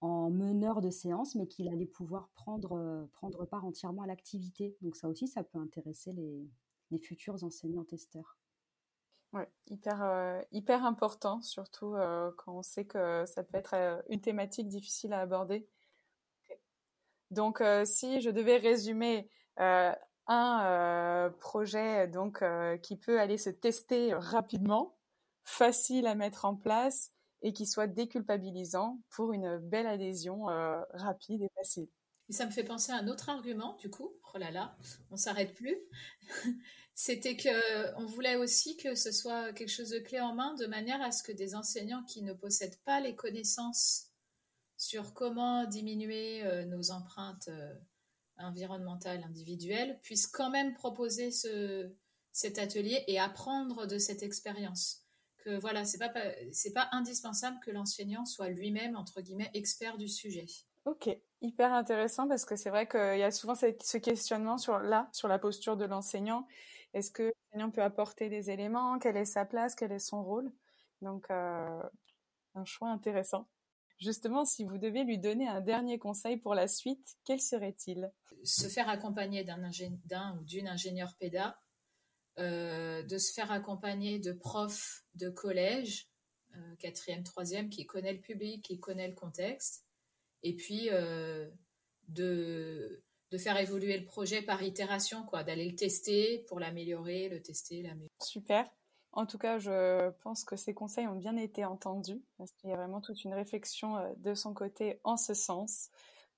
en 0.00 0.30
meneur 0.30 0.80
de 0.80 0.90
séance, 0.90 1.34
mais 1.34 1.46
qu'il 1.46 1.68
allait 1.68 1.86
pouvoir 1.86 2.28
prendre, 2.30 3.08
prendre 3.12 3.44
part 3.44 3.64
entièrement 3.64 4.02
à 4.02 4.06
l'activité. 4.06 4.76
Donc 4.80 4.96
ça 4.96 5.08
aussi, 5.08 5.26
ça 5.26 5.42
peut 5.42 5.58
intéresser 5.58 6.12
les, 6.12 6.98
futurs 7.00 7.44
enseignants 7.44 7.84
testeurs. 7.84 8.38
Ouais, 9.34 9.48
hyper, 9.66 10.42
hyper 10.52 10.84
important, 10.86 11.42
surtout 11.42 11.94
quand 12.38 12.58
on 12.58 12.62
sait 12.62 12.86
que 12.86 13.24
ça 13.26 13.42
peut 13.42 13.58
être 13.58 13.74
une 14.08 14.22
thématique 14.22 14.68
difficile 14.68 15.12
à 15.12 15.20
aborder. 15.20 15.68
Donc, 17.30 17.62
si 17.84 18.20
je 18.20 18.30
devais 18.30 18.56
résumer 18.56 19.28
un 20.28 20.66
euh, 20.66 21.30
projet 21.30 22.06
donc 22.06 22.42
euh, 22.42 22.76
qui 22.76 22.96
peut 22.96 23.18
aller 23.18 23.38
se 23.38 23.50
tester 23.50 24.14
rapidement, 24.14 24.96
facile 25.44 26.06
à 26.06 26.14
mettre 26.14 26.44
en 26.44 26.54
place 26.54 27.12
et 27.40 27.52
qui 27.52 27.66
soit 27.66 27.86
déculpabilisant 27.86 29.00
pour 29.08 29.32
une 29.32 29.58
belle 29.58 29.86
adhésion 29.86 30.50
euh, 30.50 30.80
rapide 30.92 31.42
et 31.42 31.50
facile. 31.56 31.88
Et 32.28 32.32
ça 32.34 32.44
me 32.44 32.50
fait 32.50 32.64
penser 32.64 32.92
à 32.92 32.96
un 32.96 33.08
autre 33.08 33.30
argument, 33.30 33.76
du 33.76 33.88
coup. 33.88 34.12
Oh 34.34 34.38
là 34.38 34.50
là, 34.50 34.76
on 35.10 35.16
s'arrête 35.16 35.54
plus. 35.54 35.78
C'était 36.94 37.36
que 37.36 37.96
on 37.96 38.06
voulait 38.06 38.36
aussi 38.36 38.76
que 38.76 38.94
ce 38.94 39.12
soit 39.12 39.52
quelque 39.52 39.70
chose 39.70 39.90
de 39.90 40.00
clé 40.00 40.20
en 40.20 40.34
main, 40.34 40.54
de 40.56 40.66
manière 40.66 41.00
à 41.00 41.12
ce 41.12 41.22
que 41.22 41.32
des 41.32 41.54
enseignants 41.54 42.02
qui 42.02 42.22
ne 42.22 42.34
possèdent 42.34 42.80
pas 42.84 43.00
les 43.00 43.14
connaissances 43.14 44.08
sur 44.76 45.14
comment 45.14 45.64
diminuer 45.64 46.42
nos 46.66 46.90
empreintes 46.90 47.48
environnementale 48.38 49.22
individuelle 49.24 49.98
puisse 50.02 50.26
quand 50.26 50.50
même 50.50 50.74
proposer 50.74 51.30
ce, 51.30 51.92
cet 52.32 52.58
atelier 52.58 53.04
et 53.06 53.18
apprendre 53.18 53.86
de 53.86 53.98
cette 53.98 54.22
expérience. 54.22 55.04
Que 55.38 55.58
voilà, 55.58 55.84
c'est 55.84 55.98
pas 55.98 56.08
pas 56.10 56.88
indispensable 56.92 57.58
que 57.64 57.70
l'enseignant 57.70 58.24
soit 58.24 58.48
lui-même 58.48 58.96
entre 58.96 59.20
guillemets 59.20 59.50
expert 59.54 59.96
du 59.96 60.08
sujet. 60.08 60.46
Ok, 60.84 61.08
hyper 61.42 61.72
intéressant 61.72 62.28
parce 62.28 62.44
que 62.44 62.56
c'est 62.56 62.70
vrai 62.70 62.88
qu'il 62.88 63.18
y 63.18 63.22
a 63.22 63.30
souvent 63.30 63.54
ce 63.54 63.98
questionnement 63.98 64.58
sur 64.58 64.78
là, 64.78 65.08
sur 65.12 65.28
la 65.28 65.38
posture 65.38 65.76
de 65.76 65.84
l'enseignant. 65.84 66.46
Est-ce 66.94 67.10
que 67.10 67.24
l'enseignant 67.52 67.70
peut 67.70 67.82
apporter 67.82 68.28
des 68.28 68.50
éléments? 68.50 68.98
Quelle 68.98 69.16
est 69.16 69.24
sa 69.24 69.44
place? 69.44 69.74
Quel 69.74 69.92
est 69.92 69.98
son 69.98 70.22
rôle? 70.24 70.50
Donc, 71.02 71.30
euh, 71.30 71.82
un 72.54 72.64
choix 72.64 72.88
intéressant. 72.88 73.46
Justement, 73.98 74.44
si 74.44 74.64
vous 74.64 74.78
deviez 74.78 75.02
lui 75.02 75.18
donner 75.18 75.48
un 75.48 75.60
dernier 75.60 75.98
conseil 75.98 76.36
pour 76.36 76.54
la 76.54 76.68
suite, 76.68 77.16
quel 77.24 77.40
serait-il? 77.40 78.12
Se 78.44 78.68
faire 78.68 78.88
accompagner 78.88 79.42
d'un 79.42 80.38
ou 80.38 80.44
d'une 80.44 80.68
ingénieure 80.68 81.16
péda, 81.18 81.58
euh, 82.38 83.02
de 83.02 83.18
se 83.18 83.32
faire 83.32 83.50
accompagner 83.50 84.20
de 84.20 84.32
profs 84.32 85.04
de 85.14 85.28
collège, 85.28 86.08
euh, 86.54 86.76
quatrième, 86.76 87.24
troisième, 87.24 87.68
qui 87.68 87.86
connaît 87.86 88.12
le 88.12 88.20
public, 88.20 88.64
qui 88.64 88.78
connaît 88.78 89.08
le 89.08 89.14
contexte, 89.14 89.84
et 90.44 90.54
puis 90.54 90.90
euh, 90.90 91.50
de, 92.06 93.02
de 93.32 93.38
faire 93.38 93.58
évoluer 93.58 93.98
le 93.98 94.04
projet 94.04 94.42
par 94.42 94.62
itération, 94.62 95.24
quoi, 95.24 95.42
d'aller 95.42 95.68
le 95.68 95.74
tester 95.74 96.44
pour 96.46 96.60
l'améliorer, 96.60 97.28
le 97.28 97.42
tester, 97.42 97.82
l'améliorer. 97.82 98.12
Super. 98.22 98.70
En 99.12 99.26
tout 99.26 99.38
cas, 99.38 99.58
je 99.58 100.10
pense 100.22 100.44
que 100.44 100.56
ces 100.56 100.74
conseils 100.74 101.06
ont 101.06 101.16
bien 101.16 101.36
été 101.36 101.64
entendus, 101.64 102.22
parce 102.36 102.52
qu'il 102.52 102.70
y 102.70 102.72
a 102.72 102.76
vraiment 102.76 103.00
toute 103.00 103.24
une 103.24 103.34
réflexion 103.34 103.96
euh, 103.96 104.12
de 104.18 104.34
son 104.34 104.54
côté 104.54 105.00
en 105.04 105.16
ce 105.16 105.34
sens. 105.34 105.90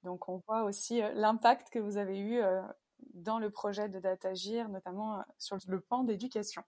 Donc, 0.05 0.29
on 0.29 0.41
voit 0.47 0.62
aussi 0.62 1.03
euh, 1.03 1.12
l'impact 1.14 1.71
que 1.71 1.79
vous 1.79 1.97
avez 1.97 2.18
eu 2.18 2.39
euh, 2.39 2.62
dans 3.14 3.39
le 3.39 3.51
projet 3.51 3.89
de 3.89 3.99
Datagir, 3.99 4.68
notamment 4.68 5.23
sur 5.39 5.59
le 5.66 5.81
pan 5.81 6.05
d'éducation. 6.05 6.62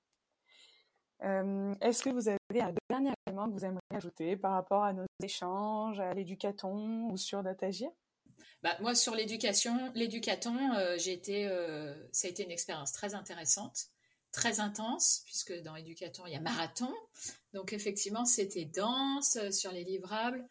Est-ce 1.21 2.03
que 2.03 2.11
vous 2.11 2.29
avez 2.29 2.61
un 2.61 2.75
dernier 2.91 3.13
élément 3.29 3.47
que 3.47 3.53
vous 3.53 3.65
aimeriez 3.65 3.81
ajouter 3.95 4.37
par 4.37 4.55
rapport 4.55 4.83
à 4.83 4.93
nos 4.93 5.05
échanges, 5.23 6.01
à 6.01 6.13
l'éducaton 6.15 7.11
ou 7.13 7.17
sur 7.17 7.45
Datagir 7.45 7.91
bah, 8.65 8.77
moi, 8.81 8.97
sur 8.97 9.15
l'éducation, 9.15 9.93
l'éducaton, 9.95 10.57
ça 10.99 12.27
a 12.27 12.31
été 12.31 12.43
une 12.43 12.51
expérience 12.51 12.91
très 12.91 13.15
intéressante 13.15 13.93
très 14.33 14.61
intense, 14.61 15.23
puisque 15.27 15.53
dans 15.63 15.77
Éducaton, 15.77 16.27
il 16.27 16.33
y 16.33 16.37
a 16.37 16.41
marathon. 16.41 16.93
Donc 17.53 17.73
effectivement, 17.73 18.25
c'était 18.25 18.65
dense 18.65 19.37
euh, 19.37 19.51
sur 19.51 19.71
les 19.71 19.85
livrables. 19.85 20.47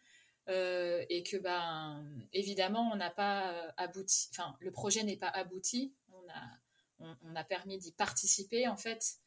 Euh, 0.48 1.04
et 1.08 1.22
que 1.22 1.36
ben 1.36 2.04
évidemment 2.32 2.90
on 2.92 2.96
n'a 2.96 3.10
pas 3.10 3.52
euh, 3.52 3.70
abouti 3.76 4.26
enfin 4.32 4.56
le 4.58 4.72
projet 4.72 5.04
n'est 5.04 5.16
pas 5.16 5.28
abouti 5.28 5.94
on 6.08 6.28
a 6.30 7.14
on, 7.22 7.36
a 7.36 7.44
permis 7.44 7.78
d'y 7.78 7.92
participer 7.92 8.66
en 8.66 8.76
fait 8.76 9.20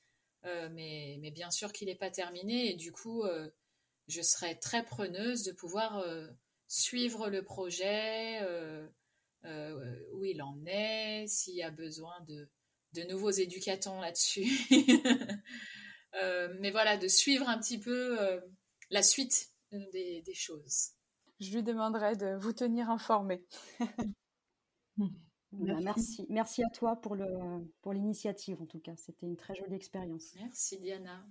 mais, 0.43 1.17
mais 1.21 1.31
bien 1.31 1.51
sûr 1.51 1.71
qu'il 1.71 1.87
n'est 1.87 1.95
pas 1.95 2.11
terminé 2.11 2.69
et 2.69 2.75
du 2.75 2.91
coup 2.91 3.23
je 4.09 4.21
serais 4.21 4.55
très 4.55 4.83
preneuse 4.83 5.43
de 5.43 5.53
pouvoir 5.53 6.05
suivre 6.67 7.29
le 7.29 7.43
projet 7.43 8.41
où 9.45 10.25
il 10.25 10.41
en 10.41 10.65
est 10.65 11.27
s'il 11.27 11.55
y 11.55 11.63
a 11.63 11.71
besoin 11.71 12.19
de 12.27 12.49
de 12.95 13.03
nouveaux 13.03 13.31
éducatons 13.31 13.99
là-dessus. 14.01 14.45
Euh, 16.23 16.55
mais 16.61 16.71
voilà, 16.71 16.95
de 16.95 17.09
suivre 17.09 17.49
un 17.49 17.57
petit 17.59 17.77
peu 17.77 18.21
euh, 18.21 18.39
la 18.89 19.03
suite 19.03 19.51
des, 19.71 20.23
choses. 20.33 20.91
Je 21.41 21.53
lui 21.53 21.61
demanderai 21.61 22.15
de 22.15 22.37
vous 22.39 22.53
tenir 22.53 22.89
informé. 22.89 23.43
merci. 25.51 26.25
merci. 26.29 26.63
à 26.63 26.69
toi 26.69 26.95
pour 26.95 27.15
le 27.15 27.25
pour 27.81 27.91
l'initiative 27.91 28.61
en 28.61 28.65
tout 28.65 28.79
cas. 28.79 28.93
C'était 28.95 29.25
une 29.25 29.35
très 29.35 29.55
jolie 29.55 29.75
expérience. 29.75 30.33
Merci 30.35 30.79
Diana. 30.79 31.27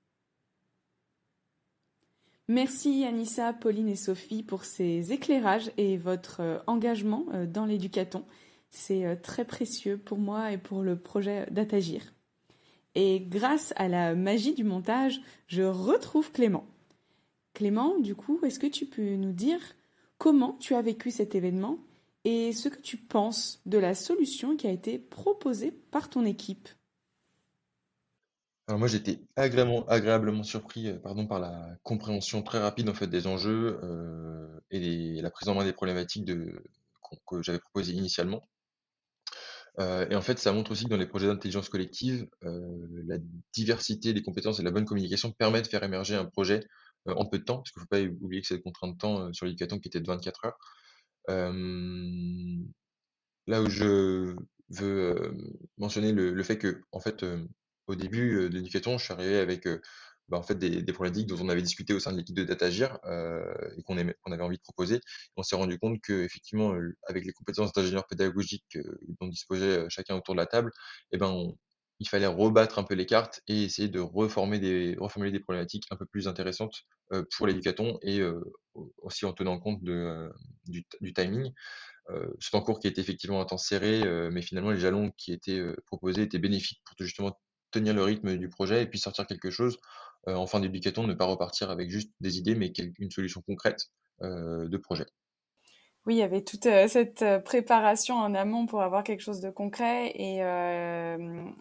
Merci 2.49 3.07
Anissa, 3.07 3.55
Pauline 3.55 3.89
et 3.89 3.97
Sophie 3.97 4.43
pour 4.43 4.67
ces 4.67 5.15
éclairages 5.15 5.73
et 5.79 5.97
votre 5.97 6.41
euh, 6.41 6.59
engagement 6.67 7.25
dans 7.47 7.65
l'éducaton. 7.65 8.27
C'est 8.77 9.07
euh, 9.07 9.15
très 9.15 9.45
précieux 9.45 9.97
pour 9.97 10.19
moi 10.19 10.51
et 10.51 10.59
pour 10.59 10.83
le 10.83 10.97
projet 10.97 11.47
d'Atagir. 11.53 12.13
Et 12.97 13.21
grâce 13.21 13.73
à 13.77 13.87
la 13.87 14.17
magie 14.17 14.53
du 14.53 14.65
montage, 14.65 15.21
je 15.47 15.63
retrouve 15.63 16.33
Clément. 16.33 16.67
Clément, 17.55 17.97
du 18.01 18.17
coup, 18.17 18.41
est-ce 18.45 18.59
que 18.59 18.67
tu 18.67 18.85
peux 18.85 19.15
nous 19.15 19.33
dire 19.33 19.61
comment 20.19 20.55
tu 20.59 20.75
as 20.75 20.83
vécu 20.83 21.13
cet 21.13 21.37
événement 21.37 21.79
et 22.25 22.53
ce 22.53 22.69
que 22.69 22.81
tu 22.81 22.97
penses 22.97 23.61
de 23.65 23.79
la 23.79 23.95
solution 23.95 24.57
qui 24.57 24.67
a 24.67 24.73
été 24.73 24.99
proposée 24.99 25.71
par 25.71 26.11
ton 26.11 26.25
équipe? 26.25 26.69
Alors 28.67 28.81
moi 28.81 28.89
j'étais 28.89 29.21
agréablement, 29.37 30.43
surpris 30.43 30.89
euh, 30.89 30.99
pardon, 30.99 31.27
par 31.27 31.39
la 31.39 31.77
compréhension 31.85 32.43
très 32.43 32.59
rapide 32.59 32.89
en 32.89 32.95
fait 32.95 33.07
des 33.07 33.29
enjeux 33.29 33.79
euh, 33.85 34.49
et 34.71 35.23
la 35.23 35.31
prise 35.31 35.49
en 35.49 35.55
main 35.55 35.65
des 35.65 35.73
problématiques 35.73 36.27
que 36.27 37.43
j'avais 37.43 37.61
proposées 37.61 37.93
initialement. 37.93 38.43
Et 39.79 40.15
en 40.15 40.21
fait, 40.21 40.39
ça 40.39 40.53
montre 40.53 40.71
aussi 40.71 40.85
que 40.85 40.91
dans 40.91 40.97
les 40.97 41.07
projets 41.07 41.27
d'intelligence 41.27 41.69
collective, 41.69 42.29
la 42.43 43.19
diversité 43.53 44.13
des 44.13 44.23
compétences 44.23 44.61
et 44.61 44.63
la 44.63 44.71
bonne 44.71 44.85
communication 44.85 45.33
permet 45.33 45.63
de 45.63 45.67
faire 45.67 45.83
émerger 45.83 46.15
un 46.15 46.27
projet 46.27 46.65
en 47.07 47.27
peu 47.27 47.39
de 47.39 47.45
temps, 47.45 47.59
parce 47.59 47.71
qu'il 47.73 47.81
ne 47.81 47.85
faut 47.85 47.89
pas 47.89 48.25
oublier 48.25 48.41
que 48.41 48.47
c'est 48.47 48.55
le 48.55 48.63
contraint 48.63 48.89
de 48.89 48.97
temps 48.97 49.33
sur 49.33 49.47
l'éducation 49.47 49.79
qui 49.79 49.89
était 49.89 50.01
de 50.01 50.07
24 50.07 50.45
heures. 50.47 50.59
là 53.47 53.63
où 53.63 53.69
je 53.69 54.37
veux 54.71 55.37
mentionner 55.77 56.13
le, 56.13 56.43
fait 56.43 56.59
que, 56.59 56.83
en 56.93 57.01
fait, 57.01 57.25
au 57.87 57.95
début 57.95 58.49
de 58.49 58.55
l'éducation, 58.55 58.97
je 58.97 59.05
suis 59.05 59.13
arrivé 59.13 59.39
avec 59.39 59.67
bah, 60.29 60.39
en 60.39 60.43
fait, 60.43 60.55
des, 60.55 60.93
problématiques 60.93 61.27
dont 61.27 61.39
on 61.41 61.49
avait 61.49 61.63
discuté 61.63 61.93
au 61.93 62.01
sein 62.01 62.13
de 62.13 62.17
l'équipe 62.17 62.37
de 62.37 62.45
Datagir 62.45 62.99
euh, 63.05 63.45
et 63.77 63.83
qu'on 63.83 63.99
avait 63.99 64.43
envie 64.43 64.57
de 64.57 64.63
proposer. 64.63 65.01
On 65.37 65.43
s'est 65.43 65.57
rendu 65.57 65.79
compte 65.79 66.01
que 66.01 66.25
effectivement, 66.25 66.75
avec 67.07 67.27
les 67.27 67.33
compétences 67.33 67.73
d'ingénieur 67.73 68.07
pédagogique 68.07 68.77
euh, 68.77 68.99
dont 69.21 69.29
disposait 69.29 69.79
euh, 69.81 69.87
chacun 69.91 70.17
autour 70.17 70.35
de 70.35 70.41
la 70.41 70.47
table, 70.47 70.71
eh 71.13 71.19
ben, 71.19 71.53
il 72.01 72.09
fallait 72.09 72.27
rebattre 72.27 72.79
un 72.79 72.85
peu 72.85 72.95
les 72.95 73.07
cartes 73.07 73.43
et 73.49 73.65
essayer 73.65 73.89
de 73.89 74.01
reformer 74.01 74.59
des, 74.59 74.97
reformuler 74.99 75.31
des 75.31 75.41
problématiques 75.41 75.85
un 75.91 75.97
peu 75.97 76.07
plus 76.07 76.27
intéressantes 76.27 76.85
pour 77.37 77.47
l'éducaton 77.47 77.99
et 78.03 78.21
aussi 78.99 79.25
en 79.27 79.33
tenant 79.33 79.61
compte 79.61 79.81
du, 79.85 80.85
du, 81.01 81.13
timing. 81.13 81.53
c'est 82.41 82.57
un 82.57 82.61
cours 82.63 82.81
qui 82.81 82.89
était 82.89 83.01
effectivement 83.01 83.41
un 83.41 83.45
temps 83.45 83.59
serré, 83.59 84.03
mais 84.33 84.43
finalement 84.43 84.73
les 84.73 84.81
jalons 84.81 85.13
qui 85.17 85.33
étaient 85.33 85.63
proposés 85.87 86.23
étaient 86.23 86.41
bénéfiques 86.41 86.83
pour 86.85 86.97
justement 86.99 87.39
tenir 87.75 87.95
le 87.95 88.03
rythme 88.03 88.37
du 88.37 88.49
projet 88.49 88.83
et 88.83 88.87
puis 88.87 88.99
sortir 88.99 89.27
quelque 89.27 89.51
chose 89.51 89.79
en 90.27 90.47
fin 90.47 90.61
d'éducation, 90.61 91.07
ne 91.07 91.15
pas 91.15 91.27
repartir 91.27 91.71
avec 91.71 91.91
juste 91.91 92.11
des 92.21 92.39
idées, 92.39 92.55
mais 92.55 92.73
une 92.99 93.11
solution 93.11 93.43
concrète 93.43 93.91
de 94.21 94.77
projet. 94.77 95.07
Oui, 96.07 96.17
il 96.17 96.19
y 96.19 96.23
avait 96.23 96.43
toute 96.43 96.65
cette 96.65 97.25
préparation 97.45 98.17
en 98.17 98.35
amont 98.35 98.67
pour 98.67 98.83
avoir 98.83 99.05
quelque 99.05 99.23
chose 99.23 99.41
de 99.41 99.49
concret 99.51 100.13
et 100.15 100.43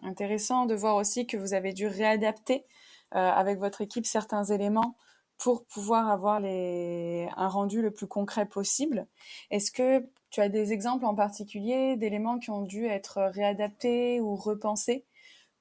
intéressant 0.03 0.65
de 0.65 0.75
voir 0.75 0.97
aussi 0.97 1.25
que 1.25 1.37
vous 1.37 1.53
avez 1.53 1.71
dû 1.73 1.87
réadapter 1.87 2.65
avec 3.11 3.57
votre 3.59 3.81
équipe 3.81 4.05
certains 4.05 4.43
éléments 4.43 4.97
pour 5.37 5.65
pouvoir 5.65 6.09
avoir 6.09 6.41
un 6.43 7.47
rendu 7.47 7.81
le 7.81 7.91
plus 7.91 8.07
concret 8.07 8.45
possible. 8.45 9.07
Est-ce 9.49 9.71
que 9.71 10.05
tu 10.29 10.41
as 10.41 10.49
des 10.49 10.73
exemples 10.73 11.05
en 11.05 11.15
particulier 11.15 11.95
d'éléments 11.95 12.37
qui 12.37 12.49
ont 12.49 12.63
dû 12.63 12.85
être 12.85 13.21
réadaptés 13.33 14.19
ou 14.19 14.35
repensés? 14.35 15.05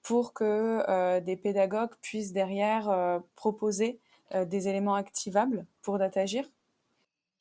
Pour 0.03 0.35
que 0.35 0.83
euh, 0.89 1.21
des 1.21 1.37
pédagogues 1.37 1.95
puissent 2.01 2.33
derrière 2.33 2.91
euh, 2.91 3.21
proposer 3.37 4.01
euh, 4.35 4.45
des 4.45 4.69
éléments 4.69 4.95
activables 4.95 5.67
pour 5.81 5.99
Datagir 5.99 6.45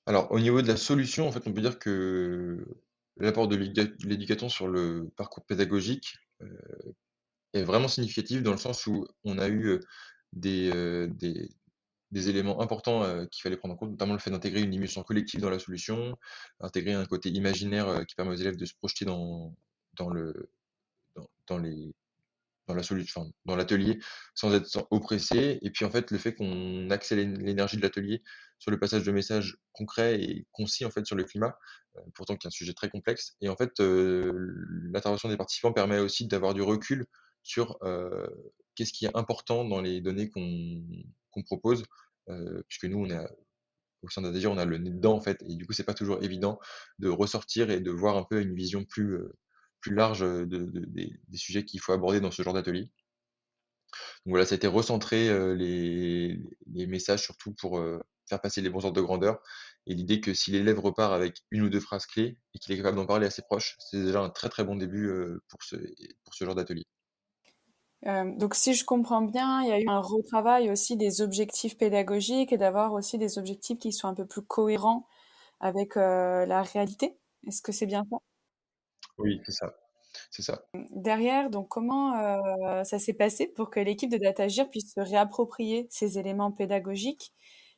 Alors, 0.06 0.32
au 0.32 0.40
niveau 0.40 0.62
de 0.62 0.68
la 0.68 0.78
solution, 0.78 1.28
en 1.28 1.32
fait, 1.32 1.48
on 1.48 1.54
peut 1.54 1.62
dire 1.62 1.80
que 1.80 2.66
l'apport 3.18 3.48
de 3.48 3.56
l'éducateur 3.56 4.50
sur 4.50 4.68
le 4.68 5.10
parcours 5.16 5.44
pédagogique 5.44 6.18
est 7.54 7.64
vraiment 7.64 7.88
significatif 7.88 8.42
dans 8.42 8.52
le 8.52 8.58
sens 8.58 8.88
où 8.88 9.06
on 9.24 9.38
a 9.38 9.48
eu 9.48 9.80
des, 10.34 10.72
des, 11.10 12.30
éléments 12.30 12.62
importants 12.62 13.28
qu'il 13.28 13.44
fallait 13.44 13.58
prendre 13.58 13.76
en 13.76 13.78
compte, 13.78 13.92
notamment 13.92 14.14
le 14.14 14.20
fait 14.20 14.32
d'intégrer 14.32 14.62
une 14.62 14.74
émotion 14.74 15.04
collective 15.04 15.40
dans 15.40 15.52
la 15.52 15.60
solution, 15.60 16.18
intégrer 16.62 16.94
un 16.94 17.06
côté 17.06 17.30
imaginaire 17.30 18.06
qui 18.08 18.16
permet 18.16 18.32
aux 18.32 18.40
élèves 18.40 18.58
de 18.58 18.66
se 18.66 18.74
projeter 18.74 19.06
dans, 19.06 19.54
dans, 19.94 20.10
le, 20.10 20.50
dans, 21.46 21.60
les, 21.60 21.94
dans 22.68 22.76
la 22.76 22.84
solution, 22.84 23.32
dans 23.46 23.56
l'atelier 23.56 24.00
sans 24.36 24.54
être 24.54 24.88
oppressé. 24.92 25.60
Et 25.62 25.72
puis 25.72 25.86
en 25.86 25.92
fait, 25.92 26.12
le 26.12 26.18
fait 26.18 26.34
qu'on 26.34 26.90
accélère 26.90 27.28
l'énergie 27.28 27.78
de 27.78 27.82
l'atelier 27.82 28.22
sur 28.60 28.72
le 28.72 28.80
passage 28.80 29.04
de 29.04 29.12
messages 29.12 29.58
concrets 29.74 30.22
et 30.22 30.46
concis 30.52 30.86
en 30.86 30.92
fait 30.92 31.06
sur 31.06 31.16
le 31.16 31.24
climat, 31.24 31.58
pourtant 32.14 32.36
qui 32.36 32.46
est 32.46 32.50
un 32.50 32.52
sujet 32.52 32.74
très 32.74 32.90
complexe. 32.90 33.36
Et 33.42 33.50
en 33.50 33.56
fait, 33.56 33.72
l'intervention 33.80 35.30
des 35.30 35.38
participants 35.38 35.74
permet 35.74 36.00
aussi 36.00 36.28
d'avoir 36.28 36.54
du 36.54 36.62
recul 36.62 37.06
sur 37.44 37.80
qu'est-ce 38.76 38.94
qui 38.94 39.06
est 39.06 39.18
important 39.18 39.66
dans 39.66 39.82
les 39.82 40.00
données 40.00 40.30
qu'on 40.30 41.44
propose, 41.44 41.84
puisque 42.68 42.86
nous, 42.86 43.06
on 43.06 43.28
au 44.04 44.10
sein 44.10 44.24
d'Adagir, 44.24 44.52
on 44.52 44.58
a 44.58 44.66
le 44.66 44.80
nez 44.80 44.90
dedans, 44.90 45.14
en 45.14 45.22
fait, 45.22 45.44
et 45.48 45.56
du 45.56 45.68
coup, 45.68 45.74
c'est 45.74 45.84
pas 45.84 45.94
toujours 45.94 46.24
évident 46.24 46.60
de 46.98 47.08
ressortir 47.08 47.70
et 47.70 47.80
de 47.80 47.92
voir 47.92 48.18
un 48.18 48.24
peu 48.24 48.42
une 48.42 48.56
vision 48.56 48.84
plus, 48.84 49.20
plus 49.82 49.96
large 49.96 50.22
de, 50.22 50.46
des, 50.46 51.20
sujets 51.38 51.66
qu'il 51.66 51.80
faut 51.82 51.92
aborder 51.94 52.22
dans 52.22 52.32
ce 52.32 52.44
genre 52.44 52.54
d'atelier. 52.54 52.90
Donc 54.26 54.34
voilà, 54.34 54.46
ça 54.46 54.54
a 54.54 54.58
été 54.58 54.68
recentrer 54.68 55.30
les, 55.56 56.38
messages 56.88 57.24
surtout 57.24 57.54
pour 57.54 57.82
faire 58.30 58.42
passer 58.42 58.62
les 58.62 58.70
bons 58.70 58.86
ordres 58.86 58.96
de 58.96 59.02
grandeur. 59.02 59.42
Et 59.88 59.96
l'idée 59.96 60.22
que 60.22 60.34
si 60.34 60.52
l'élève 60.52 60.80
repart 60.80 61.14
avec 61.14 61.38
une 61.52 61.64
ou 61.64 61.70
deux 61.70 61.80
phrases 61.80 62.06
clés 62.06 62.38
et 62.54 62.60
qu'il 62.60 62.74
est 62.74 62.78
capable 62.78 62.98
d'en 62.98 63.06
parler 63.06 63.28
à 63.28 63.32
ses 63.32 63.42
proches, 63.42 63.76
c'est 63.80 64.04
déjà 64.04 64.22
un 64.22 64.30
très 64.30 64.50
très 64.50 64.64
bon 64.64 64.76
début 64.76 65.12
pour 65.50 65.64
ce, 65.64 65.76
pour 66.24 66.34
ce 66.34 66.46
genre 66.46 66.56
d'atelier. 66.56 66.86
Donc, 68.04 68.56
si 68.56 68.74
je 68.74 68.84
comprends 68.84 69.22
bien, 69.22 69.62
il 69.62 69.70
y 69.70 69.72
a 69.72 69.80
eu 69.80 69.88
un 69.88 70.00
retravail 70.00 70.72
aussi 70.72 70.98
des 70.98 71.22
objectifs 71.22 71.78
pédagogiques 71.78 72.52
et 72.52 72.58
d'avoir 72.58 72.94
aussi 72.94 73.18
des 73.18 73.38
objectifs 73.38 73.78
qui 73.78 73.92
sont 73.92 74.08
un 74.08 74.16
peu 74.16 74.26
plus 74.26 74.42
cohérents 74.42 75.08
avec 75.60 75.96
la 75.96 76.64
réalité. 76.64 77.18
Est-ce 77.48 77.62
que 77.62 77.72
c'est 77.72 77.86
bien 77.86 78.06
ça? 78.10 78.18
Oui, 79.22 79.42
c'est 79.46 79.52
ça. 79.52 79.76
C'est 80.30 80.42
ça. 80.42 80.66
Derrière, 80.92 81.50
donc 81.50 81.70
comment 81.70 82.18
euh, 82.18 82.84
ça 82.84 83.00
s'est 83.00 83.14
passé 83.14 83.48
pour 83.48 83.70
que 83.70 83.80
l'équipe 83.80 84.12
de 84.12 84.18
DataGir 84.18 84.70
puisse 84.70 84.94
se 84.94 85.00
réapproprier 85.00 85.88
ces 85.90 86.20
éléments 86.20 86.52
pédagogiques 86.52 87.34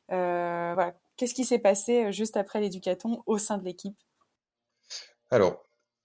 voilà. 0.08 0.94
Qu'est-ce 1.16 1.34
qui 1.34 1.44
s'est 1.44 1.60
passé 1.60 2.12
juste 2.12 2.36
après 2.36 2.60
l'éducaton 2.60 3.22
au 3.26 3.38
sein 3.38 3.56
de 3.58 3.64
l'équipe? 3.64 3.96
Alors, 5.30 5.62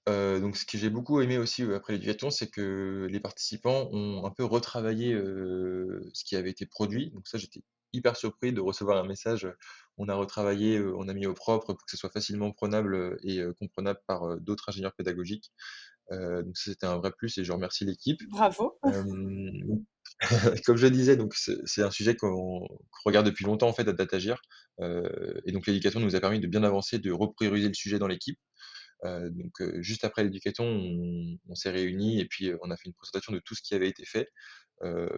euh, 0.07 0.39
donc 0.39 0.57
ce 0.57 0.65
que 0.65 0.77
j'ai 0.77 0.89
beaucoup 0.89 1.21
aimé 1.21 1.37
aussi, 1.37 1.63
euh, 1.63 1.75
après 1.75 1.93
l'éducation, 1.93 2.29
c'est 2.29 2.49
que 2.49 3.07
les 3.09 3.19
participants 3.19 3.89
ont 3.91 4.25
un 4.25 4.31
peu 4.31 4.43
retravaillé, 4.43 5.13
euh, 5.13 6.09
ce 6.13 6.23
qui 6.23 6.35
avait 6.35 6.49
été 6.49 6.65
produit. 6.65 7.11
Donc 7.11 7.27
ça, 7.27 7.37
j'étais 7.37 7.61
hyper 7.93 8.15
surpris 8.15 8.53
de 8.53 8.61
recevoir 8.61 8.97
un 8.97 9.07
message, 9.07 9.47
on 9.97 10.07
a 10.09 10.15
retravaillé, 10.15 10.79
on 10.79 11.07
a 11.07 11.13
mis 11.13 11.25
au 11.25 11.33
propre 11.33 11.73
pour 11.73 11.85
que 11.85 11.91
ce 11.91 11.97
soit 11.97 12.09
facilement 12.09 12.51
prenable, 12.51 13.17
et 13.23 13.41
comprenable 13.59 13.99
par, 14.07 14.39
d'autres 14.39 14.69
ingénieurs 14.69 14.93
pédagogiques. 14.93 15.51
donc 16.11 16.57
ça, 16.57 16.71
c'était 16.71 16.85
un 16.85 16.97
vrai 16.97 17.11
plus 17.11 17.37
et 17.37 17.43
je 17.43 17.51
remercie 17.51 17.85
l'équipe. 17.85 18.21
Bravo! 18.29 18.79
comme 20.65 20.75
je 20.75 20.87
disais, 20.87 21.15
donc 21.15 21.33
c'est 21.35 21.81
un 21.81 21.91
sujet 21.91 22.15
qu'on 22.15 22.67
regarde 23.05 23.25
depuis 23.25 23.45
longtemps 23.45 23.69
en 23.69 23.73
fait 23.73 23.87
à 23.87 23.93
Datagir, 23.93 24.41
et 24.81 25.51
donc 25.51 25.67
l'éducation 25.67 25.99
nous 25.99 26.15
a 26.15 26.19
permis 26.19 26.39
de 26.39 26.47
bien 26.47 26.63
avancer, 26.63 26.99
de 26.99 27.11
reprioriser 27.11 27.67
le 27.67 27.73
sujet 27.73 27.99
dans 27.99 28.07
l'équipe. 28.07 28.39
Euh, 29.05 29.29
donc 29.29 29.61
euh, 29.61 29.81
juste 29.81 30.03
après 30.03 30.23
l'éducation, 30.23 30.65
on, 30.65 31.55
s'est 31.55 31.69
réunis 31.69 32.19
et 32.19 32.25
puis 32.25 32.49
euh, 32.49 32.57
on 32.61 32.69
a 32.69 32.75
fait 32.75 32.87
une 32.87 32.93
présentation 32.93 33.31
de 33.31 33.39
tout 33.39 33.55
ce 33.55 33.61
qui 33.61 33.73
avait 33.75 33.89
été 33.89 34.05
fait 34.05 34.29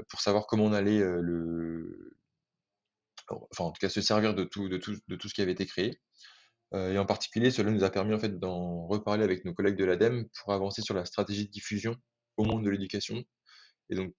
pour 0.09 0.21
savoir 0.21 0.47
comment 0.47 0.65
on 0.65 0.73
allait 0.73 0.97
le, 0.97 2.17
enfin 3.51 3.65
en 3.65 3.71
tout 3.71 3.79
cas 3.79 3.89
se 3.89 4.01
servir 4.01 4.33
de 4.35 4.43
tout, 4.43 4.69
de 4.69 4.77
tout, 4.77 4.95
de 5.07 5.15
tout 5.15 5.29
ce 5.29 5.33
qui 5.33 5.41
avait 5.41 5.51
été 5.53 5.65
créé. 5.65 5.99
et 6.73 6.97
en 6.97 7.05
particulier, 7.05 7.51
cela 7.51 7.71
nous 7.71 7.83
a 7.83 7.89
permis 7.89 8.13
en 8.13 8.19
fait 8.19 8.39
d'en 8.39 8.87
reparler 8.87 9.23
avec 9.23 9.45
nos 9.45 9.53
collègues 9.53 9.77
de 9.77 9.85
l'ADEME 9.85 10.27
pour 10.39 10.53
avancer 10.53 10.81
sur 10.81 10.95
la 10.95 11.05
stratégie 11.05 11.45
de 11.45 11.51
diffusion 11.51 11.95
au 12.37 12.45
monde 12.45 12.63
de 12.65 12.69
l'éducation. 12.69 13.23
Et 13.89 13.95
donc, 13.95 14.13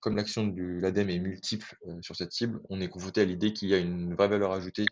comme 0.00 0.16
l'action 0.16 0.46
de 0.46 0.62
l'ADEME 0.80 1.10
est 1.10 1.18
multiple 1.18 1.76
sur 2.02 2.16
cette 2.16 2.32
cible, 2.32 2.60
on 2.70 2.80
est 2.80 2.88
confronté 2.88 3.20
à 3.22 3.24
l'idée 3.24 3.52
qu'il 3.52 3.68
y 3.68 3.74
a 3.74 3.78
une 3.78 4.14
vraie 4.14 4.28
valeur 4.28 4.52
ajoutée 4.52 4.86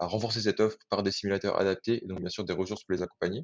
à 0.00 0.06
renforcer 0.06 0.40
cette 0.40 0.60
offre 0.60 0.78
par 0.88 1.02
des 1.02 1.12
simulateurs 1.12 1.58
adaptés 1.60 2.02
et 2.04 2.06
donc 2.06 2.20
bien 2.20 2.30
sûr 2.30 2.44
des 2.44 2.52
ressources 2.52 2.84
pour 2.84 2.94
les 2.94 3.02
accompagner. 3.02 3.42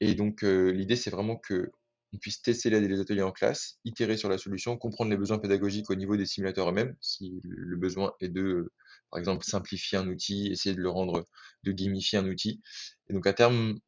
Et 0.00 0.14
donc 0.14 0.42
l'idée 0.42 0.96
c'est 0.96 1.10
vraiment 1.10 1.36
que 1.36 1.70
on 2.12 2.18
puisse 2.18 2.42
tester 2.42 2.70
les 2.70 3.00
ateliers 3.00 3.22
en 3.22 3.32
classe, 3.32 3.78
itérer 3.84 4.16
sur 4.16 4.28
la 4.28 4.38
solution, 4.38 4.76
comprendre 4.76 5.10
les 5.10 5.16
besoins 5.16 5.38
pédagogiques 5.38 5.90
au 5.90 5.94
niveau 5.94 6.16
des 6.16 6.26
simulateurs 6.26 6.70
eux-mêmes, 6.70 6.96
si 7.00 7.40
le 7.44 7.76
besoin 7.76 8.12
est 8.20 8.28
de, 8.28 8.72
par 9.10 9.20
exemple, 9.20 9.44
simplifier 9.44 9.98
un 9.98 10.08
outil, 10.08 10.48
essayer 10.48 10.74
de 10.74 10.80
le 10.80 10.90
rendre, 10.90 11.26
de 11.62 11.72
gamifier 11.72 12.18
un 12.18 12.26
outil. 12.26 12.60
Et 13.08 13.12
donc 13.12 13.26
à 13.26 13.32
terme, 13.32 13.78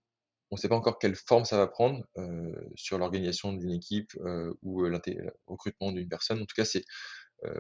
on 0.51 0.57
ne 0.57 0.61
sait 0.61 0.69
pas 0.69 0.77
encore 0.77 0.99
quelle 0.99 1.17
forme 1.17 1.45
ça 1.45 1.57
va 1.57 1.67
prendre 1.67 2.05
sur 2.77 2.99
l'organisation 2.99 3.53
d'une 3.53 3.73
équipe 3.73 4.13
ou 4.63 4.83
le 4.83 5.01
recrutement 5.47 5.93
d'une 5.93 6.09
personne. 6.09 6.43
En 6.43 6.47
tout 6.47 6.55
cas, 6.57 6.65
c'est, 6.65 6.85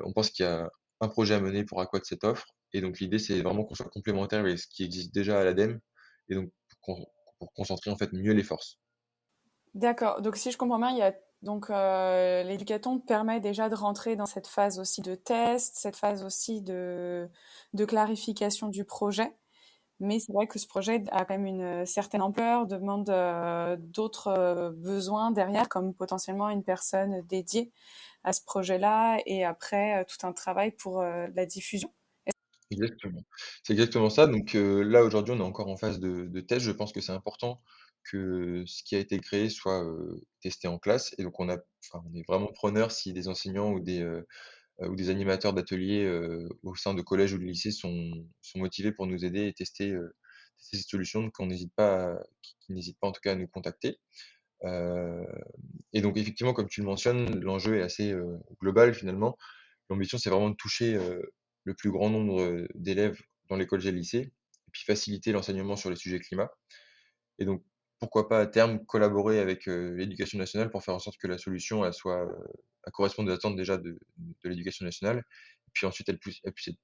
on 0.04 0.12
pense 0.12 0.30
qu'il 0.30 0.44
y 0.44 0.48
a 0.48 0.70
un 1.00 1.08
projet 1.08 1.34
à 1.34 1.40
mener 1.40 1.64
pour 1.64 1.80
accroître 1.80 2.06
cette 2.06 2.22
offre 2.22 2.46
et 2.72 2.80
donc 2.80 3.00
l'idée, 3.00 3.18
c'est 3.18 3.40
vraiment 3.40 3.64
qu'on 3.64 3.74
soit 3.74 3.90
complémentaire 3.90 4.40
avec 4.40 4.58
ce 4.58 4.66
qui 4.66 4.84
existe 4.84 5.12
déjà 5.12 5.40
à 5.40 5.44
l'ADEME, 5.44 5.78
et 6.28 6.34
donc 6.34 6.50
pour, 6.84 7.12
concentrer 7.56 7.90
en 7.90 7.96
fait 7.96 8.12
mieux 8.12 8.32
les 8.32 8.44
forces. 8.44 8.78
D'accord. 9.74 10.20
Donc 10.20 10.36
si 10.36 10.50
je 10.50 10.58
comprends 10.58 10.78
bien, 10.78 10.90
il 10.90 10.98
y 10.98 11.02
a 11.02 11.14
donc 11.42 11.70
euh, 11.70 12.42
l'éducaton 12.44 13.00
permet 13.00 13.40
déjà 13.40 13.68
de 13.68 13.74
rentrer 13.74 14.14
dans 14.16 14.26
cette 14.26 14.46
phase 14.46 14.78
aussi 14.78 15.02
de 15.02 15.14
test, 15.16 15.74
cette 15.76 15.96
phase 15.96 16.22
aussi 16.24 16.62
de, 16.62 17.28
clarification 17.88 18.68
du 18.68 18.84
projet. 18.84 19.34
Mais 20.00 20.18
c'est 20.20 20.32
vrai 20.32 20.46
que 20.48 20.58
ce 20.58 20.66
projet 20.68 21.04
a 21.12 21.24
quand 21.24 21.38
même 21.38 21.46
une 21.46 21.86
certaine 21.86 22.22
ampleur, 22.22 22.66
demande 22.66 23.10
euh, 23.10 23.76
d'autres 23.78 24.28
euh, 24.28 24.70
besoins 24.72 25.30
derrière, 25.32 25.68
comme 25.68 25.94
potentiellement 25.94 26.50
une 26.50 26.64
personne 26.64 27.22
dédiée 27.28 27.72
à 28.24 28.32
ce 28.32 28.42
projet-là 28.44 29.18
et 29.26 29.44
après 29.44 30.04
tout 30.06 30.26
un 30.26 30.32
travail 30.32 30.72
pour 30.72 31.02
la 31.02 31.46
diffusion. 31.46 31.92
C'est 33.62 33.72
exactement 33.72 34.10
ça. 34.10 34.26
Donc 34.26 34.54
là, 34.54 35.02
aujourd'hui, 35.04 35.34
on 35.34 35.38
est 35.38 35.42
encore 35.42 35.68
en 35.68 35.76
phase 35.76 36.00
de, 36.00 36.40
test. 36.40 36.64
Je 36.64 36.72
pense 36.72 36.92
que 36.92 37.00
c'est 37.00 37.12
important 37.12 37.60
que 38.04 38.64
ce 38.66 38.82
qui 38.82 38.96
a 38.96 38.98
été 38.98 39.18
créé 39.20 39.48
soit 39.48 39.84
testé 40.40 40.68
en 40.68 40.78
classe. 40.78 41.14
Et 41.18 41.22
donc, 41.22 41.38
on, 41.38 41.48
est 41.48 41.60
vraiment 42.26 42.52
preneur 42.52 42.90
si 42.90 43.12
des 43.12 43.28
enseignants 43.28 43.72
ou 43.72 43.80
des, 43.80 44.02
animateurs 45.08 45.52
d'ateliers 45.52 46.08
au 46.62 46.74
sein 46.74 46.94
de 46.94 47.02
collèges 47.02 47.34
ou 47.34 47.38
de 47.38 47.44
lycées 47.44 47.72
sont, 47.72 48.10
motivés 48.56 48.92
pour 48.92 49.06
nous 49.06 49.24
aider 49.24 49.46
et 49.46 49.52
tester, 49.52 49.96
tester 50.58 50.78
cette 50.78 51.40
n'hésite 51.40 51.72
pas, 51.74 52.18
n'hésitent 52.68 52.98
pas 53.00 53.08
en 53.08 53.12
tout 53.12 53.20
cas 53.22 53.32
à 53.32 53.36
nous 53.36 53.48
contacter. 53.48 53.98
et 54.64 56.00
donc, 56.00 56.16
effectivement, 56.16 56.52
comme 56.52 56.68
tu 56.68 56.80
le 56.80 56.86
mentionnes, 56.86 57.40
l'enjeu 57.40 57.78
est 57.78 57.82
assez 57.82 58.14
global 58.60 58.94
finalement. 58.94 59.36
L'ambition, 59.90 60.18
c'est 60.18 60.30
vraiment 60.30 60.50
de 60.50 60.56
toucher 60.56 60.98
le 61.64 61.74
plus 61.74 61.90
grand 61.90 62.10
nombre 62.10 62.66
d'élèves 62.74 63.20
dans 63.48 63.56
les 63.56 63.66
collèges 63.66 63.86
et 63.86 63.92
lycées, 63.92 64.32
et 64.66 64.70
puis 64.72 64.84
faciliter 64.84 65.32
l'enseignement 65.32 65.76
sur 65.76 65.90
les 65.90 65.96
sujets 65.96 66.18
climat. 66.18 66.50
Et 67.38 67.44
donc, 67.44 67.62
pourquoi 67.98 68.28
pas 68.28 68.40
à 68.40 68.46
terme 68.46 68.84
collaborer 68.84 69.38
avec 69.38 69.66
l'éducation 69.66 70.38
nationale 70.38 70.70
pour 70.70 70.82
faire 70.82 70.94
en 70.94 70.98
sorte 70.98 71.18
que 71.18 71.28
la 71.28 71.38
solution 71.38 71.84
elle 71.84 71.92
soit, 71.92 72.28
elle 72.84 72.92
corresponde 72.92 73.28
aux 73.28 73.32
attentes 73.32 73.56
déjà 73.56 73.76
de, 73.76 73.96
l'éducation 74.42 74.84
nationale, 74.84 75.18
et 75.18 75.70
puis 75.72 75.86
ensuite 75.86 76.08
elle, 76.08 76.18
puisse, 76.18 76.40
être 76.44 76.76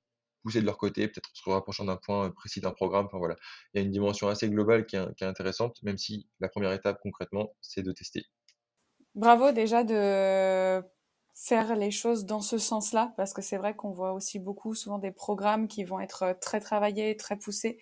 poussée 0.43 0.61
de 0.61 0.66
leur 0.66 0.79
côté, 0.79 1.09
peut-être 1.09 1.31
se 1.33 1.51
rapprochant 1.51 1.85
d'un 1.85 1.97
point 1.97 2.31
précis 2.31 2.61
d'un 2.61 2.70
programme. 2.70 3.07
Enfin 3.07 3.18
voilà, 3.18 3.35
il 3.74 3.81
y 3.81 3.83
a 3.83 3.85
une 3.85 3.91
dimension 3.91 4.29
assez 4.29 4.49
globale 4.49 4.87
qui 4.87 4.95
est 4.95 5.22
intéressante, 5.22 5.83
même 5.83 5.99
si 5.99 6.29
la 6.39 6.49
première 6.49 6.72
étape 6.72 7.01
concrètement, 7.03 7.53
c'est 7.61 7.83
de 7.83 7.91
tester. 7.91 8.24
Bravo 9.14 9.51
déjà 9.51 9.83
de 9.83 10.81
faire 11.41 11.76
les 11.76 11.93
choses 11.93 12.26
dans 12.26 12.41
ce 12.41 12.59
sens-là, 12.59 13.12
parce 13.16 13.32
que 13.32 13.43
c'est 13.43 13.57
vrai 13.59 13.74
qu'on 13.74 13.91
voit 13.93 14.12
aussi 14.12 14.41
beaucoup 14.41 14.74
souvent 14.74 14.99
des 14.99 15.12
programmes 15.12 15.68
qui 15.68 15.84
vont 15.84 16.01
être 16.01 16.36
très 16.41 16.59
travaillés, 16.61 17.16
très 17.16 17.36
poussés, 17.36 17.78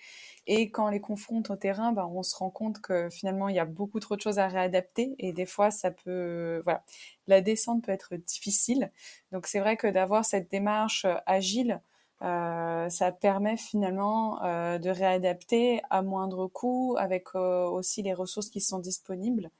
et 0.46 0.70
quand 0.70 0.86
on 0.86 0.90
les 0.90 1.00
confronte 1.00 1.50
au 1.50 1.56
terrain, 1.56 1.92
ben, 1.92 2.06
on 2.12 2.22
se 2.22 2.36
rend 2.36 2.50
compte 2.50 2.80
que 2.80 3.08
finalement 3.10 3.48
il 3.48 3.56
y 3.56 3.58
a 3.58 3.64
beaucoup 3.64 3.98
trop 3.98 4.14
de 4.14 4.20
choses 4.20 4.38
à 4.38 4.46
réadapter, 4.46 5.16
et 5.18 5.32
des 5.32 5.46
fois 5.46 5.70
ça 5.70 5.90
peut, 5.90 6.60
voilà, 6.64 6.84
la 7.28 7.40
descente 7.40 7.82
peut 7.84 7.92
être 7.92 8.14
difficile. 8.16 8.92
Donc 9.32 9.46
c'est 9.46 9.60
vrai 9.60 9.76
que 9.78 9.86
d'avoir 9.86 10.24
cette 10.26 10.50
démarche 10.50 11.06
agile, 11.24 11.80
euh, 12.22 12.88
ça 12.88 13.12
permet 13.12 13.56
finalement 13.56 14.42
euh, 14.44 14.78
de 14.78 14.90
réadapter 14.90 15.80
à 15.90 16.02
moindre 16.02 16.46
coût 16.46 16.96
avec 16.98 17.28
euh, 17.34 17.66
aussi 17.66 18.02
les 18.02 18.14
ressources 18.14 18.48
qui 18.48 18.60
sont 18.60 18.78
disponibles 18.78 19.50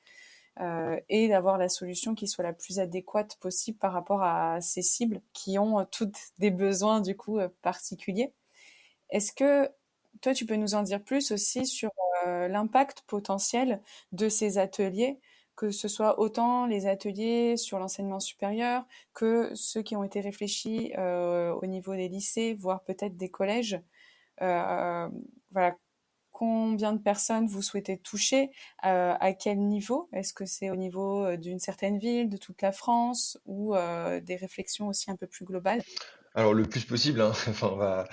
et 1.09 1.29
d'avoir 1.29 1.59
la 1.59 1.69
solution 1.69 2.15
qui 2.15 2.27
soit 2.29 2.45
la 2.45 2.53
plus 2.53 2.79
adéquate 2.79 3.37
possible 3.41 3.79
par 3.79 3.93
rapport 3.93 4.23
à 4.23 4.61
ces 4.61 4.83
cibles 4.83 5.21
qui 5.33 5.59
ont 5.59 5.85
toutes 5.91 6.17
des 6.39 6.51
besoins 6.51 7.01
du 7.01 7.17
coup 7.17 7.39
particuliers. 7.63 8.33
Est-ce 9.11 9.33
que 9.33 9.71
toi 10.23 10.33
tu 10.33 10.47
peux 10.47 10.57
nous 10.57 10.75
en 10.75 10.83
dire 10.83 11.03
plus 11.03 11.31
aussi 11.31 11.67
sur 11.67 11.91
l'impact 12.25 13.03
potentiel 13.07 13.83
de 14.13 14.29
ces 14.29 14.59
ateliers 14.59 15.19
que 15.57 15.71
ce 15.71 15.89
soit 15.89 16.21
autant 16.21 16.67
les 16.67 16.87
ateliers 16.87 17.57
sur 17.57 17.79
l'enseignement 17.79 18.21
supérieur 18.21 18.85
que 19.15 19.51
ceux 19.55 19.83
qui 19.83 19.97
ont 19.97 20.05
été 20.05 20.21
réfléchis 20.21 20.93
euh, 20.99 21.53
au 21.55 21.67
niveau 21.67 21.95
des 21.97 22.09
lycées, 22.09 22.55
voire 22.55 22.85
peut-être 22.85 23.17
des 23.17 23.31
collèges. 23.31 23.81
Euh, 24.43 25.09
voilà, 25.51 25.77
combien 26.39 26.93
de 26.93 26.99
personnes 26.99 27.47
vous 27.47 27.63
souhaitez 27.63 27.97
toucher, 27.99 28.51
euh, 28.85 29.15
à 29.19 29.33
quel 29.33 29.59
niveau? 29.59 30.09
Est-ce 30.13 30.35
que 30.35 30.45
c'est 30.45 30.71
au 30.71 30.77
niveau 30.77 31.37
d'une 31.37 31.59
certaine 31.59 31.99
ville, 31.99 32.29
de 32.29 32.37
toute 32.37 32.61
la 32.61 32.73
France, 32.73 33.39
ou 33.47 33.75
des 33.75 34.37
réflexions 34.37 34.89
aussi 34.89 35.11
un 35.11 35.17
peu 35.17 35.27
plus 35.27 35.45
globales? 35.45 35.83
Alors 36.35 36.53
le 36.53 36.65
plus 36.65 36.85
possible, 36.85 37.23
hein. 37.23 37.33
enfin, 37.49 38.05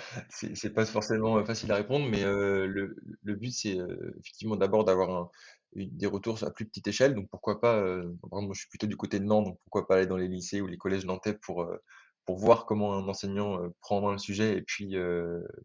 pas 0.74 0.86
forcément 0.86 1.44
facile 1.44 1.72
à 1.74 1.76
répondre, 1.76 2.08
mais 2.10 2.24
le, 2.24 2.96
but 3.24 3.52
c'est 3.52 3.78
effectivement 4.20 4.56
d'abord 4.56 4.86
d'avoir 4.86 5.30
des 5.76 6.06
retours 6.08 6.44
à 6.44 6.52
plus 6.52 6.66
petite 6.66 6.88
échelle. 6.88 7.16
Donc 7.16 7.30
pourquoi 7.30 7.60
pas, 7.60 7.78
euh, 7.78 8.14
moi 8.32 8.54
je 8.54 8.60
suis 8.60 8.70
plutôt 8.70 8.88
du 8.88 8.98
côté 8.98 9.20
de 9.20 9.26
Nantes, 9.26 9.46
donc 9.46 9.60
pourquoi 9.64 9.88
pas 9.88 9.96
aller 9.96 10.08
dans 10.08 10.18
les 10.18 10.28
lycées 10.28 10.62
ou 10.62 10.68
les 10.68 10.78
collèges 10.78 11.06
nantais 11.06 11.34
pour, 11.34 11.64
euh, 11.64 11.78
pour 12.26 12.38
voir 12.38 12.66
comment 12.66 12.96
un 12.96 13.08
enseignant 13.08 13.62
euh, 13.62 13.70
prend 13.82 14.02
en 14.02 14.12
le 14.12 14.18
sujet 14.18 14.58
et 14.58 14.62
puis 14.62 14.96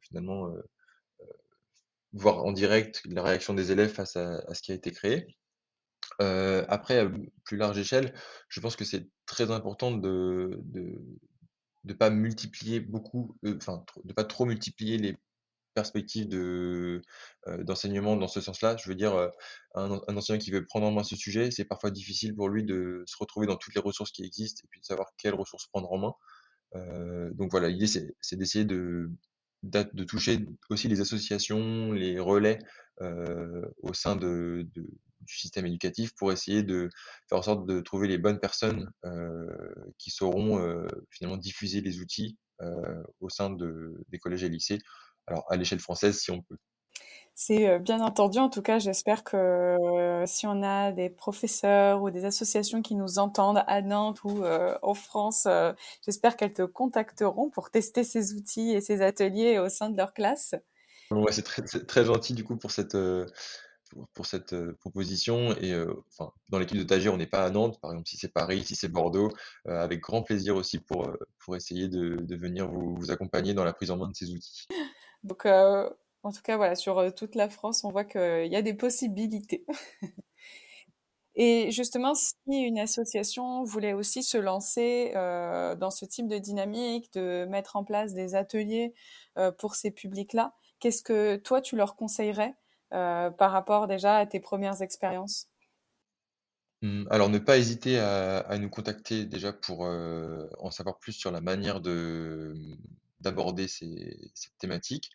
finalement 0.03 0.51
voir 2.13 2.45
en 2.45 2.53
direct 2.53 3.03
la 3.07 3.23
réaction 3.23 3.55
des 3.55 3.73
élèves 3.73 3.93
face 3.93 4.17
à, 4.17 4.55
ce 4.55 4.63
qui 4.63 4.73
a 4.73 4.75
été 4.75 4.91
créé. 4.93 5.27
après, 6.21 6.99
à 6.99 7.11
plus 7.45 7.57
large 7.57 7.79
échelle, 7.79 8.15
je 8.49 8.61
pense 8.61 8.77
que 8.77 8.85
c'est 8.85 9.09
très 9.27 9.51
important 9.51 9.91
de 9.93 10.61
de 10.65 11.01
de 11.85 11.95
pas 11.95 12.11
multiplier 12.11 12.81
beaucoup, 12.81 13.37
enfin, 13.57 13.85
de 14.05 14.13
pas 14.13 14.25
trop 14.25 14.45
multiplier 14.45 14.99
les 14.99 15.17
perspective 15.79 16.29
de, 16.29 17.03
d'enseignement 17.61 18.17
dans 18.17 18.27
ce 18.27 18.41
sens-là. 18.41 18.77
Je 18.77 18.89
veux 18.89 18.97
dire, 18.97 19.31
un, 19.75 20.01
enseignant 20.09 20.39
qui 20.41 20.51
veut 20.51 20.67
prendre 20.67 20.87
en 20.87 20.91
main 20.91 21.05
ce 21.05 21.15
sujet, 21.15 21.53
c'est 21.53 21.65
parfois 21.65 21.93
difficile 21.93 22.35
pour 22.35 22.49
lui 22.49 22.65
de 22.65 23.05
se 23.07 23.17
retrouver 23.17 23.47
dans 23.47 23.57
toutes 23.57 23.75
les 23.77 23.81
ressources 23.81 24.11
qui 24.11 24.25
existent 24.25 24.63
et 24.65 24.69
puis 24.71 24.81
de 24.81 24.85
savoir 24.85 25.13
quelles 25.19 25.35
ressources 25.35 25.69
prendre 25.69 25.93
en 25.93 25.99
main. 25.99 27.31
donc 27.35 27.51
voilà, 27.53 27.69
l'idée 27.69 27.87
c'est, 27.87 28.37
d'essayer 28.37 28.65
de, 28.65 29.09
de 29.63 30.05
toucher 30.05 30.47
aussi 30.71 30.89
les 30.89 31.01
associations, 31.01 31.93
les 31.93 32.19
relais 32.19 32.59
au 33.01 33.93
sein 33.93 34.17
du 34.17 34.69
système 35.27 35.67
éducatif 35.67 36.15
pour 36.17 36.33
essayer 36.33 36.63
de 36.63 36.89
faire 37.29 37.39
en 37.39 37.43
sorte 37.43 37.67
de 37.67 37.81
trouver 37.81 38.09
les 38.09 38.19
bonnes 38.19 38.41
personnes 38.41 38.91
qui 39.99 40.11
sauront 40.11 40.87
finalement 41.11 41.37
diffuser 41.37 41.81
les 41.81 42.01
outils 42.01 42.37
au 43.21 43.29
sein 43.29 43.51
de, 43.51 44.03
des 44.09 44.19
collèges 44.19 44.45
et 44.45 44.49
lycées 44.49 44.79
alors 45.29 45.45
à 45.51 45.57
l'échelle 45.57 45.81
française 45.81 46.19
si 46.19 46.31
on 46.31 46.43
peut. 46.43 46.57
C'est 47.41 47.69
euh, 47.69 47.79
bien 47.79 48.01
entendu, 48.01 48.41
en 48.41 48.51
tout 48.51 48.63
cas, 48.63 48.81
j'espère 48.81 49.23
que 49.23 49.37
euh, 49.37 50.27
si 50.27 50.49
on 50.49 50.65
a 50.65 50.91
des 50.91 51.09
professeurs 51.09 52.03
ou 52.03 52.11
des 52.11 52.25
associations 52.25 52.83
qui 52.83 52.97
nous 52.97 53.21
entendent 53.21 53.63
à 53.69 53.81
Nantes 53.81 54.25
ou 54.25 54.43
euh, 54.43 54.77
en 54.83 54.95
France, 54.95 55.47
j'espère 56.05 56.37
qu'elles 56.37 56.53
te 56.53 56.63
contacteront 56.63 57.49
pour 57.49 57.71
tester 57.71 58.03
ces 58.03 58.35
outils 58.35 58.73
et 58.73 58.81
ces 58.81 59.03
ateliers 59.03 59.61
au 59.61 59.69
sein 59.69 59.89
de 59.89 59.97
leur 59.97 60.15
classe. 60.15 60.57
Ouais, 61.13 61.31
c'est 61.31 61.45
très, 61.45 61.63
très, 61.63 62.05
gentil 62.05 62.35
du 62.35 62.43
coup 62.43 62.57
pour 62.57 62.73
cette, 62.73 62.97
pour, 64.15 64.27
cette 64.27 64.73
proposition. 64.73 65.57
Et 65.59 65.73
enfin, 66.09 66.33
dans 66.49 66.59
l'équipe 66.59 66.77
de 66.77 66.83
Tagir, 66.83 67.15
on 67.15 67.19
n'est 67.19 67.29
pas 67.29 67.45
à 67.45 67.51
Nantes, 67.51 67.79
par 67.81 67.93
exemple, 67.93 68.09
si 68.09 68.17
c'est 68.17 68.33
Paris, 68.33 68.65
si 68.65 68.75
c'est 68.75 68.89
Bordeaux, 68.89 69.31
avec 69.65 70.01
grand 70.01 70.25
plaisir 70.25 70.57
aussi 70.57 70.81
pour, 70.81 71.09
pour 71.39 71.55
essayer 71.55 71.87
de, 71.87 72.17
de 72.17 72.37
venir 72.37 72.69
vous, 72.69 72.97
vous 72.97 73.13
accompagner 73.13 73.55
dans 73.55 73.65
la 73.65 73.73
prise 73.73 73.93
en 73.93 73.97
main 73.97 74.09
de 74.09 74.17
ces 74.17 74.33
outils. 74.33 74.67
Donc, 75.23 75.47
en 76.23 76.33
tout 76.33 76.43
cas, 76.43 76.75
sur 76.75 76.99
euh, 76.99 77.11
toute 77.11 77.35
la 77.35 77.49
France, 77.49 77.85
on 77.85 77.91
voit 77.91 78.05
qu'il 78.05 78.47
y 78.47 78.57
a 78.57 78.63
des 78.63 78.75
possibilités. 78.75 79.65
Et 81.41 81.71
justement, 81.71 82.15
si 82.17 82.35
une 82.49 82.81
association 82.81 83.63
voulait 83.63 83.93
aussi 83.93 84.25
se 84.25 84.37
lancer 84.37 85.13
euh, 85.15 85.77
dans 85.77 85.91
ce 85.91 86.05
type 86.05 86.27
de 86.27 86.39
dynamique, 86.39 87.13
de 87.13 87.47
mettre 87.49 87.77
en 87.77 87.85
place 87.85 88.13
des 88.13 88.35
ateliers 88.35 88.93
pour 89.59 89.77
ces 89.77 89.93
publics-là, 89.93 90.53
qu'est-ce 90.81 91.05
que 91.05 91.37
toi, 91.37 91.61
tu 91.61 91.77
leur 91.77 91.95
conseillerais 91.95 92.57
par 92.91 93.53
rapport 93.53 93.87
déjà 93.87 94.17
à 94.17 94.27
tes 94.27 94.41
premières 94.41 94.83
expériences? 94.83 95.49
Mmh, 96.83 97.05
alors, 97.09 97.29
ne 97.29 97.39
pas 97.39 97.57
hésiter 97.57 98.01
à, 98.01 98.59
nous 98.59 98.69
contacter 98.69 99.25
déjà 99.25 99.53
pour 99.53 99.83
en 99.83 100.71
savoir 100.73 100.99
plus 100.99 101.13
sur 101.13 101.31
la 101.31 101.41
manière 101.41 101.81
de, 101.81 102.53
d'aborder 103.21 103.69
ces, 103.69 104.19
cette 104.35 104.59
thématique. 104.59 105.13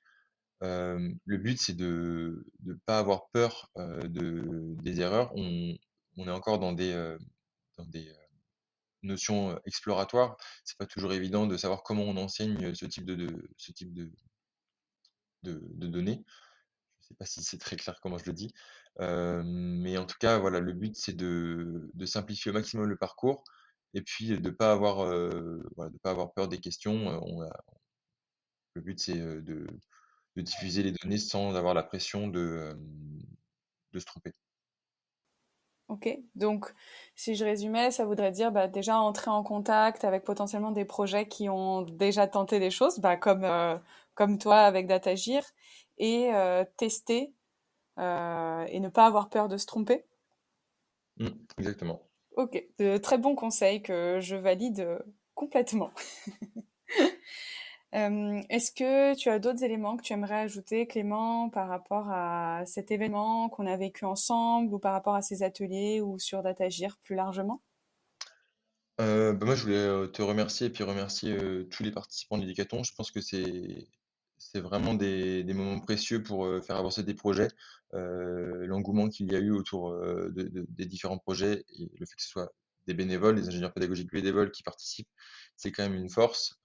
Le 0.63 1.37
but, 1.37 1.59
c'est 1.59 1.75
de 1.75 2.45
ne 2.63 2.73
pas 2.85 2.99
avoir 2.99 3.29
peur 3.29 3.69
de, 3.75 4.75
des 4.81 5.01
erreurs. 5.01 5.31
On, 5.35 5.77
est 6.27 6.31
encore 6.31 6.59
dans 6.59 6.73
des, 6.73 6.93
dans 7.77 7.85
des 7.85 8.11
notions 9.03 9.59
exploratoires. 9.65 10.37
C'est 10.63 10.77
pas 10.77 10.85
toujours 10.85 11.13
évident 11.13 11.47
de 11.47 11.57
savoir 11.57 11.83
comment 11.83 12.03
on 12.03 12.17
enseigne 12.17 12.73
ce 12.73 12.85
type 12.85 13.05
de, 13.05 13.27
données. 15.43 16.23
Je 17.01 17.07
sais 17.07 17.15
pas 17.15 17.25
si 17.25 17.43
c'est 17.43 17.57
très 17.57 17.75
clair 17.75 17.99
comment 18.01 18.17
je 18.17 18.25
le 18.25 18.33
dis. 18.33 18.53
mais 18.99 19.97
en 19.97 20.05
tout 20.05 20.17
cas, 20.19 20.37
voilà, 20.39 20.59
le 20.59 20.73
but, 20.73 20.95
c'est 20.95 21.15
de, 21.15 21.89
simplifier 22.05 22.51
au 22.51 22.53
maximum 22.53 22.87
le 22.87 22.97
parcours 22.97 23.43
et 23.93 24.01
puis 24.01 24.29
de 24.29 24.35
ne 24.37 24.49
pas, 24.49 24.79
pas 26.01 26.11
avoir 26.11 26.33
peur 26.33 26.47
des 26.47 26.59
questions. 26.59 27.19
Le 28.75 28.81
but, 28.81 28.99
c'est 28.99 29.17
de, 29.17 29.67
diffuser 30.41 30.83
les 30.83 30.91
données 30.91 31.17
sans 31.17 31.55
avoir 31.55 31.73
la 31.73 31.83
pression 31.83 32.27
de, 32.27 32.75
de 33.93 33.99
se 33.99 34.05
tromper. 34.05 34.31
Ok, 35.89 36.09
donc 36.35 36.73
si 37.15 37.35
je 37.35 37.43
résumais, 37.43 37.91
ça 37.91 38.05
voudrait 38.05 38.31
dire 38.31 38.51
bah, 38.51 38.67
déjà 38.67 38.97
entrer 38.97 39.29
en 39.29 39.43
contact 39.43 40.05
avec 40.05 40.23
potentiellement 40.23 40.71
des 40.71 40.85
projets 40.85 41.27
qui 41.27 41.49
ont 41.49 41.83
déjà 41.83 42.25
tenté 42.27 42.59
des 42.59 42.71
choses, 42.71 42.99
bah, 42.99 43.17
comme, 43.17 43.45
comme 44.15 44.37
toi 44.37 44.61
avec 44.61 44.87
Datagir, 44.87 45.43
et 45.97 46.31
tester 46.77 47.33
et 47.97 48.79
ne 48.79 48.89
pas 48.89 49.05
avoir 49.05 49.29
peur 49.29 49.47
de 49.49 49.57
se 49.57 49.65
tromper. 49.65 50.05
Mmh, 51.17 51.29
exactement. 51.57 52.09
Ok, 52.35 52.63
de 52.79 52.97
très 52.97 53.17
bons 53.17 53.35
conseils 53.35 53.83
que 53.83 54.19
je 54.19 54.35
valide 54.35 55.03
complètement. 55.35 55.91
Euh, 57.95 58.41
est-ce 58.49 58.71
que 58.71 59.15
tu 59.15 59.29
as 59.29 59.37
d'autres 59.37 59.63
éléments 59.63 59.97
que 59.97 60.01
tu 60.01 60.13
aimerais 60.13 60.39
ajouter, 60.39 60.87
Clément, 60.87 61.49
par 61.49 61.67
rapport 61.67 62.09
à 62.09 62.63
cet 62.65 62.89
événement 62.89 63.49
qu'on 63.49 63.67
a 63.67 63.77
vécu 63.77 64.05
ensemble 64.05 64.73
ou 64.73 64.79
par 64.79 64.93
rapport 64.93 65.13
à 65.13 65.21
ces 65.21 65.43
ateliers 65.43 66.01
ou 66.01 66.17
sur 66.17 66.41
Datagir 66.41 66.97
plus 67.03 67.15
largement? 67.15 67.61
Euh, 68.99 69.33
bah, 69.33 69.45
moi, 69.45 69.55
je 69.55 69.63
voulais 69.63 69.75
euh, 69.75 70.07
te 70.07 70.23
remercier 70.23 70.67
et 70.67 70.69
puis 70.71 70.83
remercier 70.83 71.37
tous 71.69 71.83
les 71.83 71.91
participants 71.91 72.37
de 72.37 72.41
l'Éducaton. 72.41 72.83
Je 72.83 72.95
pense 72.95 73.11
que 73.11 73.21
c'est 73.21 73.87
vraiment 74.55 74.95
des, 74.95 75.43
moments 75.53 75.79
précieux 75.79 76.23
pour 76.23 76.47
faire 76.63 76.77
avancer 76.77 77.03
des 77.03 77.13
projets. 77.13 77.49
L'engouement 77.91 79.07
qu'il 79.07 79.31
y 79.31 79.35
a 79.35 79.39
eu 79.39 79.51
autour 79.51 79.95
des 80.31 80.85
différents 80.85 81.19
projets 81.19 81.63
et 81.77 81.91
le 81.99 82.05
fait 82.07 82.15
que 82.15 82.23
ce 82.23 82.29
soit 82.29 82.51
des 82.87 82.93
bénévoles, 82.93 83.35
des 83.35 83.47
ingénieurs 83.47 83.73
pédagogiques 83.73 84.11
bénévoles 84.11 84.51
qui 84.51 84.63
participent, 84.63 85.09
c'est 85.57 85.71
quand 85.71 85.83
même 85.83 85.95
une 85.95 86.09
force. 86.09 86.59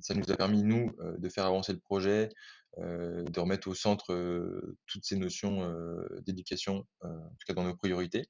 ça 0.00 0.14
nous 0.14 0.30
a 0.30 0.36
permis, 0.36 0.62
nous, 0.62 0.90
de 1.18 1.28
faire 1.28 1.46
avancer 1.46 1.72
le 1.72 1.80
projet, 1.80 2.28
de 2.78 3.40
remettre 3.40 3.68
au 3.68 3.74
centre 3.74 4.14
toutes 4.86 5.04
ces 5.04 5.16
notions 5.16 5.72
d'éducation, 6.26 6.86
en 7.02 7.08
tout 7.08 7.46
cas 7.46 7.54
dans 7.54 7.64
nos 7.64 7.76
priorités. 7.76 8.28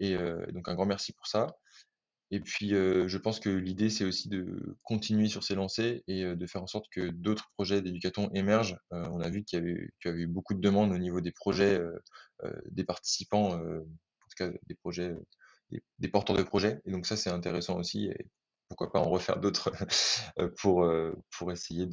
Et 0.00 0.16
donc 0.52 0.68
un 0.68 0.74
grand 0.74 0.86
merci 0.86 1.12
pour 1.12 1.26
ça. 1.26 1.48
Et 2.30 2.40
puis, 2.40 2.70
je 2.70 3.16
pense 3.16 3.40
que 3.40 3.48
l'idée, 3.48 3.88
c'est 3.88 4.04
aussi 4.04 4.28
de 4.28 4.76
continuer 4.82 5.28
sur 5.28 5.42
ces 5.42 5.54
lancées 5.54 6.04
et 6.06 6.24
de 6.24 6.46
faire 6.46 6.62
en 6.62 6.66
sorte 6.66 6.86
que 6.90 7.08
d'autres 7.08 7.50
projets 7.54 7.80
d'éducation 7.80 8.30
émergent. 8.34 8.76
on 8.90 9.20
a 9.20 9.30
vu 9.30 9.44
qu'il 9.44 9.58
y, 9.58 9.62
avait, 9.62 10.18
eu 10.18 10.26
beaucoup 10.26 10.54
de 10.54 10.60
demandes 10.60 10.92
au 10.92 10.98
niveau 10.98 11.20
des 11.22 11.32
projets 11.32 11.80
des 12.70 12.84
participants, 12.84 13.54
en 13.54 13.80
tout 13.80 14.36
cas 14.36 14.50
des 14.66 14.74
projets 14.74 15.16
des, 15.98 16.08
porteurs 16.08 16.36
de 16.36 16.42
projets. 16.42 16.80
Et 16.84 16.90
donc 16.90 17.06
ça, 17.06 17.16
c'est 17.16 17.30
intéressant 17.30 17.78
aussi. 17.78 18.10
Pourquoi 18.68 18.92
pas 18.92 19.00
en 19.00 19.08
refaire 19.08 19.40
d'autres 19.40 19.72
pour, 20.58 20.88
pour 21.30 21.52
essayer 21.52 21.88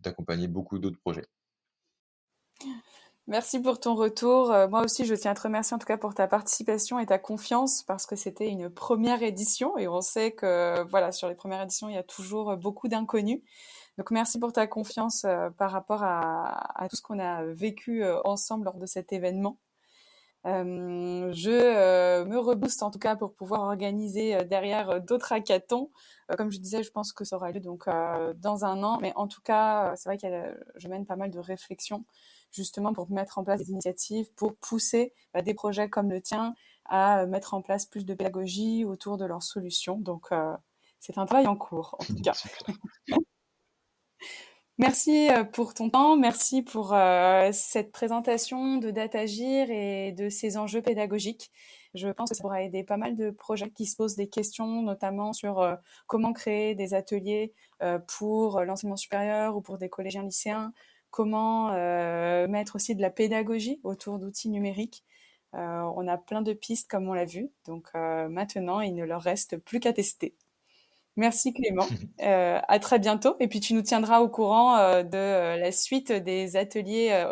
d'accompagner 0.00 0.48
beaucoup 0.48 0.78
d'autres 0.78 0.98
projets. 0.98 1.26
Merci 3.28 3.60
pour 3.60 3.78
ton 3.78 3.94
retour. 3.94 4.50
Euh, 4.50 4.68
moi 4.68 4.82
aussi, 4.82 5.04
je 5.04 5.14
tiens 5.14 5.32
à 5.32 5.34
te 5.34 5.42
remercier 5.42 5.74
en 5.74 5.78
tout 5.78 5.86
cas 5.86 5.98
pour 5.98 6.14
ta 6.14 6.26
participation 6.26 6.98
et 6.98 7.04
ta 7.04 7.18
confiance 7.18 7.82
parce 7.82 8.06
que 8.06 8.16
c'était 8.16 8.48
une 8.48 8.70
première 8.70 9.22
édition 9.22 9.76
et 9.76 9.86
on 9.86 10.00
sait 10.00 10.32
que 10.32 10.82
voilà 10.88 11.12
sur 11.12 11.28
les 11.28 11.34
premières 11.34 11.60
éditions, 11.60 11.90
il 11.90 11.94
y 11.94 11.98
a 11.98 12.02
toujours 12.02 12.56
beaucoup 12.56 12.88
d'inconnus. 12.88 13.42
Donc 13.98 14.12
merci 14.12 14.38
pour 14.38 14.54
ta 14.54 14.66
confiance 14.66 15.26
euh, 15.26 15.50
par 15.50 15.72
rapport 15.72 16.02
à, 16.04 16.88
tout 16.88 16.96
ce 16.96 17.02
qu'on 17.02 17.18
a 17.18 17.44
vécu 17.44 18.02
euh, 18.02 18.18
ensemble 18.24 18.64
lors 18.64 18.78
de 18.78 18.86
cet 18.86 19.12
événement. 19.12 19.58
Je 21.32 22.24
me 22.24 22.38
rebooste 22.38 22.82
en 22.82 22.90
tout 22.90 22.98
cas 22.98 23.16
pour 23.16 23.34
pouvoir 23.34 23.62
organiser 23.62 24.44
derrière 24.44 25.00
d'autres 25.00 25.32
hackathons. 25.32 25.90
comme 26.36 26.50
je 26.50 26.58
disais, 26.58 26.82
je 26.82 26.90
pense 26.90 27.12
que 27.12 27.24
ça 27.24 27.36
aura 27.36 27.52
lieu 27.52 27.60
donc 27.60 27.86
dans 28.36 28.64
un 28.64 28.82
an, 28.82 28.98
mais 29.00 29.12
en 29.16 29.28
tout 29.28 29.40
cas, 29.42 29.94
c'est 29.96 30.08
vrai 30.08 30.18
que 30.18 30.58
je 30.76 30.88
mène 30.88 31.06
pas 31.06 31.16
mal 31.16 31.30
de 31.30 31.38
réflexions 31.38 32.04
justement 32.50 32.92
pour 32.92 33.10
mettre 33.10 33.38
en 33.38 33.44
place 33.44 33.60
des 33.60 33.70
initiatives, 33.70 34.32
pour 34.34 34.56
pousser 34.56 35.12
bah, 35.34 35.42
des 35.42 35.54
projets 35.54 35.88
comme 35.88 36.10
le 36.10 36.20
tien 36.20 36.54
à 36.86 37.26
mettre 37.26 37.54
en 37.54 37.62
place 37.62 37.86
plus 37.86 38.04
de 38.04 38.14
pédagogie 38.14 38.84
autour 38.84 39.18
de 39.18 39.24
leurs 39.24 39.42
solutions. 39.42 39.98
Donc, 39.98 40.28
euh, 40.32 40.56
c'est 41.00 41.18
un 41.18 41.26
travail 41.26 41.46
en 41.46 41.56
cours, 41.56 41.96
en 42.00 42.04
tout 42.04 42.20
cas. 42.22 42.32
Merci 44.78 45.28
euh, 45.30 45.42
pour 45.44 45.74
ton 45.74 45.90
temps, 45.90 46.16
merci 46.16 46.62
pour 46.62 46.94
euh, 46.94 47.50
cette 47.52 47.90
présentation 47.90 48.76
de 48.76 48.90
Datagir 48.92 49.70
et 49.70 50.12
de 50.12 50.28
ces 50.28 50.56
enjeux 50.56 50.82
pédagogiques. 50.82 51.50
Je 51.94 52.08
pense 52.08 52.30
que 52.30 52.36
ça 52.36 52.42
pourra 52.42 52.62
aider 52.62 52.84
pas 52.84 52.96
mal 52.96 53.16
de 53.16 53.30
projets 53.30 53.70
qui 53.70 53.86
se 53.86 53.96
posent 53.96 54.14
des 54.14 54.28
questions, 54.28 54.82
notamment 54.82 55.32
sur 55.32 55.76
comment 56.06 56.32
créer 56.32 56.74
des 56.74 56.94
ateliers 56.94 57.54
pour 58.06 58.60
l'enseignement 58.60 58.96
supérieur 58.96 59.56
ou 59.56 59.62
pour 59.62 59.78
des 59.78 59.88
collégiens 59.88 60.22
lycéens, 60.22 60.72
comment 61.10 61.70
euh, 61.72 62.46
mettre 62.48 62.76
aussi 62.76 62.94
de 62.94 63.02
la 63.02 63.10
pédagogie 63.10 63.80
autour 63.82 64.18
d'outils 64.18 64.50
numériques. 64.50 65.04
Euh, 65.54 65.82
on 65.96 66.06
a 66.08 66.18
plein 66.18 66.42
de 66.42 66.52
pistes 66.52 66.90
comme 66.90 67.08
on 67.08 67.14
l'a 67.14 67.24
vu, 67.24 67.50
donc 67.64 67.88
euh, 67.94 68.28
maintenant 68.28 68.80
il 68.80 68.94
ne 68.94 69.04
leur 69.04 69.22
reste 69.22 69.56
plus 69.56 69.80
qu'à 69.80 69.92
tester. 69.92 70.34
Merci 71.18 71.52
Clément, 71.52 71.86
à 72.20 72.78
très 72.78 73.00
bientôt 73.00 73.34
et 73.40 73.48
puis 73.48 73.58
tu 73.58 73.74
nous 73.74 73.82
tiendras 73.82 74.20
au 74.20 74.28
courant 74.28 75.02
de 75.02 75.58
la 75.58 75.72
suite 75.72 76.12
des 76.12 76.56
ateliers 76.56 77.26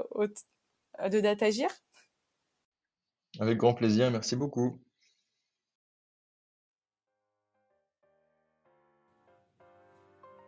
de 1.09 1.21
Datagir. 1.21 1.69
Avec 3.39 3.59
grand 3.59 3.75
plaisir, 3.75 4.11
merci 4.11 4.35
beaucoup. 4.35 4.81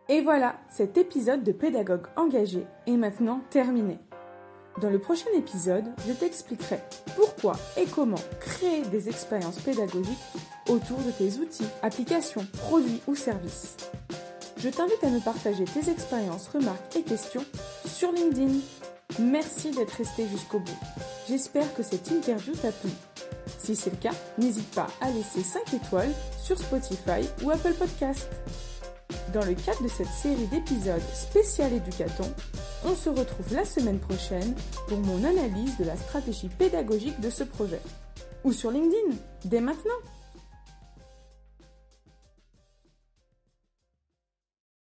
Et 0.08 0.20
voilà, 0.20 0.58
cet 0.68 0.98
épisode 0.98 1.44
de 1.44 1.52
Pédagogue 1.52 2.08
engagé 2.16 2.66
est 2.88 2.96
maintenant 2.96 3.42
terminé. 3.50 3.98
Dans 4.80 4.90
le 4.90 5.00
prochain 5.00 5.30
épisode, 5.36 5.86
je 6.06 6.12
t'expliquerai 6.12 6.78
pourquoi 7.16 7.56
et 7.76 7.84
comment 7.86 8.20
créer 8.38 8.82
des 8.82 9.08
expériences 9.08 9.58
pédagogiques 9.58 10.18
autour 10.68 10.98
de 10.98 11.10
tes 11.10 11.38
outils, 11.38 11.66
applications, 11.82 12.46
produits 12.58 13.00
ou 13.08 13.16
services. 13.16 13.76
Je 14.58 14.68
t'invite 14.68 15.02
à 15.02 15.08
me 15.08 15.18
partager 15.20 15.64
tes 15.64 15.90
expériences, 15.90 16.48
remarques 16.48 16.94
et 16.94 17.02
questions 17.02 17.44
sur 17.86 18.12
LinkedIn. 18.12 18.58
Merci 19.18 19.72
d'être 19.72 19.96
resté 19.96 20.28
jusqu'au 20.28 20.60
bout. 20.60 20.78
J'espère 21.28 21.74
que 21.74 21.82
cette 21.82 22.10
interview 22.10 22.52
t'a 22.54 22.70
plu. 22.70 22.90
Si 23.58 23.74
c'est 23.74 23.90
le 23.90 23.96
cas, 23.96 24.14
n'hésite 24.36 24.70
pas 24.74 24.86
à 25.00 25.10
laisser 25.10 25.42
5 25.42 25.74
étoiles 25.74 26.12
sur 26.40 26.56
Spotify 26.56 27.26
ou 27.42 27.50
Apple 27.50 27.74
Podcast. 27.74 28.28
Dans 29.32 29.44
le 29.44 29.54
cadre 29.54 29.82
de 29.82 29.88
cette 29.88 30.08
série 30.08 30.46
d'épisodes 30.46 31.02
spécial 31.12 31.72
éducaton, 31.74 32.32
on 32.84 32.94
se 32.94 33.10
retrouve 33.10 33.52
la 33.52 33.66
semaine 33.66 33.98
prochaine 33.98 34.54
pour 34.88 34.98
mon 34.98 35.22
analyse 35.22 35.76
de 35.76 35.84
la 35.84 35.96
stratégie 35.96 36.48
pédagogique 36.48 37.20
de 37.20 37.28
ce 37.28 37.44
projet. 37.44 37.80
Ou 38.44 38.52
sur 38.52 38.70
LinkedIn, 38.70 39.16
dès 39.44 39.60
maintenant 39.60 40.00